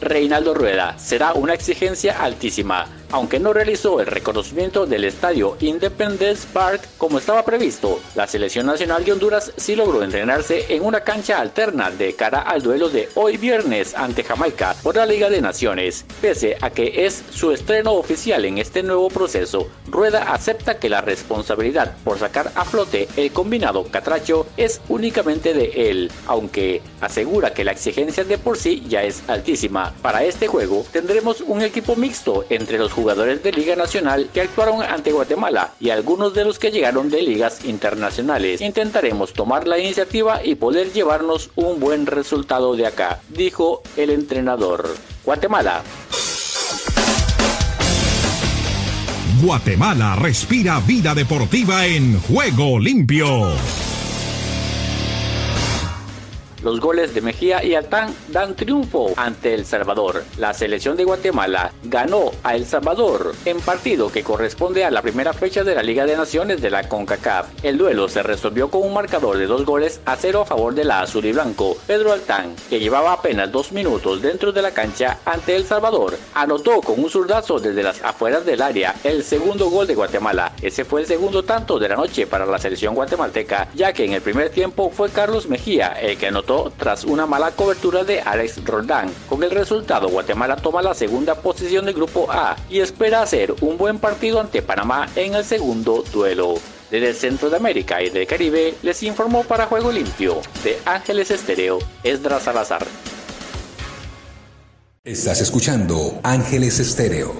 Reinaldo 0.05 0.53
Rueda. 0.53 0.95
Será 0.97 1.33
una 1.33 1.53
exigencia 1.53 2.17
altísima 2.19 2.87
aunque 3.11 3.39
no 3.39 3.53
realizó 3.53 3.99
el 3.99 4.07
reconocimiento 4.07 4.85
del 4.85 5.05
estadio 5.05 5.57
Independence 5.59 6.47
Park 6.51 6.81
como 6.97 7.19
estaba 7.19 7.43
previsto, 7.45 7.99
la 8.15 8.27
selección 8.27 8.65
nacional 8.65 9.03
de 9.03 9.13
Honduras 9.13 9.53
sí 9.57 9.75
logró 9.75 10.03
entrenarse 10.03 10.65
en 10.69 10.83
una 10.83 11.01
cancha 11.01 11.39
alterna 11.39 11.91
de 11.91 12.13
cara 12.13 12.41
al 12.41 12.61
duelo 12.61 12.89
de 12.89 13.09
hoy 13.15 13.37
viernes 13.37 13.95
ante 13.95 14.23
Jamaica 14.23 14.75
por 14.83 14.95
la 14.95 15.05
Liga 15.05 15.29
de 15.29 15.41
Naciones. 15.41 16.05
Pese 16.21 16.57
a 16.61 16.69
que 16.69 17.05
es 17.05 17.23
su 17.31 17.51
estreno 17.51 17.93
oficial 17.93 18.45
en 18.45 18.57
este 18.57 18.83
nuevo 18.83 19.09
proceso, 19.09 19.67
Rueda 19.87 20.33
acepta 20.33 20.79
que 20.79 20.89
la 20.89 21.01
responsabilidad 21.01 21.95
por 22.03 22.19
sacar 22.19 22.51
a 22.55 22.65
flote 22.65 23.07
el 23.15 23.31
combinado 23.31 23.85
catracho 23.85 24.47
es 24.57 24.81
únicamente 24.89 25.53
de 25.53 25.89
él, 25.89 26.11
aunque 26.27 26.81
asegura 27.01 27.53
que 27.53 27.63
la 27.63 27.71
exigencia 27.71 28.23
de 28.23 28.37
por 28.37 28.57
sí 28.57 28.83
ya 28.87 29.03
es 29.03 29.23
altísima. 29.27 29.93
Para 30.01 30.23
este 30.23 30.47
juego 30.47 30.85
tendremos 30.91 31.41
un 31.41 31.61
equipo 31.61 31.95
mixto 31.95 32.45
entre 32.49 32.77
los 32.77 32.91
jugadores 32.95 33.43
de 33.43 33.51
Liga 33.51 33.75
Nacional 33.75 34.29
que 34.33 34.41
actuaron 34.41 34.81
ante 34.81 35.11
Guatemala 35.11 35.73
y 35.79 35.89
algunos 35.89 36.33
de 36.33 36.45
los 36.45 36.57
que 36.57 36.71
llegaron 36.71 37.09
de 37.09 37.21
ligas 37.21 37.65
internacionales. 37.65 38.61
Intentaremos 38.61 39.33
tomar 39.33 39.67
la 39.67 39.77
iniciativa 39.77 40.43
y 40.43 40.55
poder 40.55 40.93
llevarnos 40.93 41.51
un 41.55 41.79
buen 41.79 42.05
resultado 42.05 42.75
de 42.75 42.87
acá, 42.87 43.19
dijo 43.29 43.83
el 43.97 44.09
entrenador. 44.09 44.95
Guatemala. 45.23 45.83
Guatemala 49.41 50.15
respira 50.15 50.79
vida 50.79 51.13
deportiva 51.13 51.85
en 51.85 52.19
juego 52.21 52.79
limpio. 52.79 53.84
Los 56.65 56.79
goles 56.79 57.13
de 57.13 57.21
Mejía 57.21 57.63
y 57.63 57.75
Altán 57.75 58.11
dan 58.29 58.55
triunfo 58.55 59.13
ante 59.17 59.53
El 59.53 59.67
Salvador. 59.67 60.23
La 60.39 60.51
selección 60.51 60.97
de 60.97 61.03
Guatemala 61.03 61.71
ganó 61.83 62.31
a 62.41 62.55
El 62.55 62.65
Salvador 62.65 63.35
en 63.45 63.61
partido 63.61 64.11
que 64.11 64.23
corresponde 64.23 64.83
a 64.83 64.89
la 64.89 65.03
primera 65.03 65.31
fecha 65.31 65.63
de 65.63 65.75
la 65.75 65.83
Liga 65.83 66.07
de 66.07 66.17
Naciones 66.17 66.63
de 66.63 66.71
la 66.71 66.89
CONCACAF. 66.89 67.63
El 67.63 67.77
duelo 67.77 68.09
se 68.09 68.23
resolvió 68.23 68.71
con 68.71 68.81
un 68.81 68.95
marcador 68.95 69.37
de 69.37 69.45
dos 69.45 69.63
goles 69.63 70.01
a 70.05 70.15
cero 70.15 70.41
a 70.41 70.45
favor 70.45 70.73
de 70.73 70.85
la 70.85 71.01
azul 71.01 71.25
y 71.25 71.33
blanco. 71.33 71.77
Pedro 71.85 72.11
Altán, 72.11 72.55
que 72.67 72.79
llevaba 72.79 73.13
apenas 73.13 73.51
dos 73.51 73.71
minutos 73.71 74.23
dentro 74.23 74.51
de 74.51 74.63
la 74.63 74.71
cancha 74.71 75.19
ante 75.23 75.55
El 75.55 75.65
Salvador, 75.65 76.17
anotó 76.33 76.81
con 76.81 76.99
un 76.99 77.11
zurdazo 77.11 77.59
desde 77.59 77.83
las 77.83 78.03
afueras 78.03 78.43
del 78.43 78.63
área 78.63 78.95
el 79.03 79.23
segundo 79.23 79.69
gol 79.69 79.85
de 79.85 79.93
Guatemala. 79.93 80.51
Ese 80.63 80.83
fue 80.83 81.01
el 81.01 81.05
segundo 81.05 81.43
tanto 81.43 81.77
de 81.77 81.89
la 81.89 81.95
noche 81.95 82.25
para 82.25 82.47
la 82.47 82.57
selección 82.57 82.95
guatemalteca, 82.95 83.67
ya 83.75 83.93
que 83.93 84.03
en 84.03 84.13
el 84.13 84.23
primer 84.23 84.49
tiempo 84.49 84.89
fue 84.89 85.11
Carlos 85.11 85.47
Mejía 85.47 85.89
el 86.01 86.17
que 86.17 86.25
anotó 86.25 86.54
tras 86.77 87.03
una 87.03 87.25
mala 87.25 87.51
cobertura 87.51 88.03
de 88.03 88.21
Alex 88.21 88.63
Roldán. 88.63 89.11
Con 89.27 89.43
el 89.43 89.51
resultado, 89.51 90.09
Guatemala 90.09 90.55
toma 90.55 90.81
la 90.81 90.93
segunda 90.93 91.35
posición 91.35 91.85
del 91.85 91.95
grupo 91.95 92.27
A 92.31 92.55
y 92.69 92.79
espera 92.79 93.21
hacer 93.21 93.53
un 93.61 93.77
buen 93.77 93.99
partido 93.99 94.39
ante 94.39 94.61
Panamá 94.61 95.07
en 95.15 95.35
el 95.35 95.43
segundo 95.43 96.03
duelo. 96.11 96.55
Desde 96.89 97.09
el 97.09 97.15
centro 97.15 97.49
de 97.49 97.57
América 97.57 98.01
y 98.01 98.09
del 98.09 98.27
Caribe 98.27 98.75
les 98.83 99.03
informó 99.03 99.43
para 99.43 99.65
Juego 99.65 99.91
Limpio 99.91 100.41
de 100.63 100.77
Ángeles 100.85 101.31
Estéreo, 101.31 101.79
Esdras 102.03 102.43
Salazar. 102.43 102.85
Estás 105.03 105.41
escuchando 105.41 106.19
Ángeles 106.23 106.79
Estéreo. 106.79 107.33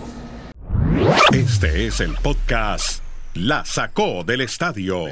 Este 1.33 1.87
es 1.87 1.99
el 1.99 2.15
podcast 2.15 3.01
La 3.33 3.65
Sacó 3.65 4.23
del 4.23 4.41
Estadio 4.41 5.05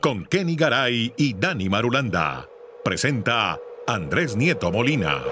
con 0.00 0.26
Kenny 0.26 0.56
Garay 0.56 1.12
y 1.16 1.34
Dani 1.34 1.68
Marulanda 1.68 2.51
presenta 2.84 3.58
Andrés 3.86 4.36
Nieto 4.36 4.72
Molina. 4.72 5.22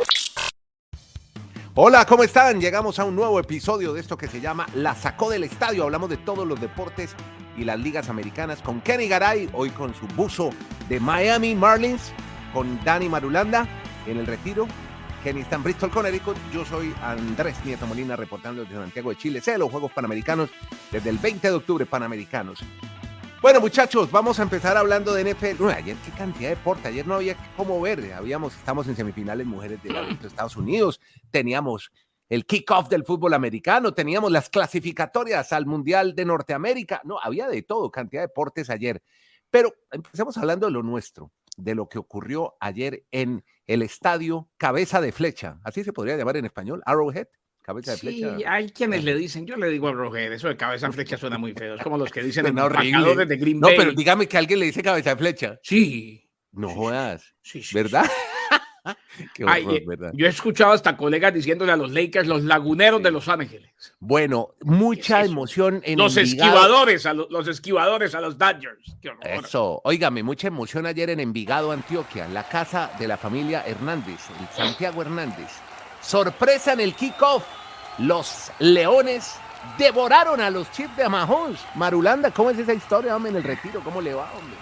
Hola, 1.74 2.04
¿cómo 2.04 2.22
están? 2.22 2.60
Llegamos 2.60 2.98
a 2.98 3.04
un 3.04 3.16
nuevo 3.16 3.40
episodio 3.40 3.92
de 3.92 4.00
esto 4.00 4.16
que 4.16 4.28
se 4.28 4.40
llama 4.40 4.66
La 4.74 4.94
Sacó 4.94 5.30
del 5.30 5.44
Estadio. 5.44 5.84
Hablamos 5.84 6.10
de 6.10 6.16
todos 6.16 6.46
los 6.46 6.60
deportes 6.60 7.14
y 7.56 7.64
las 7.64 7.78
ligas 7.78 8.08
americanas 8.08 8.62
con 8.62 8.80
Kenny 8.80 9.08
Garay, 9.08 9.48
hoy 9.52 9.70
con 9.70 9.94
su 9.94 10.06
buzo 10.08 10.50
de 10.88 11.00
Miami 11.00 11.54
Marlins, 11.54 12.12
con 12.52 12.82
Dani 12.84 13.08
Marulanda 13.08 13.66
en 14.06 14.18
el 14.18 14.26
retiro. 14.26 14.66
Kenny 15.24 15.40
está 15.40 15.56
en 15.56 15.64
Bristol, 15.64 15.90
Connecticut. 15.90 16.36
Yo 16.52 16.64
soy 16.64 16.94
Andrés 17.02 17.56
Nieto 17.64 17.86
Molina, 17.86 18.16
reportando 18.16 18.62
desde 18.62 18.76
Santiago 18.76 19.10
de 19.10 19.16
Chile. 19.16 19.40
Sé 19.40 19.58
los 19.58 19.70
Juegos 19.70 19.92
Panamericanos 19.92 20.50
desde 20.90 21.10
el 21.10 21.18
20 21.18 21.48
de 21.48 21.54
octubre, 21.54 21.86
Panamericanos. 21.86 22.60
Bueno, 23.42 23.58
muchachos, 23.58 24.10
vamos 24.10 24.38
a 24.38 24.42
empezar 24.42 24.76
hablando 24.76 25.14
de 25.14 25.32
NFL. 25.32 25.66
ayer 25.70 25.96
qué 26.04 26.10
cantidad 26.10 26.50
de 26.50 26.56
deporte, 26.56 26.88
ayer 26.88 27.06
no 27.06 27.14
había 27.14 27.34
cómo 27.56 27.80
ver. 27.80 28.12
Habíamos, 28.12 28.54
estamos 28.54 28.86
en 28.86 28.96
semifinales 28.96 29.46
mujeres 29.46 29.82
de, 29.82 29.88
de 30.20 30.28
Estados 30.28 30.56
Unidos, 30.56 31.00
teníamos 31.30 31.90
el 32.28 32.44
kickoff 32.44 32.90
del 32.90 33.02
fútbol 33.02 33.32
americano, 33.32 33.94
teníamos 33.94 34.30
las 34.30 34.50
clasificatorias 34.50 35.54
al 35.54 35.64
Mundial 35.64 36.14
de 36.14 36.26
Norteamérica. 36.26 37.00
No, 37.04 37.18
había 37.18 37.48
de 37.48 37.62
todo, 37.62 37.90
cantidad 37.90 38.20
de 38.20 38.26
deportes 38.26 38.68
ayer. 38.68 39.02
Pero 39.48 39.74
empecemos 39.90 40.36
hablando 40.36 40.66
de 40.66 40.72
lo 40.72 40.82
nuestro, 40.82 41.32
de 41.56 41.74
lo 41.74 41.88
que 41.88 41.98
ocurrió 41.98 42.58
ayer 42.60 43.06
en 43.10 43.42
el 43.66 43.80
estadio 43.80 44.50
Cabeza 44.58 45.00
de 45.00 45.12
Flecha, 45.12 45.60
así 45.64 45.82
se 45.82 45.94
podría 45.94 46.18
llamar 46.18 46.36
en 46.36 46.44
español, 46.44 46.82
Arrowhead 46.84 47.28
cabeza 47.62 47.92
de 47.92 47.98
flecha. 47.98 48.36
Sí, 48.36 48.44
hay 48.46 48.70
quienes 48.70 49.04
le 49.04 49.14
dicen, 49.14 49.46
yo 49.46 49.56
le 49.56 49.68
digo 49.68 49.88
a 49.88 49.92
Roger, 49.92 50.32
eso 50.32 50.48
de 50.48 50.56
cabeza 50.56 50.86
de 50.86 50.92
flecha 50.92 51.16
suena 51.16 51.38
muy 51.38 51.52
feo. 51.52 51.74
Es 51.74 51.82
como 51.82 51.98
los 51.98 52.10
que 52.10 52.22
dicen 52.22 52.46
en 52.46 52.58
horrible. 52.58 53.26
de 53.26 53.36
Green 53.36 53.60
Bay. 53.60 53.76
No, 53.76 53.82
pero 53.82 53.92
dígame 53.92 54.26
que 54.26 54.38
alguien 54.38 54.58
le 54.60 54.66
dice 54.66 54.82
cabeza 54.82 55.10
de 55.10 55.16
flecha. 55.16 55.60
Sí. 55.62 56.28
No 56.52 56.68
jodas. 56.70 57.34
Sí, 57.42 57.62
sí, 57.62 57.74
¿Verdad? 57.74 58.06
Qué 59.34 59.44
horror, 59.44 59.74
eh, 59.74 59.84
¿verdad? 59.86 60.12
Yo 60.14 60.26
he 60.26 60.30
escuchado 60.30 60.72
hasta 60.72 60.96
colegas 60.96 61.34
diciéndole 61.34 61.72
a 61.72 61.76
los 61.76 61.90
Lakers 61.92 62.26
los 62.26 62.42
laguneros 62.42 63.02
de 63.02 63.10
Los 63.10 63.28
Ángeles. 63.28 63.70
Bueno, 63.98 64.54
mucha 64.62 65.22
emoción 65.24 65.82
en 65.84 65.98
los 65.98 66.16
esquivadores, 66.16 67.04
a 67.04 67.12
los, 67.12 67.46
esquivadores 67.46 68.14
a 68.14 68.20
los 68.20 68.38
Dodgers. 68.38 68.96
Eso, 69.22 69.82
óigame, 69.84 70.22
mucha 70.22 70.48
emoción 70.48 70.86
ayer 70.86 71.10
en 71.10 71.20
Envigado, 71.20 71.72
Antioquia, 71.72 72.26
la 72.28 72.48
casa 72.48 72.90
de 72.98 73.06
la 73.06 73.18
familia 73.18 73.62
Hernández, 73.66 74.20
el 74.40 74.48
Santiago 74.56 75.02
Hernández. 75.02 75.50
Sorpresa 76.10 76.72
en 76.72 76.80
el 76.80 76.94
kickoff. 76.94 77.44
Los 77.98 78.50
Leones 78.58 79.36
devoraron 79.78 80.40
a 80.40 80.50
los 80.50 80.68
Chiefs 80.72 80.96
de 80.96 81.08
Mahomes. 81.08 81.60
Marulanda, 81.76 82.32
¿cómo 82.32 82.50
es 82.50 82.58
esa 82.58 82.74
historia, 82.74 83.14
hombre, 83.14 83.30
en 83.30 83.36
el 83.36 83.44
retiro? 83.44 83.80
¿Cómo 83.84 84.00
le 84.00 84.12
va, 84.12 84.28
hombre? 84.36 84.56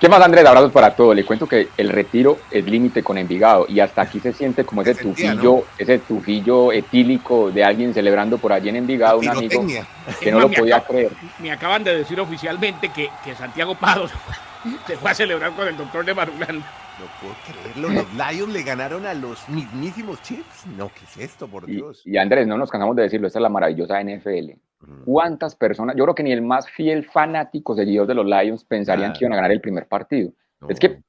¿Qué 0.00 0.08
más, 0.08 0.22
Andrés? 0.22 0.46
Abrazos 0.46 0.72
para 0.72 0.96
todo. 0.96 1.12
Le 1.12 1.26
cuento 1.26 1.46
que 1.46 1.68
el 1.76 1.90
retiro 1.90 2.38
es 2.50 2.64
límite 2.64 3.02
con 3.02 3.18
Envigado 3.18 3.66
y 3.68 3.80
hasta 3.80 4.00
aquí 4.00 4.20
se 4.20 4.32
siente 4.32 4.64
como 4.64 4.80
ese 4.80 4.94
tufillo, 5.02 5.64
ese 5.76 5.98
tufillo 5.98 6.72
etílico 6.72 7.50
de 7.50 7.62
alguien 7.62 7.92
celebrando 7.92 8.38
por 8.38 8.50
allí 8.54 8.70
en 8.70 8.76
Envigado, 8.76 9.18
un 9.18 9.28
amigo 9.28 9.66
que 10.18 10.32
no 10.32 10.40
lo 10.40 10.50
podía 10.50 10.80
creer. 10.88 11.12
Me 11.40 11.52
acaban 11.52 11.84
de 11.84 11.94
decir 11.94 12.18
oficialmente 12.18 12.88
que, 12.88 13.10
que 13.22 13.34
Santiago 13.34 13.76
Se 13.76 14.08
fue 14.16 14.47
a 15.04 15.14
celebrar 15.14 15.52
con 15.52 15.68
el 15.68 15.76
doctor 15.76 16.04
de 16.04 16.14
Marulanda. 16.14 16.66
No 16.98 17.06
puedo 17.20 17.34
creerlo. 17.46 17.88
Los 17.90 18.14
Lions 18.14 18.52
le 18.52 18.62
ganaron 18.62 19.06
a 19.06 19.14
los 19.14 19.48
mismísimos 19.48 20.20
Chiefs. 20.22 20.66
No, 20.76 20.88
¿qué 20.88 21.04
es 21.04 21.30
esto, 21.30 21.46
por 21.46 21.66
Dios? 21.66 22.02
Y, 22.04 22.16
Andrés, 22.16 22.46
no 22.46 22.58
nos 22.58 22.70
cansamos 22.70 22.96
de 22.96 23.02
decirlo, 23.02 23.28
esta 23.28 23.38
es 23.38 23.42
la 23.42 23.48
maravillosa 23.48 24.02
NFL. 24.02 24.52
¿Cuántas 25.04 25.54
personas? 25.54 25.96
Yo 25.96 26.04
creo 26.04 26.14
que 26.14 26.22
ni 26.22 26.32
el 26.32 26.42
más 26.42 26.68
fiel 26.70 27.04
fanático 27.04 27.74
seguidor 27.74 28.06
de 28.06 28.14
los 28.14 28.26
Lions 28.26 28.64
pensarían 28.64 29.12
que 29.12 29.24
iban 29.24 29.32
a 29.32 29.36
ganar 29.36 29.52
el 29.52 29.60
primer 29.60 29.86
partido. 29.86 30.32
Es 30.68 30.78
que 30.78 31.02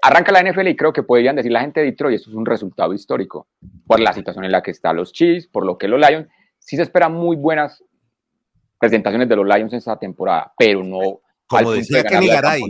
arranca 0.00 0.32
la 0.32 0.42
NFL 0.42 0.68
y 0.68 0.76
creo 0.76 0.92
que 0.92 1.02
podrían 1.02 1.36
decir 1.36 1.52
la 1.52 1.60
gente 1.60 1.80
de 1.80 1.86
Detroit, 1.86 2.16
esto 2.16 2.30
es 2.30 2.36
un 2.36 2.46
resultado 2.46 2.92
histórico 2.94 3.48
por 3.86 4.00
la 4.00 4.12
situación 4.12 4.44
en 4.44 4.52
la 4.52 4.62
que 4.62 4.70
están 4.70 4.96
los 4.96 5.12
Chiefs, 5.12 5.46
por 5.46 5.66
lo 5.66 5.76
que 5.76 5.88
los 5.88 6.00
Lions. 6.00 6.28
Sí 6.58 6.76
se 6.76 6.82
esperan 6.82 7.12
muy 7.12 7.36
buenas 7.36 7.82
presentaciones 8.78 9.28
de 9.28 9.36
los 9.36 9.46
Lions 9.46 9.72
en 9.72 9.78
esta 9.78 9.96
temporada, 9.96 10.52
pero 10.56 10.82
no 10.82 11.20
como 11.58 11.72
decía 11.72 12.02
Kenny 12.02 12.28
Garay, 12.28 12.62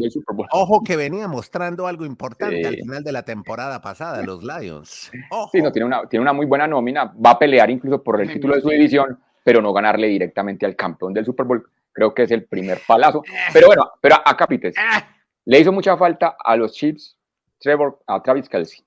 ojo 0.51 0.83
que 0.83 0.97
venía 0.97 1.29
mostrando 1.29 1.87
algo 1.87 2.05
importante 2.05 2.67
al 2.67 2.77
final 2.77 3.05
de 3.05 3.13
la 3.13 3.23
temporada 3.25 3.81
pasada, 3.81 4.23
los 4.23 4.43
Lions. 4.43 5.11
Sí, 5.53 5.63
no, 5.63 5.71
tiene 5.71 5.87
una, 5.87 6.09
tiene 6.09 6.23
una 6.23 6.33
muy 6.33 6.47
buena 6.47 6.67
nómina, 6.67 7.13
va 7.25 7.31
a 7.31 7.39
pelear 7.39 7.71
incluso 7.71 8.03
por 8.03 8.21
el 8.21 8.33
título 8.33 8.55
de 8.55 8.61
su 8.61 8.69
división, 8.69 9.19
pero 9.45 9.63
no 9.63 9.73
ganarle 9.73 10.09
directamente 10.09 10.67
al 10.67 10.77
campeón 10.77 11.13
del 11.15 11.25
Super 11.25 11.47
Bowl. 11.47 11.67
Creo 11.93 12.15
que 12.15 12.23
es 12.23 12.31
el 12.31 12.45
primer 12.45 12.81
palazo. 12.87 13.23
Pero 13.53 13.67
bueno, 13.67 13.93
pero 14.01 14.17
acá 14.25 14.47
Pites, 14.47 14.75
le 15.45 15.61
hizo 15.61 15.73
mucha 15.73 15.97
falta 15.97 16.37
a 16.43 16.57
los 16.57 16.73
Chiefs, 16.73 17.17
Trevor, 17.59 18.01
a 18.07 18.23
Travis 18.23 18.49
Kelsey. 18.49 18.81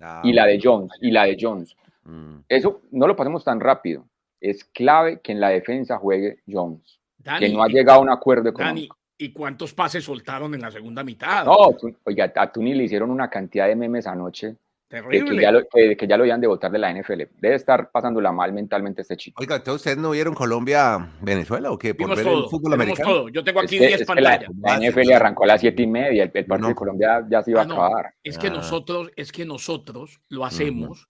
Ah, 0.00 0.22
y 0.24 0.32
la 0.32 0.46
de 0.46 0.58
Jones, 0.62 0.90
y 1.00 1.10
la 1.10 1.24
de 1.24 1.36
Jones. 1.38 1.76
Mm. 2.04 2.40
Eso 2.48 2.82
no 2.90 3.06
lo 3.06 3.16
pasemos 3.16 3.44
tan 3.44 3.60
rápido. 3.60 4.06
Es 4.40 4.64
clave 4.64 5.20
que 5.20 5.32
en 5.32 5.40
la 5.40 5.50
defensa 5.50 5.98
juegue 5.98 6.38
Jones 6.48 6.99
que 7.38 7.48
no 7.48 7.62
ha 7.62 7.68
llegado 7.68 8.00
a 8.00 8.02
un 8.02 8.10
acuerdo 8.10 8.48
económico. 8.48 8.96
¿y 9.20 9.32
cuántos 9.32 9.74
pases 9.74 10.02
soltaron 10.02 10.54
en 10.54 10.62
la 10.62 10.70
segunda 10.70 11.04
mitad? 11.04 11.44
No, 11.44 11.76
oiga, 12.04 12.32
a 12.34 12.50
Tuni 12.50 12.74
le 12.74 12.84
hicieron 12.84 13.10
una 13.10 13.28
cantidad 13.28 13.68
de 13.68 13.76
memes 13.76 14.06
anoche. 14.06 14.56
Terrible. 14.88 15.36
Que 15.36 15.42
ya, 15.42 15.52
lo, 15.52 15.62
que, 15.68 16.06
ya 16.08 16.16
lo 16.16 16.26
iban 16.26 16.40
de 16.40 16.48
votar 16.48 16.72
de 16.72 16.78
la 16.78 16.92
NFL. 16.92 17.22
Debe 17.38 17.54
estar 17.54 17.92
pasándola 17.92 18.32
mal 18.32 18.52
mentalmente 18.52 19.02
este 19.02 19.16
chico. 19.16 19.40
Oiga, 19.40 19.62
¿ustedes 19.64 19.98
no 19.98 20.10
vieron 20.10 20.34
Colombia-Venezuela 20.34 21.70
o 21.70 21.78
qué? 21.78 21.94
Por 21.94 22.08
ver 22.16 22.26
el 22.26 22.44
fútbol 22.50 22.72
americano. 22.72 23.28
Yo 23.28 23.44
tengo 23.44 23.60
aquí 23.60 23.78
10 23.78 24.04
pantallas. 24.04 24.46
La, 24.58 24.78
NFL 24.78 25.12
arrancó 25.12 25.44
a 25.44 25.48
las 25.48 25.60
7 25.60 25.80
y 25.80 25.86
media. 25.86 26.24
El, 26.24 26.46
partido 26.46 26.70
de 26.70 26.74
Colombia 26.74 27.24
ya 27.30 27.40
se 27.42 27.52
iba 27.52 27.60
a 27.60 27.64
ah, 27.64 27.66
acabar. 27.66 28.14
Es 28.24 28.36
que 28.36 28.48
ah. 28.48 28.54
nosotros, 28.54 29.12
es 29.14 29.30
que 29.30 29.44
nosotros 29.44 30.20
lo 30.28 30.44
hacemos 30.44 31.09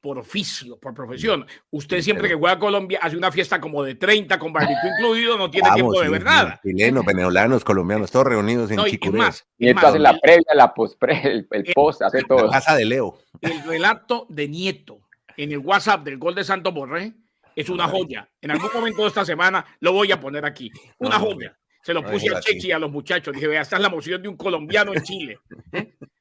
por 0.00 0.18
oficio, 0.18 0.78
por 0.78 0.94
profesión. 0.94 1.46
Usted 1.70 2.00
siempre 2.02 2.28
que 2.28 2.34
juega 2.34 2.54
a 2.54 2.58
Colombia 2.58 3.00
hace 3.02 3.16
una 3.16 3.32
fiesta 3.32 3.60
como 3.60 3.82
de 3.82 3.94
30 3.96 4.38
con 4.38 4.52
barbecue 4.52 4.90
incluido, 4.98 5.36
no 5.36 5.50
tiene 5.50 5.70
tiempo 5.72 6.00
de 6.00 6.08
ver 6.08 6.24
nada. 6.24 6.60
Chilenos, 6.62 7.04
venezolanos, 7.04 7.64
colombianos, 7.64 8.10
todos 8.10 8.26
reunidos 8.26 8.70
en 8.70 8.76
no, 8.76 8.86
y, 8.86 8.98
más, 9.12 9.46
y 9.58 9.68
esto 9.68 9.86
hace 9.86 9.98
la 9.98 10.18
previa, 10.18 10.54
la 10.54 10.72
post 10.72 11.02
el, 11.24 11.46
el, 11.50 11.72
post, 11.74 12.02
hace 12.02 12.22
todo. 12.22 12.46
La 12.46 12.52
casa 12.52 12.76
de 12.76 12.84
Leo. 12.84 13.18
El 13.40 13.62
relato 13.64 14.26
de 14.28 14.48
Nieto 14.48 15.00
en 15.36 15.52
el 15.52 15.58
WhatsApp 15.58 16.04
del 16.04 16.18
gol 16.18 16.34
de 16.34 16.44
Santo 16.44 16.72
Borré 16.72 17.14
es 17.54 17.68
una 17.68 17.88
joya. 17.88 18.28
En 18.40 18.52
algún 18.52 18.70
momento 18.72 19.02
de 19.02 19.08
esta 19.08 19.24
semana 19.24 19.64
lo 19.80 19.92
voy 19.92 20.12
a 20.12 20.20
poner 20.20 20.44
aquí. 20.44 20.70
Una 20.98 21.18
joya. 21.18 21.56
Se 21.82 21.94
lo 21.94 22.04
puse 22.04 22.34
a 22.34 22.40
Chechi 22.40 22.68
y 22.68 22.72
a 22.72 22.78
los 22.78 22.90
muchachos. 22.90 23.34
Dije, 23.34 23.46
vea, 23.46 23.62
esta 23.62 23.76
es 23.76 23.82
la 23.82 23.88
emoción 23.88 24.20
de 24.20 24.28
un 24.28 24.36
colombiano 24.36 24.92
en 24.92 25.02
Chile. 25.02 25.38
¿eh? 25.72 25.94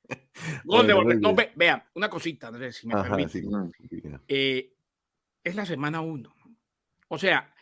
No, 0.63 1.35
vean, 1.55 1.83
una 1.95 2.09
cosita, 2.09 2.47
Andrés, 2.47 2.77
si 2.77 2.87
me 2.87 2.95
permite. 2.95 3.43
Eh, 4.27 4.73
es 5.43 5.55
la 5.55 5.65
semana 5.65 6.01
uno. 6.01 6.33
O 7.07 7.17
sea, 7.17 7.53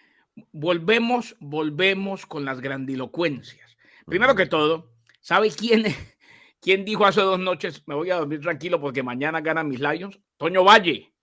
volvemos, 0.52 1.36
volvemos 1.40 2.26
con 2.26 2.46
las 2.46 2.62
grandilocuencias. 2.62 3.78
Primero 4.06 4.36
que 4.36 4.46
todo, 4.46 4.94
¿sabe 5.22 5.50
quién, 5.52 5.84
quién 6.60 6.86
dijo 6.86 7.06
hace 7.06 7.22
dos 7.22 7.40
noches, 7.40 7.84
me 7.88 7.96
voy 7.96 8.10
a 8.12 8.18
dormir 8.18 8.42
tranquilo 8.42 8.80
porque 8.80 9.04
mañana 9.04 9.42
ganan 9.42 9.68
mis 9.68 9.80
Lions? 9.80 10.20
Toño 10.38 10.64
Valle, 10.64 11.14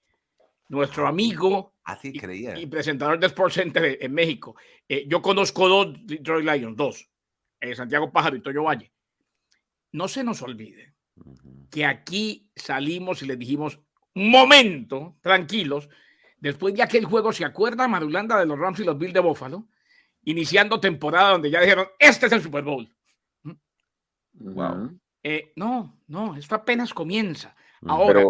nuestro 0.68 1.06
amigo 1.06 1.72
Así 1.84 2.12
creía. 2.12 2.58
Y, 2.58 2.66
presentador 2.66 3.18
de 3.18 3.26
Sports 3.26 3.54
Center 3.54 3.98
en 4.00 4.14
México. 4.14 4.54
Eh, 4.88 5.04
yo 5.08 5.20
conozco 5.20 5.68
dos 5.68 6.06
Detroit 6.06 6.46
Lions, 6.46 6.76
dos, 6.76 7.10
eh, 7.60 7.74
Santiago 7.74 8.12
Pájaro 8.12 8.36
y 8.36 8.40
Toño 8.40 8.62
Valle. 8.62 8.92
No 9.92 10.08
se 10.08 10.22
nos 10.22 10.42
olvide 10.42 10.91
que 11.70 11.84
aquí 11.84 12.50
salimos 12.54 13.22
y 13.22 13.26
les 13.26 13.38
dijimos, 13.38 13.80
momento, 14.14 15.16
tranquilos, 15.22 15.88
después 16.38 16.74
de 16.74 16.82
aquel 16.82 17.04
juego, 17.04 17.32
¿se 17.32 17.44
acuerda 17.44 17.88
Madulanda 17.88 18.38
de 18.38 18.46
los 18.46 18.58
Rams 18.58 18.80
y 18.80 18.84
los 18.84 18.98
Bills 18.98 19.14
de 19.14 19.20
Buffalo? 19.20 19.68
Iniciando 20.24 20.80
temporada 20.80 21.32
donde 21.32 21.50
ya 21.50 21.60
dijeron, 21.60 21.86
este 21.98 22.26
es 22.26 22.32
el 22.32 22.42
Super 22.42 22.62
Bowl. 22.62 22.94
Wow. 24.34 24.98
Eh, 25.22 25.52
no, 25.56 26.00
no, 26.08 26.36
esto 26.36 26.54
apenas 26.54 26.92
comienza. 26.92 27.54
Ahora, 27.86 28.24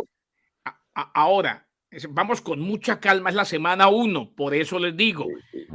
ahora, 0.95 1.69
vamos 2.11 2.41
con 2.41 2.61
mucha 2.61 3.01
calma, 3.01 3.31
es 3.31 3.37
la 3.37 3.45
semana 3.45 3.89
uno, 3.89 4.33
por 4.35 4.55
eso 4.55 4.79
les 4.79 4.97
digo, 4.97 5.27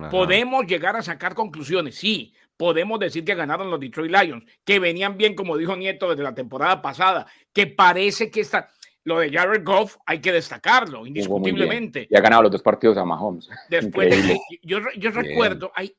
podemos 0.09 0.65
llegar 0.65 0.95
a 0.95 1.01
sacar 1.01 1.36
conclusiones, 1.36 1.95
sí, 1.95 2.34
podemos 2.58 2.99
decir 2.99 3.24
que 3.24 3.36
ganaron 3.36 3.70
los 3.70 3.80
Detroit 3.80 4.12
Lions, 4.12 4.43
que 4.66 4.80
venían 4.80 5.16
bien, 5.18 5.36
como 5.36 5.55
dijo 5.55 5.76
Nieto, 5.76 6.10
desde 6.10 6.24
la 6.24 6.34
temporada 6.34 6.82
pasada, 6.82 7.28
que 7.53 7.68
parece 7.68 8.30
que 8.30 8.41
está... 8.41 8.70
Lo 9.03 9.20
de 9.20 9.32
Jared 9.32 9.64
Goff 9.64 9.95
hay 10.05 10.20
que 10.20 10.34
destacarlo, 10.34 11.08
indiscutiblemente. 11.08 12.08
Y 12.10 12.18
ha 12.18 12.20
ganado 12.20 12.43
los 12.43 12.51
dos 12.51 12.62
partidos 12.62 12.97
a 12.97 13.05
Mahomes. 13.05 13.47
Después, 13.70 14.14
yo, 14.62 14.80
yo, 14.97 15.12
recuerdo, 15.12 15.72
hay, 15.74 15.95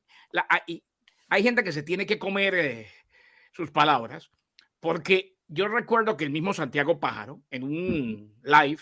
hay, 0.47 0.83
hay, 1.27 1.41
gente 1.41 1.63
que 1.63 1.71
se 1.71 1.81
tiene 1.81 2.05
que 2.05 2.19
comer 2.19 2.53
eh, 2.53 2.87
sus 3.51 3.71
palabras, 3.71 4.29
porque 4.79 5.37
yo 5.47 5.67
recuerdo 5.67 6.15
que 6.15 6.23
el 6.23 6.29
mismo 6.29 6.53
Santiago 6.53 6.99
Pájaro, 6.99 7.41
en 7.49 7.63
un 7.63 8.35
live, 8.43 8.81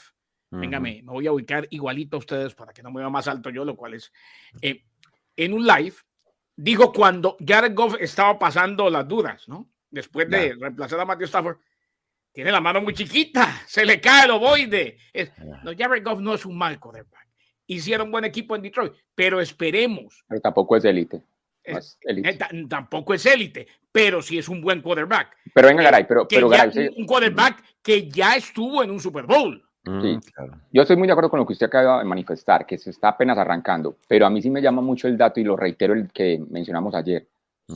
venga, 0.51 0.81
me, 0.81 1.01
voy 1.03 1.25
a 1.27 1.31
ubicar 1.31 1.65
igualito 1.69 2.17
a 2.17 2.19
ustedes 2.19 2.53
para 2.53 2.73
que 2.73 2.83
no 2.83 2.91
me 2.91 2.99
vea 2.99 3.09
más 3.09 3.29
alto 3.29 3.49
yo, 3.49 3.63
lo 3.63 3.77
cual 3.77 3.93
es, 3.93 4.11
eh, 4.61 4.83
en 5.37 5.53
un 5.53 5.65
live, 5.65 5.95
dijo 6.57 6.91
cuando 6.91 7.37
Jared 7.45 7.73
Goff 7.73 7.95
estaba 7.99 8.37
pasando 8.37 8.89
las 8.89 9.07
dudas, 9.07 9.47
¿no? 9.47 9.69
Después 9.89 10.29
de 10.29 10.53
reemplazar 10.59 10.99
a 10.99 11.05
Matthew 11.05 11.27
Stafford, 11.27 11.57
tiene 12.33 12.51
la 12.51 12.59
mano 12.59 12.81
muy 12.81 12.93
chiquita, 12.93 13.61
se 13.67 13.85
le 13.85 14.01
cae 14.01 14.25
el 14.25 14.31
ovoide. 14.31 14.97
no, 15.63 15.71
Jared 15.77 16.03
Goff 16.03 16.19
no 16.19 16.33
es 16.33 16.45
un 16.45 16.57
mal 16.57 16.79
quarterback. 16.79 17.27
Hicieron 17.67 18.11
buen 18.11 18.25
equipo 18.25 18.55
en 18.55 18.61
Detroit, 18.61 18.93
pero 19.13 19.39
esperemos. 19.39 20.23
Pero 20.27 20.41
tampoco 20.41 20.75
es 20.75 20.85
élite. 20.85 21.21
Eh, 21.63 22.37
tampoco 22.69 23.13
es 23.13 23.25
élite, 23.25 23.67
pero 23.91 24.21
sí 24.21 24.37
es 24.37 24.47
un 24.47 24.61
buen 24.61 24.81
quarterback. 24.81 25.35
Pero 25.53 25.67
venga, 25.67 25.83
Garay, 25.83 26.07
pero, 26.07 26.25
pero 26.27 26.47
un 26.47 27.05
quarterback 27.05 27.61
que 27.81 28.09
ya 28.09 28.35
estuvo 28.35 28.83
en 28.83 28.91
un 28.91 29.01
Super 29.01 29.25
Bowl. 29.25 29.66
Sí, 30.01 30.19
Yo 30.71 30.81
estoy 30.81 30.97
muy 30.97 31.07
de 31.07 31.13
acuerdo 31.13 31.29
con 31.29 31.39
lo 31.39 31.45
que 31.45 31.53
usted 31.53 31.67
acaba 31.67 31.99
de 31.99 32.05
manifestar, 32.05 32.65
que 32.65 32.77
se 32.77 32.89
está 32.89 33.09
apenas 33.09 33.37
arrancando, 33.37 33.97
pero 34.07 34.25
a 34.25 34.29
mí 34.29 34.41
sí 34.41 34.49
me 34.49 34.61
llama 34.61 34.81
mucho 34.81 35.07
el 35.07 35.17
dato 35.17 35.39
y 35.39 35.43
lo 35.43 35.55
reitero 35.55 35.93
el 35.93 36.11
que 36.11 36.43
mencionamos 36.49 36.93
ayer. 36.93 37.27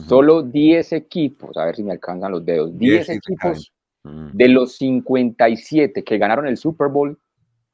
Solo 0.06 0.42
10 0.42 0.92
equipos, 0.92 1.56
a 1.56 1.66
ver 1.66 1.76
si 1.76 1.82
me 1.82 1.92
alcanzan 1.92 2.32
los 2.32 2.44
dedos, 2.44 2.76
10 2.78 3.08
equipos 3.10 3.72
de 4.04 4.48
los 4.48 4.76
57 4.76 6.02
que 6.02 6.18
ganaron 6.18 6.46
el 6.46 6.56
Super 6.56 6.88
Bowl 6.88 7.18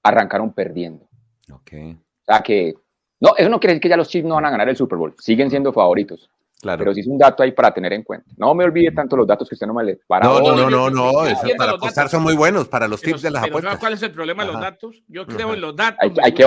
arrancaron 0.03 0.53
perdiendo. 0.53 1.09
Ok. 1.53 1.72
O 1.72 2.24
sea 2.24 2.41
que, 2.41 2.74
no, 3.20 3.34
eso 3.36 3.49
no 3.49 3.61
quiere 3.61 3.74
decir 3.74 3.82
que 3.82 3.89
ya 3.89 3.97
los 3.97 4.09
Chiefs 4.09 4.26
no 4.26 4.34
van 4.34 4.47
a 4.47 4.51
ganar 4.51 4.68
el 4.68 4.76
Super 4.76 4.99
Bowl, 4.99 5.14
siguen 5.18 5.51
siendo 5.51 5.72
favoritos. 5.72 6.30
Claro. 6.61 6.79
Pero 6.81 6.93
sí 6.95 7.01
es 7.01 7.07
un 7.07 7.19
dato 7.19 7.45
ahí 7.45 7.53
para 7.53 7.73
tener 7.73 7.93
en 7.93 8.03
cuenta. 8.03 8.29
No 8.37 8.53
me 8.53 8.65
olvide 8.65 8.91
tanto 8.91 9.17
los 9.17 9.27
datos 9.27 9.49
que 9.49 9.55
usted 9.55 9.67
no 9.67 9.75
me 9.75 9.85
le 9.85 9.97
para. 10.09 10.27
No, 10.27 10.41
no, 10.41 10.57
no, 10.57 10.69
no, 10.69 10.91
no. 10.91 11.13
para 11.57 11.73
apostar 11.73 12.09
son 12.09 12.25
muy 12.25 12.35
buenos 12.35 12.67
para 12.67 12.89
los 12.89 13.01
tips 13.01 13.23
de 13.23 13.31
las 13.31 13.45
apuestas. 13.45 13.79
¿Cuál 13.79 13.93
es 13.93 14.03
el 14.03 14.11
problema 14.11 14.45
de 14.45 14.53
los 14.53 14.61
datos? 14.61 15.03
Yo 15.07 15.25
creo 15.25 15.55
en 15.55 15.61
los 15.61 15.77
datos. 15.77 16.11
Hay, 16.21 16.33
que, 16.33 16.45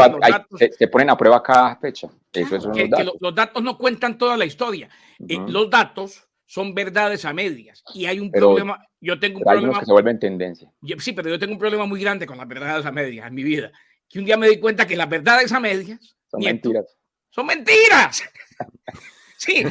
se, 0.77 0.87
ponen 0.89 1.09
a 1.09 1.17
prueba 1.17 1.41
cada 1.41 1.77
fecha. 1.77 2.09
Eso 2.33 2.55
es 2.57 2.65
los, 2.65 2.89
datos. 2.89 3.13
los, 3.21 3.35
datos. 3.35 3.63
no 3.63 3.77
cuentan 3.77 4.17
toda 4.17 4.35
la 4.35 4.43
historia. 4.43 4.89
Eh, 5.27 5.39
los 5.47 5.69
datos 5.69 6.27
son 6.45 6.73
verdades 6.73 7.23
a 7.23 7.31
medias. 7.31 7.81
Y 7.93 8.05
hay 8.05 8.19
un 8.19 8.31
problema. 8.31 8.85
Yo 8.99 9.17
tengo 9.17 9.37
un 9.37 9.45
problema. 9.45 9.79
que 9.79 9.85
se 9.85 9.93
vuelven 9.93 10.19
tendencia. 10.19 10.69
sí, 10.99 11.13
pero 11.13 11.29
yo 11.29 11.39
tengo 11.39 11.53
un 11.53 11.59
problema 11.59 11.85
muy 11.85 12.01
grande 12.01 12.25
con 12.25 12.37
las 12.37 12.47
verdades 12.49 12.85
a 12.85 12.91
medias 12.91 13.25
en 13.27 13.33
mi 13.33 13.43
vida. 13.43 13.71
Que 14.09 14.19
un 14.19 14.25
día 14.25 14.35
me 14.35 14.49
di 14.49 14.59
cuenta 14.59 14.85
que 14.85 14.97
las 14.97 15.07
verdades 15.07 15.53
a 15.53 15.61
medias 15.61 16.17
son 16.29 16.41
mentiras. 16.41 16.97
Son 17.29 17.45
mentiras. 17.45 18.23
Sí, 19.41 19.63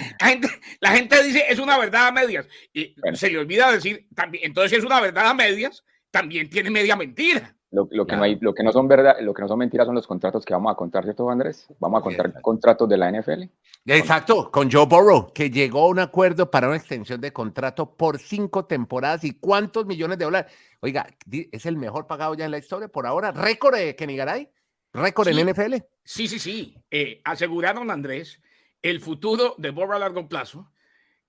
la 0.81 0.91
gente, 0.91 1.23
dice 1.23 1.45
es 1.49 1.61
una 1.61 1.79
verdad 1.79 2.09
a 2.09 2.11
medias 2.11 2.45
y 2.73 2.93
se 3.15 3.31
le 3.31 3.39
olvida 3.39 3.71
decir 3.71 4.09
también, 4.17 4.47
entonces 4.47 4.73
si 4.73 4.77
es 4.79 4.85
una 4.85 5.01
verdad 5.01 5.29
a 5.29 5.35
medias, 5.35 5.85
también 6.11 6.51
tiene 6.51 6.71
media 6.71 6.97
mentira. 6.97 7.55
Lo, 7.71 7.87
que 8.05 8.17
no 8.17 8.25
hay, 8.25 8.37
lo 8.41 8.53
que 8.53 8.65
no 8.65 8.73
son 8.73 8.89
verdad, 8.89 9.19
lo 9.21 9.33
que 9.33 9.43
no 9.43 9.47
son 9.47 9.61
mentiras 9.61 9.87
son 9.87 9.95
los 9.95 10.09
contratos 10.09 10.45
que 10.45 10.55
vamos 10.55 10.73
a 10.73 10.75
contar, 10.75 11.05
¿cierto, 11.05 11.31
Andrés? 11.31 11.69
Vamos 11.79 12.01
a 12.01 12.03
contar 12.03 12.43
contratos 12.43 12.89
de 12.89 12.97
la 12.97 13.13
NFL. 13.13 13.45
Exacto, 13.87 14.51
con 14.51 14.69
Joe 14.69 14.87
Burrow, 14.87 15.33
que 15.33 15.51
llegó 15.51 15.85
a 15.85 15.89
un 15.89 16.01
acuerdo 16.01 16.51
para 16.51 16.67
una 16.67 16.77
extensión 16.77 17.21
de 17.21 17.33
contrato 17.33 17.95
por 17.95 18.19
cinco 18.19 18.65
temporadas 18.65 19.23
y 19.23 19.39
cuántos 19.39 19.87
millones 19.87 20.19
de 20.19 20.25
dólares. 20.25 20.53
Oiga, 20.81 21.07
es 21.31 21.65
el 21.65 21.77
mejor 21.77 22.09
pagado 22.09 22.35
ya 22.35 22.45
en 22.45 22.51
la 22.51 22.59
historia 22.59 22.89
por 22.89 23.07
ahora. 23.07 23.31
Récord 23.31 23.77
de 23.77 23.95
Kenny 23.95 24.17
Garay, 24.17 24.51
récord 24.93 25.29
en 25.29 25.49
NFL. 25.49 25.75
Sí, 26.03 26.27
sí, 26.27 26.41
sí. 26.41 26.75
Eh, 26.91 27.21
aseguraron 27.23 27.89
Andrés 27.93 28.41
el 28.83 29.01
futuro 29.01 29.55
de 29.59 29.71
Bob 29.71 29.93
a 29.93 29.99
largo 29.99 30.29
plazo, 30.29 30.71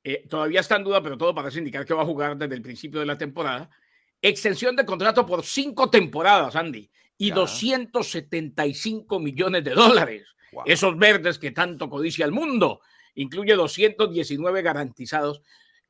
eh, 0.04 0.26
todavía 0.28 0.62
está 0.62 0.78
en 0.78 0.84
duda, 0.84 1.02
pero 1.02 1.18
todo 1.18 1.36
parece 1.36 1.60
indicar 1.60 1.86
que 1.86 1.94
va 1.94 2.02
a 2.02 2.06
jugar 2.06 2.38
desde 2.38 2.56
el 2.56 2.62
principio 2.62 3.00
de 3.00 3.06
la 3.06 3.18
temporada. 3.18 3.70
Extensión 4.22 4.76
de 4.76 4.86
contrato 4.86 5.26
por 5.26 5.44
cinco 5.44 5.90
temporadas, 5.90 6.56
Andy, 6.56 6.90
y 7.18 7.32
275 7.32 9.20
millones 9.20 9.64
de 9.64 9.72
dólares. 9.72 10.28
Esos 10.66 10.98
verdes 10.98 11.40
que 11.40 11.52
tanto 11.52 11.90
codicia 11.90 12.26
el 12.26 12.32
mundo. 12.32 12.82
Incluye 13.16 13.56
219 13.56 14.62
garantizados. 14.62 15.42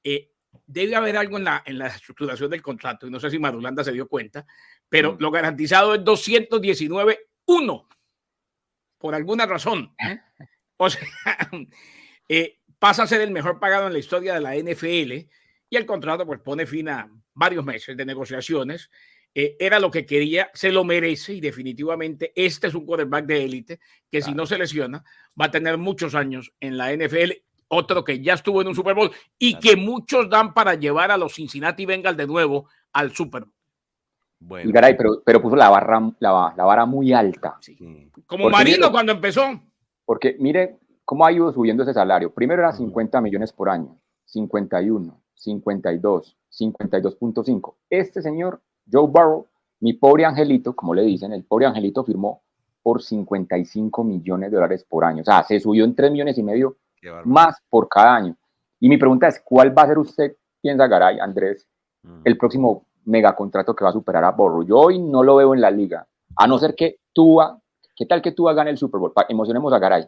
Eh, 0.04 0.32
debe 0.66 0.96
haber 0.96 1.18
algo 1.18 1.38
en 1.38 1.46
la, 1.46 1.64
en 1.66 1.78
la 1.78 1.88
estructuración 1.88 2.50
del 2.50 2.62
contrato, 2.62 3.08
y 3.08 3.10
no 3.12 3.20
sé 3.20 3.30
si 3.30 3.40
Marulanda 3.40 3.84
se 3.84 3.92
dio 3.94 4.08
cuenta, 4.08 4.46
pero 4.90 5.14
mm. 5.14 5.18
lo 5.20 5.32
garantizado 5.32 5.96
es 5.96 6.02
219-1, 6.02 7.88
por 8.98 9.16
alguna 9.16 9.46
razón. 9.46 9.96
¿eh? 10.00 10.20
O 10.84 10.90
sea, 10.90 11.08
eh, 12.28 12.58
pasa 12.80 13.04
a 13.04 13.08
ser 13.08 13.22
el 13.22 13.30
mejor 13.30 13.60
pagado 13.60 13.86
en 13.86 13.94
la 13.94 14.00
historia 14.00 14.34
de 14.34 14.42
la 14.42 14.56
NFL 14.56 15.12
y 15.70 15.76
el 15.76 15.86
contrato 15.86 16.26
pues 16.26 16.40
pone 16.40 16.66
fin 16.66 16.90
a 16.90 17.08
varios 17.36 17.64
meses 17.64 17.96
de 17.96 18.04
negociaciones. 18.04 18.90
Eh, 19.36 19.58
era 19.60 19.80
lo 19.80 19.92
que 19.92 20.08
quería, 20.08 20.50
se 20.56 20.72
lo 20.72 20.84
merece 20.84 21.34
y 21.34 21.40
definitivamente 21.40 22.34
este 22.36 22.66
es 22.66 22.74
un 22.74 22.88
quarterback 22.88 23.28
de 23.28 23.46
élite 23.46 23.80
que 24.10 24.24
si 24.24 24.34
no 24.34 24.48
se 24.48 24.58
lesiona 24.58 25.04
va 25.40 25.46
a 25.46 25.52
tener 25.52 25.78
muchos 25.78 26.16
años 26.16 26.52
en 26.60 26.78
la 26.78 26.92
NFL 26.92 27.32
otro 27.68 28.04
que 28.04 28.20
ya 28.20 28.34
estuvo 28.34 28.62
en 28.62 28.68
un 28.68 28.76
Super 28.76 28.96
Bowl 28.96 29.12
y 29.38 29.60
que 29.60 29.76
muchos 29.76 30.30
dan 30.32 30.54
para 30.56 30.74
llevar 30.74 31.12
a 31.12 31.18
los 31.18 31.36
Cincinnati 31.36 31.86
Bengals 31.86 32.18
de 32.18 32.26
nuevo 32.26 32.68
al 32.92 33.16
Super 33.16 33.44
Bowl. 33.44 33.54
Bueno. 34.40 34.72
Garay, 34.74 34.98
pero, 34.98 35.22
pero 35.24 35.40
puso 35.40 35.56
la, 35.56 35.70
barra, 35.70 36.12
la, 36.20 36.54
la 36.58 36.64
vara 36.64 36.88
muy 36.88 37.14
alta. 37.14 37.60
Como 38.26 38.50
Marino 38.50 38.92
cuando 38.92 39.12
empezó. 39.12 39.62
Porque 40.12 40.36
mire 40.40 40.78
cómo 41.06 41.26
ha 41.26 41.32
ido 41.32 41.54
subiendo 41.54 41.84
ese 41.84 41.94
salario. 41.94 42.34
Primero 42.34 42.62
era 42.62 42.74
50 42.74 43.22
millones 43.22 43.54
por 43.54 43.70
año, 43.70 43.98
51, 44.26 45.22
52, 45.36 46.38
52.5. 46.52 47.76
Este 47.90 48.22
señor, 48.22 48.62
Joe 48.92 49.08
Burrow, 49.08 49.48
mi 49.80 49.94
pobre 49.94 50.26
angelito, 50.26 50.76
como 50.76 50.94
le 50.94 51.04
dicen, 51.04 51.32
el 51.32 51.46
pobre 51.46 51.68
angelito 51.68 52.04
firmó 52.04 52.42
por 52.84 53.02
55 53.02 54.04
millones 54.04 54.52
de 54.52 54.56
dólares 54.58 54.84
por 54.84 55.06
año. 55.06 55.22
O 55.22 55.24
sea, 55.24 55.44
se 55.44 55.62
subió 55.62 55.86
en 55.86 55.96
3 55.96 56.12
millones 56.12 56.38
y 56.38 56.44
medio 56.44 56.76
más 57.24 57.56
por 57.70 57.88
cada 57.88 58.14
año. 58.14 58.36
Y 58.82 58.90
mi 58.90 58.98
pregunta 58.98 59.30
es, 59.30 59.42
¿cuál 59.46 59.70
va 59.78 59.84
a 59.84 59.88
ser 59.88 59.98
usted, 59.98 60.36
piensa 60.62 60.88
Garay, 60.88 61.20
Andrés, 61.20 61.70
mm. 62.04 62.24
el 62.26 62.38
próximo 62.38 62.86
megacontrato 63.06 63.74
que 63.74 63.86
va 63.86 63.92
a 63.92 63.94
superar 63.94 64.26
a 64.26 64.32
Borro? 64.32 64.64
Yo 64.64 64.78
hoy 64.78 65.00
no 65.00 65.24
lo 65.24 65.38
veo 65.38 65.54
en 65.54 65.62
la 65.62 65.72
liga, 65.72 66.06
a 66.36 66.48
no 66.48 66.58
ser 66.58 66.76
que 66.76 66.98
Tua, 67.14 67.61
¿qué 68.02 68.08
tal 68.08 68.22
que 68.24 68.32
Tua 68.32 68.54
gane 68.56 68.72
el 68.72 68.80
Super 68.80 69.00
Bowl? 69.00 69.14
emocionemos 69.30 69.72
a 69.72 69.78
Garay. 69.78 70.08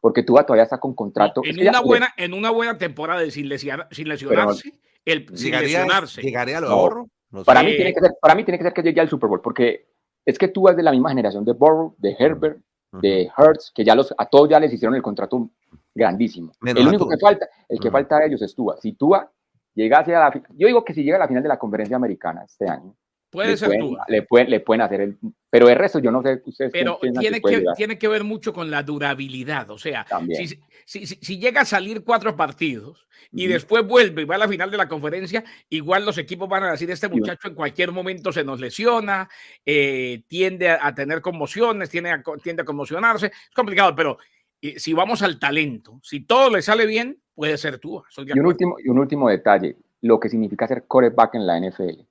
Porque 0.00 0.22
Tua 0.22 0.46
todavía 0.46 0.62
está 0.62 0.78
con 0.78 0.94
contrato. 0.94 1.40
En, 1.44 1.68
una, 1.68 1.80
buena, 1.80 2.14
en 2.16 2.32
una 2.32 2.50
buena 2.50 2.78
temporada 2.78 3.22
sin, 3.22 3.50
sin 3.58 4.08
lesionarse, 4.08 4.72
el, 5.04 5.26
sin 5.36 5.50
lesionarse. 5.50 6.22
¿Llegaría 6.22 6.58
a 6.58 6.60
lo 6.60 7.08
para, 7.44 7.64
mí 7.64 7.74
tiene 7.74 7.92
que 7.92 8.00
ser, 8.00 8.12
para 8.20 8.36
mí 8.36 8.44
tiene 8.44 8.58
que 8.58 8.64
ser 8.64 8.72
que 8.72 8.82
llegue 8.82 9.00
al 9.00 9.08
Super 9.08 9.28
Bowl, 9.28 9.40
porque 9.40 9.88
es 10.24 10.38
que 10.38 10.46
Tua 10.46 10.70
es 10.70 10.76
de 10.76 10.84
la 10.84 10.92
misma 10.92 11.08
generación 11.08 11.44
de 11.44 11.54
Borro, 11.54 11.96
de 11.98 12.14
Herbert, 12.16 12.60
de 12.92 13.28
Hertz, 13.36 13.72
que 13.74 13.84
ya 13.84 13.96
los, 13.96 14.14
a 14.16 14.26
todos 14.26 14.48
ya 14.48 14.60
les 14.60 14.72
hicieron 14.72 14.94
el 14.94 15.02
contrato 15.02 15.50
grandísimo. 15.92 16.52
el 16.64 16.86
único 16.86 17.08
que 17.08 17.18
falta, 17.18 17.48
el 17.68 17.80
que 17.80 17.90
falta 17.90 18.20
de 18.20 18.26
ellos 18.28 18.42
es 18.42 18.54
Tua. 18.54 18.76
Si 18.80 18.92
Tua 18.92 19.28
llega 19.74 19.98
hacia 19.98 20.20
la, 20.20 20.42
yo 20.54 20.68
digo 20.68 20.84
que 20.84 20.94
si 20.94 21.02
llega 21.02 21.16
a 21.16 21.20
la 21.20 21.28
final 21.28 21.42
de 21.42 21.48
la 21.48 21.58
conferencia 21.58 21.96
americana 21.96 22.44
este 22.44 22.68
año, 22.68 22.94
Puede 23.30 23.58
ser 23.58 23.68
pueden, 23.68 23.96
Le 24.08 24.22
pueden, 24.22 24.50
le 24.50 24.60
pueden 24.60 24.80
hacer 24.80 25.00
el. 25.02 25.18
Pero 25.50 25.68
el 25.68 25.76
resto, 25.76 25.98
yo 25.98 26.10
no 26.10 26.22
sé. 26.22 26.40
Ustedes 26.46 26.72
pero 26.72 26.98
tiene 27.20 27.42
que, 27.42 27.64
tiene 27.76 27.98
que 27.98 28.08
ver 28.08 28.24
mucho 28.24 28.54
con 28.54 28.70
la 28.70 28.82
durabilidad. 28.82 29.70
O 29.70 29.76
sea, 29.76 30.06
si, 30.30 30.58
si, 30.86 31.06
si, 31.06 31.38
llega 31.38 31.60
a 31.60 31.66
salir 31.66 32.04
cuatro 32.04 32.36
partidos 32.36 33.06
y 33.30 33.46
después 33.46 33.86
vuelve 33.86 34.22
y 34.22 34.24
va 34.24 34.36
a 34.36 34.38
la 34.38 34.48
final 34.48 34.70
de 34.70 34.78
la 34.78 34.88
conferencia, 34.88 35.44
igual 35.68 36.06
los 36.06 36.16
equipos 36.16 36.48
van 36.48 36.64
a 36.64 36.70
decir: 36.70 36.90
Este 36.90 37.08
muchacho 37.08 37.48
en 37.48 37.54
cualquier 37.54 37.92
momento 37.92 38.32
se 38.32 38.44
nos 38.44 38.60
lesiona, 38.60 39.28
eh, 39.64 40.22
tiende 40.26 40.70
a, 40.70 40.94
tener 40.94 41.20
conmociones, 41.20 41.90
tiende 41.90 42.10
a, 42.10 42.22
tiende 42.42 42.62
a 42.62 42.64
conmocionarse. 42.64 43.26
Es 43.26 43.54
complicado, 43.54 43.94
pero 43.94 44.16
eh, 44.62 44.78
si 44.78 44.94
vamos 44.94 45.20
al 45.20 45.38
talento, 45.38 46.00
si 46.02 46.20
todo 46.20 46.48
le 46.48 46.62
sale 46.62 46.86
bien, 46.86 47.20
puede 47.34 47.58
ser 47.58 47.78
tú. 47.78 48.02
Y 48.16 48.38
un, 48.38 48.46
último, 48.46 48.76
y 48.82 48.88
un 48.88 48.98
último 48.98 49.28
detalle: 49.28 49.76
lo 50.00 50.18
que 50.18 50.30
significa 50.30 50.66
ser 50.66 50.84
coreback 50.86 51.34
en 51.34 51.46
la 51.46 51.60
NFL 51.60 52.07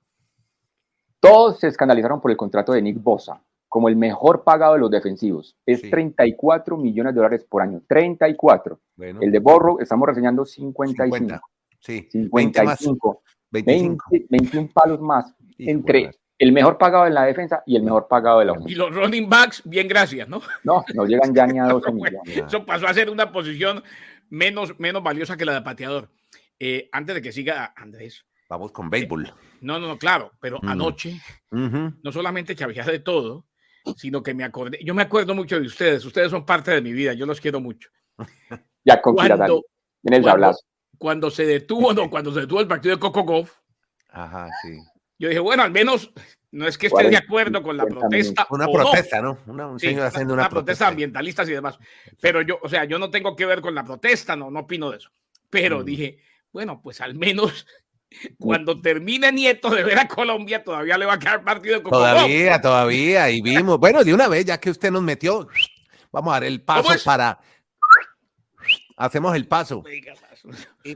todos 1.20 1.58
se 1.60 1.68
escandalizaron 1.68 2.20
por 2.20 2.30
el 2.30 2.36
contrato 2.36 2.72
de 2.72 2.82
Nick 2.82 3.02
Bosa 3.02 3.42
como 3.68 3.88
el 3.88 3.96
mejor 3.96 4.44
pagado 4.44 4.74
de 4.74 4.80
los 4.80 4.90
defensivos. 4.90 5.54
Es 5.66 5.82
34 5.82 6.76
millones 6.76 7.14
de 7.14 7.18
dólares 7.18 7.44
por 7.48 7.62
año. 7.62 7.82
34. 7.86 8.80
El 8.96 9.30
de 9.30 9.38
Borro, 9.38 9.78
estamos 9.80 10.08
reseñando 10.08 10.44
55. 10.44 11.16
50. 11.16 11.40
Sí. 11.80 12.08
55. 12.10 13.22
20, 13.50 14.26
21 14.28 14.70
palos 14.72 15.00
más 15.00 15.34
entre 15.58 16.10
el 16.38 16.52
mejor 16.52 16.78
pagado 16.78 17.06
en 17.06 17.14
la 17.14 17.24
defensa 17.24 17.62
y 17.66 17.76
el 17.76 17.82
mejor 17.82 18.06
pagado 18.08 18.40
de 18.40 18.44
la 18.46 18.54
Y 18.66 18.74
los 18.74 18.94
running 18.94 19.28
backs, 19.28 19.62
bien 19.64 19.88
gracias, 19.88 20.28
¿no? 20.28 20.40
No, 20.64 20.84
no 20.94 21.04
llegan 21.04 21.34
ya 21.34 21.46
ni 21.46 21.58
a 21.58 21.64
12 21.68 21.92
millones. 21.92 22.36
Eso 22.46 22.64
pasó 22.64 22.86
a 22.86 22.94
ser 22.94 23.10
una 23.10 23.32
posición 23.32 23.82
menos, 24.30 24.78
menos 24.78 25.02
valiosa 25.02 25.36
que 25.36 25.44
la 25.44 25.54
de 25.54 25.62
pateador. 25.62 26.10
Eh, 26.60 26.88
antes 26.92 27.14
de 27.14 27.22
que 27.22 27.32
siga 27.32 27.72
Andrés, 27.76 28.24
Vamos 28.48 28.72
con 28.72 28.88
béisbol. 28.88 29.32
No, 29.60 29.78
no, 29.78 29.88
no, 29.88 29.98
claro, 29.98 30.32
pero 30.40 30.58
mm. 30.62 30.68
anoche 30.68 31.20
no 31.50 32.12
solamente 32.12 32.56
chavía 32.56 32.84
de 32.84 33.00
todo, 33.00 33.46
sino 33.96 34.22
que 34.22 34.34
me 34.34 34.44
acordé, 34.44 34.78
yo 34.82 34.94
me 34.94 35.02
acuerdo 35.02 35.34
mucho 35.34 35.60
de 35.60 35.66
ustedes, 35.66 36.04
ustedes 36.04 36.30
son 36.30 36.44
parte 36.44 36.70
de 36.70 36.80
mi 36.80 36.92
vida, 36.92 37.12
yo 37.12 37.26
los 37.26 37.40
quiero 37.40 37.60
mucho. 37.60 37.90
ya 38.84 39.00
con 39.00 39.14
cuando, 39.14 39.62
cuando, 40.02 40.56
cuando, 40.98 41.30
se 41.30 41.44
detuvo, 41.44 41.92
no, 41.92 42.08
cuando 42.10 42.32
se 42.32 42.40
detuvo 42.40 42.60
el 42.60 42.68
partido 42.68 42.94
de 42.94 43.00
Coco 43.00 43.22
Golf, 43.22 43.52
Ajá, 44.10 44.48
sí. 44.62 44.78
Yo 45.18 45.28
dije, 45.28 45.40
bueno, 45.40 45.62
al 45.62 45.70
menos 45.70 46.12
no 46.50 46.66
es 46.66 46.78
que 46.78 46.86
esté 46.86 47.10
de 47.10 47.16
acuerdo 47.16 47.62
con 47.62 47.76
la 47.76 47.84
protesta. 47.84 48.46
Una 48.50 48.66
protesta, 48.66 49.20
¿no? 49.20 49.38
Una, 49.46 49.66
un 49.66 49.78
señor 49.78 50.06
haciendo 50.06 50.34
una, 50.34 50.48
protesta, 50.48 50.88
ambientalista 50.88 51.42
y 51.42 51.50
demás. 51.50 51.78
Pero 52.20 52.42
yo, 52.42 52.58
o 52.62 52.68
sea, 52.68 52.84
yo 52.84 52.98
no 52.98 53.10
tengo 53.10 53.34
que 53.34 53.44
ver 53.44 53.60
con 53.60 53.74
la 53.74 53.84
protesta, 53.84 54.36
no, 54.36 54.50
no 54.50 54.60
opino 54.60 54.90
de 54.90 54.98
eso. 54.98 55.10
Pero 55.50 55.80
mm. 55.80 55.84
dije, 55.84 56.18
bueno, 56.52 56.80
pues 56.82 57.00
al 57.00 57.14
menos 57.16 57.66
cuando 58.38 58.80
termine 58.80 59.32
Nieto 59.32 59.70
de 59.70 59.84
ver 59.84 59.98
a 59.98 60.08
Colombia, 60.08 60.62
todavía 60.62 60.98
le 60.98 61.06
va 61.06 61.14
a 61.14 61.18
quedar 61.18 61.44
partido 61.44 61.82
con 61.82 61.92
Todavía, 61.92 62.60
todavía, 62.60 63.30
y 63.30 63.40
vimos. 63.40 63.78
Bueno, 63.78 64.04
de 64.04 64.14
una 64.14 64.28
vez, 64.28 64.44
ya 64.44 64.58
que 64.58 64.70
usted 64.70 64.90
nos 64.90 65.02
metió, 65.02 65.48
vamos 66.12 66.30
a 66.32 66.36
dar 66.36 66.44
el 66.44 66.62
paso 66.62 66.92
para. 67.04 67.38
Hacemos 68.96 69.36
el 69.36 69.46
paso 69.46 69.84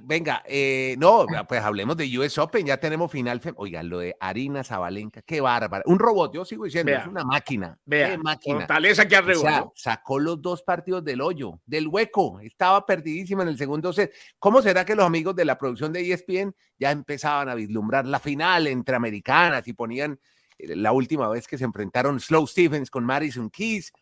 venga, 0.03 0.43
eh, 0.47 0.97
no, 0.99 1.27
pues 1.49 1.61
hablemos 1.61 1.97
de 1.97 2.19
US 2.19 2.39
Open, 2.39 2.67
ya 2.67 2.79
tenemos 2.79 3.11
final. 3.11 3.41
Oigan, 3.57 3.89
lo 3.89 3.99
de 3.99 4.17
Arina 4.21 4.65
Zabalenka, 4.65 5.23
qué 5.23 5.41
bárbaro. 5.41 5.83
Un 5.87 5.99
robot, 5.99 6.35
yo 6.35 6.45
sigo 6.45 6.65
diciendo, 6.65 6.93
es 6.93 7.07
una 7.07 7.25
máquina. 7.25 7.79
Vea, 7.85 8.19
máquina. 8.19 8.61
Fortaleza 8.61 9.07
que 9.07 9.17
arriba. 9.17 9.71
sacó 9.75 10.19
los 10.19 10.41
dos 10.41 10.63
partidos 10.63 11.05
del 11.05 11.21
hoyo, 11.21 11.61
del 11.67 11.89
hueco, 11.89 12.41
estaba 12.41 12.85
perdidísima 12.87 13.43
en 13.43 13.49
el 13.49 13.59
segundo 13.59 13.93
set. 13.93 14.13
¿Cómo 14.39 14.63
será 14.63 14.85
que 14.85 14.95
los 14.95 15.07
amigos 15.07 15.35
de 15.37 15.45
la 15.45 15.59
producción 15.59 15.93
de 15.93 16.13
ESPN 16.13 16.55
ya 16.79 16.91
empezaban 16.91 17.49
a 17.49 17.55
vislumbrar 17.55 18.07
la 18.07 18.19
final 18.19 18.67
entre 18.67 18.97
americanas 18.97 19.67
y 19.69 19.73
ponían 19.73 20.19
eh, 20.59 20.77
la 20.77 20.93
última 20.93 21.29
vez 21.29 21.47
que 21.47 21.59
se 21.59 21.65
enfrentaron 21.65 22.21
Slow 22.21 22.47
Stevens 22.47 22.91
con 22.91 23.05
Madison 23.05 23.51
Keys? 23.51 23.93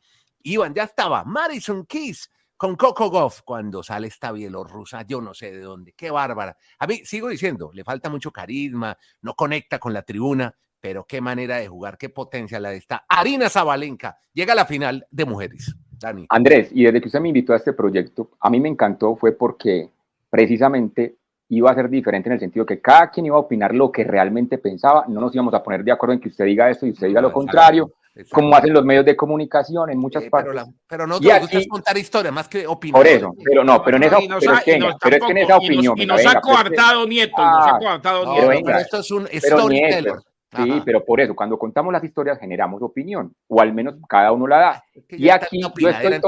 Iban, 0.42 0.74
ya 0.74 0.84
estaba 0.84 1.24
Madison 1.24 1.84
Keys 1.84 2.30
con 2.60 2.76
Coco 2.76 3.08
Goff 3.08 3.40
cuando 3.42 3.82
sale 3.82 4.08
esta 4.08 4.32
bielorrusa, 4.32 5.06
yo 5.06 5.22
no 5.22 5.32
sé 5.32 5.50
de 5.50 5.62
dónde, 5.62 5.94
qué 5.96 6.10
bárbara. 6.10 6.58
A 6.78 6.86
mí 6.86 6.96
sigo 7.04 7.28
diciendo, 7.28 7.70
le 7.72 7.84
falta 7.84 8.10
mucho 8.10 8.30
carisma, 8.30 8.94
no 9.22 9.32
conecta 9.32 9.78
con 9.78 9.94
la 9.94 10.02
tribuna, 10.02 10.54
pero 10.78 11.06
qué 11.06 11.22
manera 11.22 11.56
de 11.56 11.68
jugar, 11.68 11.96
qué 11.96 12.10
potencia 12.10 12.60
la 12.60 12.68
de 12.68 12.76
esta. 12.76 13.06
Arina 13.08 13.48
Zabalenka 13.48 14.18
llega 14.34 14.52
a 14.52 14.56
la 14.56 14.66
final 14.66 15.06
de 15.10 15.24
mujeres. 15.24 15.74
Dani. 15.98 16.26
Andrés, 16.28 16.68
y 16.72 16.84
desde 16.84 17.00
que 17.00 17.08
usted 17.08 17.20
me 17.20 17.28
invitó 17.28 17.54
a 17.54 17.56
este 17.56 17.72
proyecto, 17.72 18.32
a 18.38 18.50
mí 18.50 18.60
me 18.60 18.68
encantó 18.68 19.16
fue 19.16 19.32
porque 19.32 19.88
precisamente 20.28 21.16
iba 21.48 21.70
a 21.70 21.74
ser 21.74 21.88
diferente 21.88 22.28
en 22.28 22.34
el 22.34 22.40
sentido 22.40 22.66
que 22.66 22.82
cada 22.82 23.10
quien 23.10 23.24
iba 23.24 23.36
a 23.36 23.40
opinar 23.40 23.74
lo 23.74 23.90
que 23.90 24.04
realmente 24.04 24.58
pensaba, 24.58 25.06
no 25.08 25.22
nos 25.22 25.34
íbamos 25.34 25.54
a 25.54 25.62
poner 25.62 25.82
de 25.82 25.92
acuerdo 25.92 26.12
en 26.12 26.20
que 26.20 26.28
usted 26.28 26.44
diga 26.44 26.68
esto 26.68 26.86
y 26.86 26.90
usted 26.90 27.06
diga 27.06 27.22
lo 27.22 27.32
contrario, 27.32 27.90
como 28.30 28.54
hacen 28.54 28.72
los 28.72 28.84
medios 28.84 29.04
de 29.04 29.16
comunicación 29.16 29.90
en 29.90 29.98
muchas 29.98 30.24
partes. 30.24 30.64
Pero, 30.86 31.06
no 31.06 31.20
te 31.20 31.40
gusta 31.40 31.58
contar 31.68 31.96
historias 31.96 32.34
más 32.34 32.48
que 32.48 32.66
opinar. 32.66 33.00
Por 33.00 33.06
eso, 33.06 33.34
pero 33.44 33.64
no, 33.64 33.82
pero 33.82 33.96
en 33.96 34.02
esa, 34.04 34.18
pero, 34.18 34.54
es 34.54 34.64
que, 34.64 34.78
pero 35.00 35.16
es 35.16 35.22
que 35.22 35.30
en 35.30 35.38
esa 35.38 35.56
opinión. 35.56 35.94
Y 35.98 36.06
nos, 36.06 36.24
ha 36.26 36.40
coartado 36.40 37.06
Nieto, 37.06 37.42
nos 37.42 37.66
ha 37.66 37.78
coartado 37.78 38.32
Nieto. 38.32 38.62
Pero, 38.64 38.78
esto 38.78 39.00
es 39.00 39.10
un 39.10 39.26
storyteller. 39.32 40.14
Sí, 40.56 40.82
pero 40.84 41.04
por 41.04 41.20
eso, 41.20 41.36
cuando 41.36 41.56
contamos 41.56 41.92
las 41.92 42.02
historias 42.02 42.38
generamos 42.38 42.82
opinión, 42.82 43.32
o 43.46 43.60
al 43.60 43.72
menos 43.72 43.94
cada 44.08 44.32
uno 44.32 44.48
la 44.48 44.58
da. 44.58 44.84
y 45.10 45.28
aquí 45.28 45.60
yo 45.60 45.88
estoy 45.88 46.20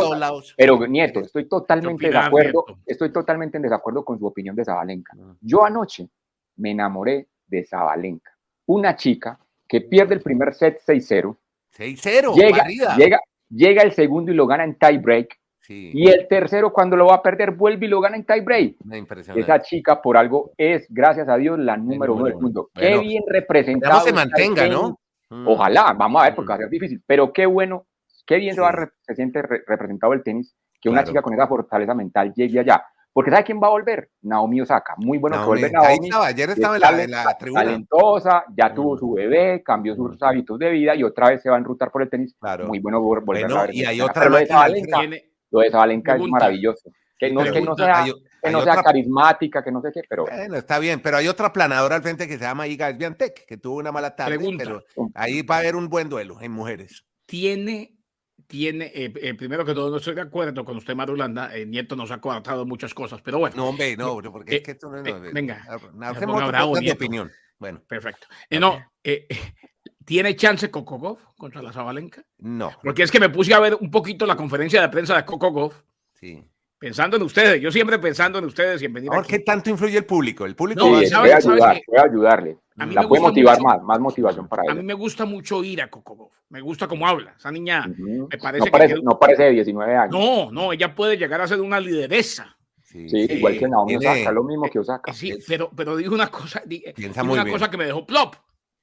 pero 0.56 0.86
Nieto, 0.86 1.20
estoy 1.20 1.48
totalmente 1.48 2.08
de 2.08 2.16
acuerdo, 2.16 2.64
estoy 2.86 3.12
totalmente 3.12 3.56
en 3.56 3.64
desacuerdo 3.64 4.04
con 4.04 4.20
su 4.20 4.26
opinión 4.26 4.54
de 4.54 4.64
Zabalenka. 4.64 5.16
Ah. 5.20 5.34
Yo 5.40 5.64
anoche 5.64 6.08
me 6.56 6.70
enamoré 6.70 7.30
de 7.48 7.64
Zabalenka, 7.64 8.30
una 8.66 8.94
chica 8.94 9.40
que 9.66 9.80
pierde 9.80 10.14
el 10.14 10.20
primer 10.20 10.54
set 10.54 10.80
6-0, 10.86 11.36
6-0. 11.76 12.34
Llega, 12.34 12.66
llega, 12.96 13.20
llega, 13.48 13.82
el 13.82 13.92
segundo 13.92 14.32
y 14.32 14.34
lo 14.34 14.46
gana 14.46 14.64
en 14.64 14.78
tie 14.78 14.98
break. 14.98 15.38
Y 15.68 16.08
el 16.08 16.26
tercero, 16.28 16.72
cuando 16.72 16.96
lo 16.96 17.06
va 17.06 17.16
a 17.16 17.22
perder, 17.22 17.52
vuelve 17.52 17.86
y 17.86 17.88
lo 17.88 18.00
gana 18.00 18.16
en 18.16 18.24
tiebreak. 18.24 18.76
Esa 19.34 19.62
chica, 19.62 20.02
por 20.02 20.16
algo, 20.16 20.52
es, 20.56 20.86
gracias 20.88 21.28
a 21.28 21.36
Dios, 21.36 21.58
la 21.58 21.76
número, 21.76 22.14
uno 22.14 22.24
del 22.24 22.34
mundo. 22.34 22.70
qué 22.74 22.98
bien 22.98 23.22
representado. 23.26 24.00
se 24.00 24.12
mantenga, 24.12 24.66
¿no? 24.66 24.98
Mm. 25.30 25.48
Ojalá, 25.48 25.94
vamos 25.96 26.20
a 26.20 26.26
ver, 26.26 26.34
porque 26.34 26.50
va 26.50 26.54
a 26.56 26.58
ser 26.58 26.68
difícil. 26.68 27.02
Pero 27.06 27.32
qué 27.32 27.46
bueno, 27.46 27.86
qué 28.26 28.36
bien 28.36 28.54
se, 28.54 29.14
siente 29.14 29.40
representado 29.40 30.12
el 30.12 30.22
tenis, 30.22 30.54
que 30.80 30.88
una 30.88 31.04
chica 31.04 31.22
con 31.22 31.32
esa 31.32 31.46
fortaleza 31.46 31.94
mental 31.94 32.32
llegue 32.34 32.60
allá. 32.60 32.84
Porque 33.12 33.30
¿sabe 33.30 33.44
quién 33.44 33.60
va 33.62 33.66
a 33.66 33.70
volver? 33.70 34.10
Naomi 34.22 34.62
Osaka. 34.62 34.94
Muy 34.96 35.18
bueno 35.18 35.38
que 35.38 35.46
vuelve 35.46 35.70
Naomi. 35.70 36.08
ayer 36.24 36.50
estaba 36.50 36.76
en 36.76 37.10
la, 37.10 37.36
tribuna. 37.38 37.62
Talentosa, 37.62 38.44
ya 38.56 38.72
tuvo 38.72 38.94
mm. 38.94 38.98
su 38.98 39.12
bebé, 39.12 39.62
cambió 39.62 39.94
sus 39.94 40.22
hábitos 40.22 40.58
de 40.58 40.70
vida 40.70 40.94
y 40.94 41.02
otra 41.02 41.28
vez 41.28 41.42
se 41.42 41.50
va 41.50 41.56
a 41.56 41.58
enrutar 41.58 41.90
por 41.90 42.02
el 42.02 42.08
tenis. 42.08 42.34
Muy 42.66 42.78
bueno 42.78 43.00
volver 43.00 43.52
a 43.52 43.62
ver. 43.62 43.74
Y 43.74 43.84
hay 43.84 44.00
otra 44.00 44.28
lo 44.28 44.38
de 44.38 44.46
Sabalenka, 44.46 45.00
lo 45.50 45.60
de 45.60 45.70
Sabalenka 45.70 46.16
es 46.16 46.22
maravilloso. 46.22 46.90
Que 47.18 47.30
no, 47.30 47.44
que 47.44 47.60
no 47.60 47.76
sea, 47.76 48.04
que 48.42 48.50
no 48.50 48.62
sea 48.62 48.82
carismática, 48.82 49.62
que 49.62 49.70
no 49.70 49.80
sé 49.80 49.90
qué, 49.94 50.00
pero... 50.08 50.24
Bueno, 50.24 50.56
está 50.56 50.80
bien, 50.80 51.00
pero 51.00 51.18
hay 51.18 51.28
otra 51.28 51.52
planadora 51.52 51.94
al 51.94 52.02
frente 52.02 52.26
que 52.26 52.36
se 52.36 52.40
llama 52.40 52.66
Iga 52.66 52.92
Sviantec, 52.92 53.46
que 53.46 53.58
tuvo 53.58 53.76
una 53.76 53.92
mala 53.92 54.16
tarde, 54.16 54.40
pero 54.58 54.82
ahí 55.14 55.42
va 55.42 55.56
a 55.56 55.58
haber 55.60 55.76
un 55.76 55.88
buen 55.88 56.08
duelo 56.08 56.40
en 56.40 56.50
mujeres. 56.50 57.04
Tiene 57.26 58.01
tiene, 58.53 58.92
eh, 58.94 59.11
eh, 59.16 59.32
primero 59.32 59.64
que 59.64 59.72
todo, 59.72 59.90
no 59.90 59.96
estoy 59.96 60.14
de 60.14 60.20
acuerdo 60.20 60.62
con 60.62 60.76
usted, 60.76 60.94
Marulanda. 60.94 61.57
Eh, 61.57 61.64
Nieto 61.64 61.96
nos 61.96 62.11
ha 62.11 62.20
coartado 62.20 62.66
muchas 62.66 62.92
cosas, 62.92 63.22
pero 63.22 63.38
bueno. 63.38 63.57
No, 63.57 63.70
hombre, 63.70 63.96
no, 63.96 64.20
porque 64.30 64.57
es 64.57 64.62
que 64.62 64.72
esto 64.72 64.90
no 64.90 64.98
es. 64.98 65.32
venga, 65.32 65.66
hacemos 66.03 66.42
otra 66.42 66.66
opinión. 66.66 67.32
Bueno, 67.59 67.80
perfecto. 67.88 68.26
no, 68.61 68.78
¿tiene 70.05 70.36
chance 70.36 70.70
Kokogov 70.70 71.34
contra 71.34 71.62
la 71.62 71.72
Zabalenka? 71.72 72.22
No. 72.40 72.72
Porque 72.82 73.05
es 73.05 73.11
que 73.11 73.20
me 73.20 73.30
puse 73.30 73.55
a 73.55 73.59
ver 73.59 73.74
un 73.80 73.90
poquito 73.90 74.26
la 74.26 74.36
conferencia 74.36 74.82
de 74.82 74.90
prensa 74.90 75.16
de 75.16 75.24
Kokogov. 75.24 75.72
Sí. 76.12 76.44
Pensando 76.78 77.16
en 77.16 77.22
ustedes, 77.22 77.59
yo 77.59 77.72
siempre 77.72 77.98
pensando 77.98 78.38
en 78.38 78.44
ustedes 78.44 78.82
y 78.82 78.84
en 78.84 78.92
venir 78.92 79.09
¿Por 79.09 79.26
qué 79.26 79.38
tanto 79.38 79.70
influye 79.70 79.96
el 79.96 80.05
público? 80.05 80.44
El 80.44 80.55
público 80.55 80.84
sí, 81.00 81.11
puede, 81.14 81.32
ayudar, 81.32 81.80
puede 81.86 82.03
ayudarle. 82.03 82.59
La 82.76 83.06
puede 83.06 83.22
motivar 83.22 83.60
más, 83.60 83.82
más 83.82 84.00
motivación 84.00 84.48
para 84.48 84.62
ella. 84.62 84.72
A 84.72 84.74
mí 84.74 84.82
me 84.82 84.94
gusta 84.94 85.24
mucho 85.24 85.62
ir 85.62 85.82
a 85.82 85.90
Kokogov. 85.90 86.30
Me 86.48 86.60
gusta 86.60 86.88
cómo 86.88 87.06
habla. 87.06 87.34
Esa 87.38 87.50
niña 87.50 87.86
me 87.86 88.38
parece 88.38 88.66
no 88.66 88.70
parece, 88.70 88.94
no 89.02 89.18
parece 89.18 89.42
de 89.44 89.50
19 89.52 89.96
años. 89.96 90.12
No, 90.12 90.50
no, 90.50 90.72
ella 90.72 90.94
puede 90.94 91.16
llegar 91.16 91.40
a 91.40 91.46
ser 91.46 91.60
una 91.60 91.80
lideresa. 91.80 92.56
Sí, 92.82 93.06
igual 93.10 93.58
que 93.58 93.68
Naomi 93.68 93.96
Osaka, 93.96 94.32
lo 94.32 94.44
mismo 94.44 94.68
que 94.68 94.78
Osaka. 94.78 95.12
Sí, 95.12 95.38
pero, 95.48 95.70
pero 95.74 95.96
dijo 95.96 96.14
una 96.14 96.30
cosa, 96.30 96.62
dijo 96.66 96.92
una 97.22 97.50
cosa 97.50 97.70
que 97.70 97.78
me 97.78 97.86
dejó 97.86 98.06
plop. 98.06 98.34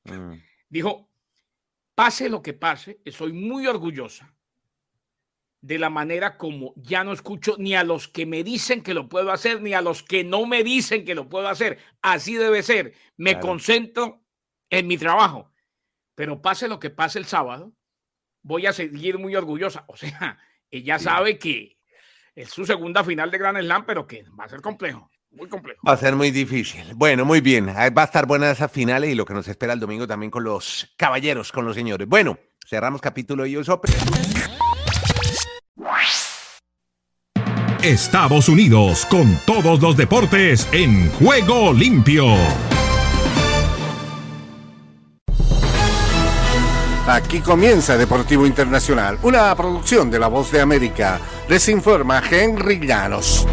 Mm. 0.05 0.33
Dijo, 0.67 1.09
pase 1.93 2.29
lo 2.29 2.41
que 2.41 2.53
pase, 2.53 3.01
estoy 3.05 3.33
muy 3.33 3.67
orgullosa 3.67 4.33
de 5.61 5.77
la 5.77 5.89
manera 5.89 6.37
como 6.37 6.73
ya 6.77 7.03
no 7.03 7.11
escucho 7.11 7.55
ni 7.57 7.75
a 7.75 7.83
los 7.83 8.07
que 8.07 8.25
me 8.25 8.43
dicen 8.43 8.81
que 8.81 8.93
lo 8.93 9.09
puedo 9.09 9.31
hacer, 9.31 9.61
ni 9.61 9.73
a 9.73 9.81
los 9.81 10.03
que 10.03 10.23
no 10.23 10.45
me 10.45 10.63
dicen 10.63 11.05
que 11.05 11.15
lo 11.15 11.27
puedo 11.27 11.47
hacer. 11.47 11.79
Así 12.01 12.35
debe 12.35 12.63
ser. 12.63 12.93
Me 13.17 13.39
concentro 13.39 14.23
en 14.69 14.87
mi 14.87 14.97
trabajo. 14.97 15.51
Pero 16.15 16.41
pase 16.41 16.67
lo 16.67 16.79
que 16.79 16.89
pase 16.89 17.19
el 17.19 17.25
sábado, 17.25 17.73
voy 18.41 18.65
a 18.65 18.73
seguir 18.73 19.17
muy 19.17 19.35
orgullosa. 19.35 19.85
O 19.87 19.97
sea, 19.97 20.37
ella 20.71 20.99
sabe 20.99 21.37
que 21.37 21.77
es 22.35 22.49
su 22.49 22.65
segunda 22.65 23.03
final 23.03 23.31
de 23.31 23.37
Gran 23.37 23.57
Slam, 23.57 23.85
pero 23.85 24.07
que 24.07 24.23
va 24.39 24.45
a 24.45 24.49
ser 24.49 24.61
complejo. 24.61 25.09
Muy 25.31 25.47
complejo. 25.47 25.81
Va 25.87 25.93
a 25.93 25.97
ser 25.97 26.15
muy 26.15 26.31
difícil. 26.31 26.83
Bueno, 26.95 27.23
muy 27.23 27.39
bien. 27.39 27.67
Va 27.67 28.01
a 28.01 28.05
estar 28.05 28.25
buena 28.25 28.49
esa 28.49 28.67
final 28.67 29.05
y 29.05 29.13
lo 29.13 29.25
que 29.25 29.33
nos 29.33 29.47
espera 29.47 29.73
el 29.73 29.79
domingo 29.79 30.07
también 30.07 30.31
con 30.31 30.43
los 30.43 30.91
caballeros, 30.97 31.51
con 31.51 31.65
los 31.65 31.75
señores. 31.75 32.07
Bueno, 32.07 32.39
cerramos 32.67 32.99
capítulo 32.99 33.43
de 33.43 33.57
US 33.57 33.69
Estados 37.83 38.49
Unidos 38.49 39.05
con 39.05 39.39
todos 39.45 39.81
los 39.81 39.95
deportes 39.95 40.67
en 40.73 41.09
juego 41.11 41.71
limpio. 41.71 42.25
Aquí 47.07 47.39
comienza 47.39 47.97
Deportivo 47.97 48.45
Internacional, 48.45 49.17
una 49.23 49.55
producción 49.55 50.11
de 50.11 50.19
La 50.19 50.27
Voz 50.27 50.51
de 50.51 50.59
América. 50.61 51.19
Les 51.47 51.69
informa 51.69 52.21
Henry 52.29 52.85
Llanos. 52.85 53.47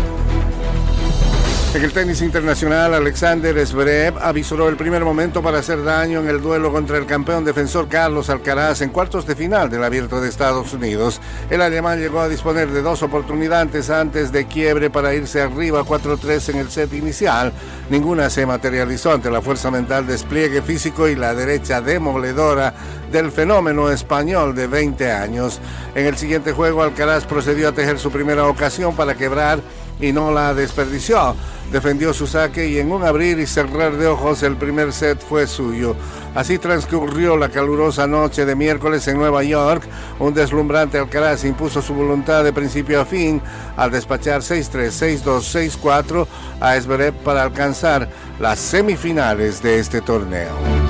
En 1.77 1.85
el 1.85 1.93
tenis 1.93 2.23
internacional, 2.23 2.95
Alexander 2.95 3.67
Zverev 3.67 4.17
avisoró 4.23 4.71
el 4.71 4.79
primer 4.79 5.05
momento 5.05 5.43
para 5.43 5.59
hacer 5.59 5.85
daño 5.85 6.21
en 6.21 6.29
el 6.31 6.41
duelo 6.41 6.73
contra 6.73 6.97
el 6.97 7.05
campeón 7.05 7.45
defensor 7.45 7.87
Carlos 7.87 8.31
Alcaraz 8.31 8.81
en 8.81 8.89
cuartos 8.89 9.27
de 9.27 9.37
final 9.37 9.69
del 9.69 9.85
Abierto 9.85 10.19
de 10.19 10.31
Estados 10.31 10.73
Unidos. 10.73 11.21
El 11.51 11.61
alemán 11.61 11.99
llegó 12.01 12.21
a 12.21 12.31
disponer 12.31 12.71
de 12.71 12.81
dos 12.81 13.03
oportunidades 13.03 13.91
antes 13.91 14.33
de 14.33 14.47
quiebre 14.47 14.89
para 14.89 15.13
irse 15.13 15.43
arriba 15.43 15.85
4-3 15.85 16.55
en 16.55 16.57
el 16.61 16.71
set 16.71 16.95
inicial. 16.95 17.53
Ninguna 17.91 18.31
se 18.31 18.47
materializó 18.47 19.13
ante 19.13 19.31
la 19.31 19.43
fuerza 19.43 19.71
mental, 19.71 20.07
despliegue 20.07 20.63
físico 20.63 21.09
y 21.09 21.15
la 21.15 21.35
derecha 21.35 21.83
demoledora 21.83 22.73
del 23.13 23.31
fenómeno 23.31 23.91
español 23.91 24.55
de 24.55 24.67
20 24.67 25.13
años. 25.13 25.61
En 25.95 26.07
el 26.07 26.17
siguiente 26.17 26.53
juego, 26.53 26.83
Alcaraz 26.83 27.27
procedió 27.27 27.69
a 27.69 27.73
tejer 27.73 27.99
su 27.99 28.11
primera 28.11 28.47
ocasión 28.47 28.97
para 28.97 29.15
quebrar 29.15 29.61
y 30.01 30.13
no 30.13 30.31
la 30.31 30.55
desperdició. 30.55 31.37
Defendió 31.73 32.15
su 32.15 32.27
saque 32.27 32.69
y 32.69 32.79
en 32.79 32.93
un 32.93 33.05
abrir 33.05 33.39
y 33.41 33.47
cerrar 33.47 33.97
de 33.97 34.07
ojos 34.07 34.43
el 34.43 34.57
primer 34.57 34.93
set 34.93 35.21
fue 35.21 35.47
suyo. 35.47 35.97
Así 36.35 36.59
transcurrió 36.59 37.37
la 37.37 37.49
calurosa 37.49 38.07
noche 38.07 38.45
de 38.45 38.55
miércoles 38.55 39.07
en 39.09 39.19
Nueva 39.19 39.43
York. 39.43 39.83
Un 40.19 40.33
deslumbrante 40.33 40.99
Alcaraz 40.99 41.45
impuso 41.45 41.83
su 41.83 41.95
voluntad 41.95 42.45
de 42.45 42.53
principio 42.53 43.01
a 43.01 43.05
fin 43.05 43.43
al 43.77 43.91
despachar 43.91 44.43
6-3, 44.43 45.23
6-2, 45.23 45.81
6-4 45.83 46.27
a 46.61 46.77
Esberet 46.77 47.15
para 47.15 47.43
alcanzar 47.43 48.09
las 48.39 48.59
semifinales 48.59 49.63
de 49.63 49.81
este 49.81 50.01
torneo 50.01 50.86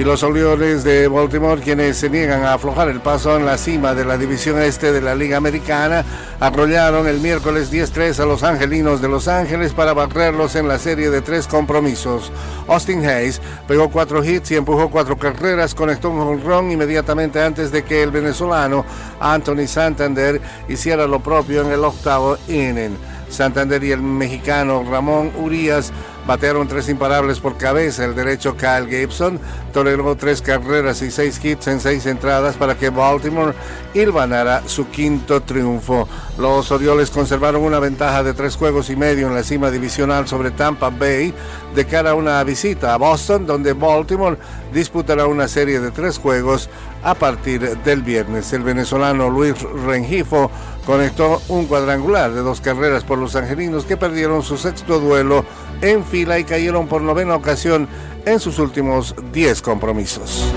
y 0.00 0.02
los 0.02 0.22
Orioles 0.22 0.82
de 0.82 1.08
Baltimore, 1.08 1.60
quienes 1.60 1.98
se 1.98 2.08
niegan 2.08 2.42
a 2.42 2.54
aflojar 2.54 2.88
el 2.88 3.02
paso 3.02 3.36
en 3.36 3.44
la 3.44 3.58
cima 3.58 3.94
de 3.94 4.06
la 4.06 4.16
división 4.16 4.58
este 4.62 4.92
de 4.92 5.02
la 5.02 5.14
Liga 5.14 5.36
Americana, 5.36 6.06
arrollaron 6.40 7.06
el 7.06 7.20
miércoles 7.20 7.70
10-3 7.70 8.18
a 8.18 8.24
los 8.24 8.42
Angelinos 8.42 9.02
de 9.02 9.08
Los 9.08 9.28
Ángeles 9.28 9.74
para 9.74 9.92
barrerlos 9.92 10.56
en 10.56 10.68
la 10.68 10.78
serie 10.78 11.10
de 11.10 11.20
tres 11.20 11.46
compromisos. 11.46 12.32
Austin 12.66 13.04
Hayes 13.04 13.42
pegó 13.68 13.90
cuatro 13.90 14.24
hits 14.24 14.52
y 14.52 14.56
empujó 14.56 14.88
cuatro 14.88 15.18
carreras, 15.18 15.74
conectó 15.74 16.08
un 16.08 16.42
run 16.42 16.70
inmediatamente 16.70 17.42
antes 17.42 17.70
de 17.70 17.84
que 17.84 18.02
el 18.02 18.10
venezolano 18.10 18.86
Anthony 19.20 19.66
Santander 19.66 20.40
hiciera 20.66 21.06
lo 21.06 21.20
propio 21.20 21.60
en 21.60 21.72
el 21.72 21.84
octavo 21.84 22.38
inning. 22.48 22.96
Santander 23.28 23.84
y 23.84 23.92
el 23.92 24.02
mexicano 24.02 24.82
Ramón 24.90 25.30
Urias 25.38 25.92
batearon 26.30 26.68
tres 26.68 26.88
imparables 26.88 27.40
por 27.40 27.56
cabeza. 27.56 28.04
El 28.04 28.14
derecho 28.14 28.56
Kyle 28.56 28.86
Gibson 28.88 29.40
toleró 29.72 30.14
tres 30.14 30.40
carreras 30.40 31.02
y 31.02 31.10
seis 31.10 31.44
hits 31.44 31.66
en 31.66 31.80
seis 31.80 32.06
entradas 32.06 32.54
para 32.54 32.76
que 32.76 32.88
Baltimore 32.88 33.52
ilvanara 33.94 34.62
su 34.66 34.88
quinto 34.90 35.42
triunfo. 35.42 36.06
Los 36.38 36.70
Orioles 36.70 37.10
conservaron 37.10 37.64
una 37.64 37.80
ventaja 37.80 38.22
de 38.22 38.32
tres 38.32 38.54
juegos 38.54 38.90
y 38.90 38.96
medio 38.96 39.26
en 39.26 39.34
la 39.34 39.42
cima 39.42 39.72
divisional 39.72 40.28
sobre 40.28 40.52
Tampa 40.52 40.90
Bay 40.90 41.34
de 41.74 41.84
cara 41.84 42.10
a 42.10 42.14
una 42.14 42.44
visita 42.44 42.94
a 42.94 42.96
Boston, 42.96 43.44
donde 43.44 43.72
Baltimore 43.72 44.38
disputará 44.72 45.26
una 45.26 45.48
serie 45.48 45.80
de 45.80 45.90
tres 45.90 46.18
juegos 46.18 46.70
a 47.02 47.14
partir 47.14 47.76
del 47.78 48.02
viernes. 48.02 48.52
El 48.52 48.62
venezolano 48.62 49.28
Luis 49.30 49.60
Rengifo 49.84 50.48
conectó 50.86 51.42
un 51.48 51.66
cuadrangular 51.66 52.32
de 52.32 52.40
dos 52.40 52.60
carreras 52.60 53.04
por 53.04 53.18
los 53.18 53.34
angelinos 53.36 53.84
que 53.84 53.96
perdieron 53.96 54.42
su 54.42 54.56
sexto 54.56 55.00
duelo 55.00 55.44
en 55.82 56.04
fila 56.04 56.38
y 56.38 56.44
cayeron 56.44 56.86
por 56.86 57.02
novena 57.02 57.34
ocasión 57.34 57.88
en 58.24 58.40
sus 58.40 58.58
últimos 58.58 59.14
10 59.32 59.62
compromisos. 59.62 60.52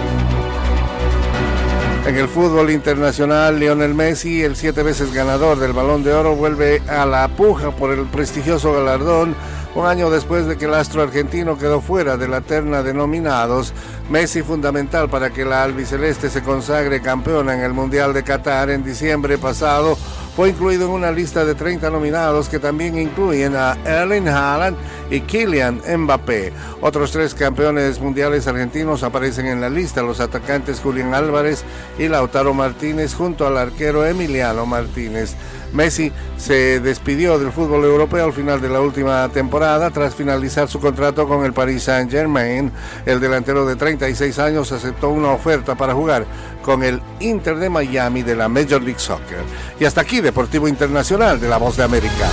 En 2.06 2.18
el 2.18 2.28
fútbol 2.28 2.70
internacional, 2.70 3.58
Lionel 3.58 3.94
Messi, 3.94 4.44
el 4.44 4.58
siete 4.58 4.84
veces 4.84 5.14
ganador 5.14 5.58
del 5.58 5.72
Balón 5.72 6.04
de 6.04 6.14
Oro, 6.14 6.36
vuelve 6.36 6.82
a 6.90 7.06
la 7.06 7.30
puja 7.30 7.72
por 7.72 7.92
el 7.92 8.06
prestigioso 8.08 8.74
galardón 8.74 9.36
un 9.74 9.86
año 9.86 10.10
después 10.10 10.46
de 10.46 10.58
que 10.58 10.66
el 10.66 10.74
astro 10.74 11.02
argentino 11.02 11.58
quedó 11.58 11.80
fuera 11.80 12.18
de 12.18 12.28
la 12.28 12.42
terna 12.42 12.84
de 12.84 12.94
nominados. 12.94 13.74
Messi 14.10 14.42
fundamental 14.44 15.10
para 15.10 15.30
que 15.30 15.46
la 15.46 15.64
albiceleste 15.64 16.30
se 16.30 16.44
consagre 16.44 17.02
campeona 17.02 17.54
en 17.54 17.62
el 17.62 17.74
Mundial 17.74 18.14
de 18.14 18.24
Qatar 18.24 18.70
en 18.70 18.84
diciembre 18.84 19.38
pasado 19.38 19.98
fue 20.36 20.50
incluido 20.50 20.86
en 20.86 20.92
una 20.92 21.12
lista 21.12 21.46
de 21.46 21.56
30 21.56 21.90
nominados 21.90 22.50
que 22.50 22.60
también 22.60 22.98
incluyen 22.98 23.56
a 23.56 23.78
Erling 23.86 24.28
Haaland 24.28 24.76
y 25.14 25.22
Kylian 25.22 25.82
Mbappé. 25.98 26.52
Otros 26.82 27.12
tres 27.12 27.36
campeones 27.36 28.00
mundiales 28.00 28.48
argentinos 28.48 29.04
aparecen 29.04 29.46
en 29.46 29.62
la 29.62 29.70
lista, 29.70 30.02
los 30.02 30.20
atacantes 30.20 30.80
Julián 30.80 31.14
Álvarez 31.14 31.64
y 32.00 32.08
Lautaro 32.08 32.56
Martínez 32.56 33.14
junto 33.14 33.46
al 33.46 33.58
arquero 33.58 34.06
Emiliano 34.06 34.66
Martínez. 34.66 35.36
Messi 35.72 36.12
se 36.38 36.80
despidió 36.80 37.38
del 37.38 37.52
fútbol 37.52 37.84
europeo 37.84 38.26
al 38.26 38.34
final 38.34 38.60
de 38.60 38.70
la 38.70 38.82
última 38.82 39.30
temporada 39.30 39.92
tras 39.92 40.16
finalizar 40.16 40.68
su 40.68 40.80
contrato 40.80 41.28
con 41.28 41.46
el 41.46 41.54
Paris 41.54 41.84
Saint-Germain. 41.84 42.72
El 43.06 43.20
delantero 43.20 43.66
de 43.68 43.76
36 43.76 44.40
años 44.40 44.72
aceptó 44.72 45.10
una 45.10 45.30
oferta 45.30 45.76
para 45.76 45.94
jugar 45.94 46.26
con 46.64 46.84
el 46.84 47.02
Inter 47.20 47.58
de 47.58 47.70
Miami 47.70 48.24
de 48.24 48.36
la 48.36 48.50
Major 48.50 48.82
League 48.82 49.00
Soccer. 49.00 49.42
Y 49.80 49.86
hasta 49.86 50.02
aquí 50.02 50.22
Deportivo 50.22 50.68
Internacional 50.68 51.40
de 51.40 51.50
la 51.50 51.58
Voz 51.58 51.78
de 51.78 51.84
América. 51.84 52.30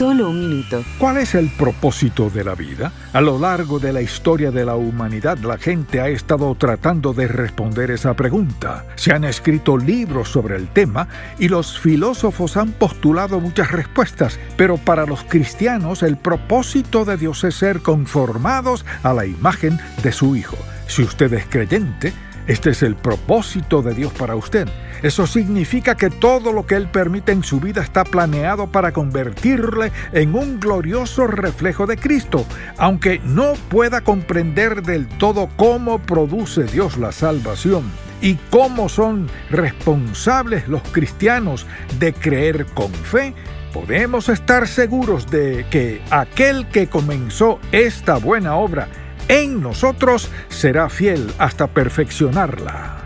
Solo 0.00 0.30
un 0.30 0.40
minuto. 0.40 0.82
¿Cuál 0.96 1.18
es 1.18 1.34
el 1.34 1.50
propósito 1.50 2.30
de 2.30 2.42
la 2.42 2.54
vida? 2.54 2.90
A 3.12 3.20
lo 3.20 3.38
largo 3.38 3.78
de 3.78 3.92
la 3.92 4.00
historia 4.00 4.50
de 4.50 4.64
la 4.64 4.74
humanidad, 4.74 5.36
la 5.40 5.58
gente 5.58 6.00
ha 6.00 6.08
estado 6.08 6.54
tratando 6.54 7.12
de 7.12 7.28
responder 7.28 7.90
esa 7.90 8.14
pregunta. 8.14 8.86
Se 8.94 9.12
han 9.12 9.24
escrito 9.24 9.76
libros 9.76 10.30
sobre 10.30 10.56
el 10.56 10.68
tema 10.68 11.06
y 11.38 11.48
los 11.48 11.78
filósofos 11.78 12.56
han 12.56 12.72
postulado 12.72 13.40
muchas 13.40 13.72
respuestas, 13.72 14.40
pero 14.56 14.78
para 14.78 15.04
los 15.04 15.22
cristianos 15.24 16.02
el 16.02 16.16
propósito 16.16 17.04
de 17.04 17.18
Dios 17.18 17.44
es 17.44 17.56
ser 17.56 17.82
conformados 17.82 18.86
a 19.02 19.12
la 19.12 19.26
imagen 19.26 19.78
de 20.02 20.12
su 20.12 20.34
Hijo. 20.34 20.56
Si 20.86 21.02
usted 21.02 21.30
es 21.34 21.44
creyente, 21.44 22.14
este 22.50 22.70
es 22.70 22.82
el 22.82 22.96
propósito 22.96 23.80
de 23.80 23.94
Dios 23.94 24.12
para 24.12 24.34
usted. 24.34 24.66
Eso 25.04 25.28
significa 25.28 25.94
que 25.94 26.10
todo 26.10 26.52
lo 26.52 26.66
que 26.66 26.74
Él 26.74 26.88
permite 26.88 27.30
en 27.30 27.44
su 27.44 27.60
vida 27.60 27.80
está 27.80 28.02
planeado 28.02 28.66
para 28.66 28.90
convertirle 28.90 29.92
en 30.12 30.34
un 30.34 30.58
glorioso 30.58 31.28
reflejo 31.28 31.86
de 31.86 31.96
Cristo. 31.96 32.44
Aunque 32.76 33.20
no 33.22 33.52
pueda 33.68 34.00
comprender 34.00 34.82
del 34.82 35.06
todo 35.06 35.48
cómo 35.54 36.00
produce 36.00 36.64
Dios 36.64 36.98
la 36.98 37.12
salvación 37.12 37.84
y 38.20 38.34
cómo 38.50 38.88
son 38.88 39.28
responsables 39.50 40.66
los 40.66 40.82
cristianos 40.82 41.68
de 42.00 42.12
creer 42.12 42.66
con 42.66 42.92
fe, 42.92 43.32
podemos 43.72 44.28
estar 44.28 44.66
seguros 44.66 45.30
de 45.30 45.66
que 45.70 46.02
aquel 46.10 46.66
que 46.66 46.88
comenzó 46.88 47.60
esta 47.70 48.16
buena 48.16 48.56
obra 48.56 48.88
en 49.30 49.62
nosotros 49.62 50.28
será 50.48 50.88
fiel 50.88 51.32
hasta 51.38 51.68
perfeccionarla. 51.68 52.96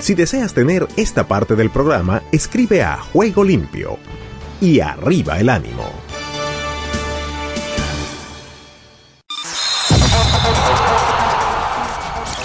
Si 0.00 0.14
deseas 0.14 0.52
tener 0.52 0.86
esta 0.96 1.26
parte 1.26 1.56
del 1.56 1.70
programa, 1.70 2.22
escribe 2.32 2.82
a 2.82 2.98
Juego 2.98 3.42
Limpio 3.42 3.98
y 4.60 4.80
arriba 4.80 5.38
el 5.38 5.48
ánimo. 5.48 5.90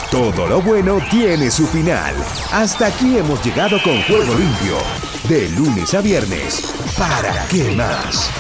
Todo 0.09 0.47
lo 0.47 0.61
bueno 0.61 0.99
tiene 1.11 1.51
su 1.51 1.67
final. 1.67 2.15
Hasta 2.53 2.87
aquí 2.87 3.17
hemos 3.17 3.43
llegado 3.43 3.77
con 3.83 4.01
Juego 4.03 4.33
Limpio. 4.33 4.77
De 5.27 5.49
lunes 5.49 5.93
a 5.93 5.99
viernes. 5.99 6.73
¿Para 6.97 7.45
qué 7.49 7.75
más? 7.75 8.31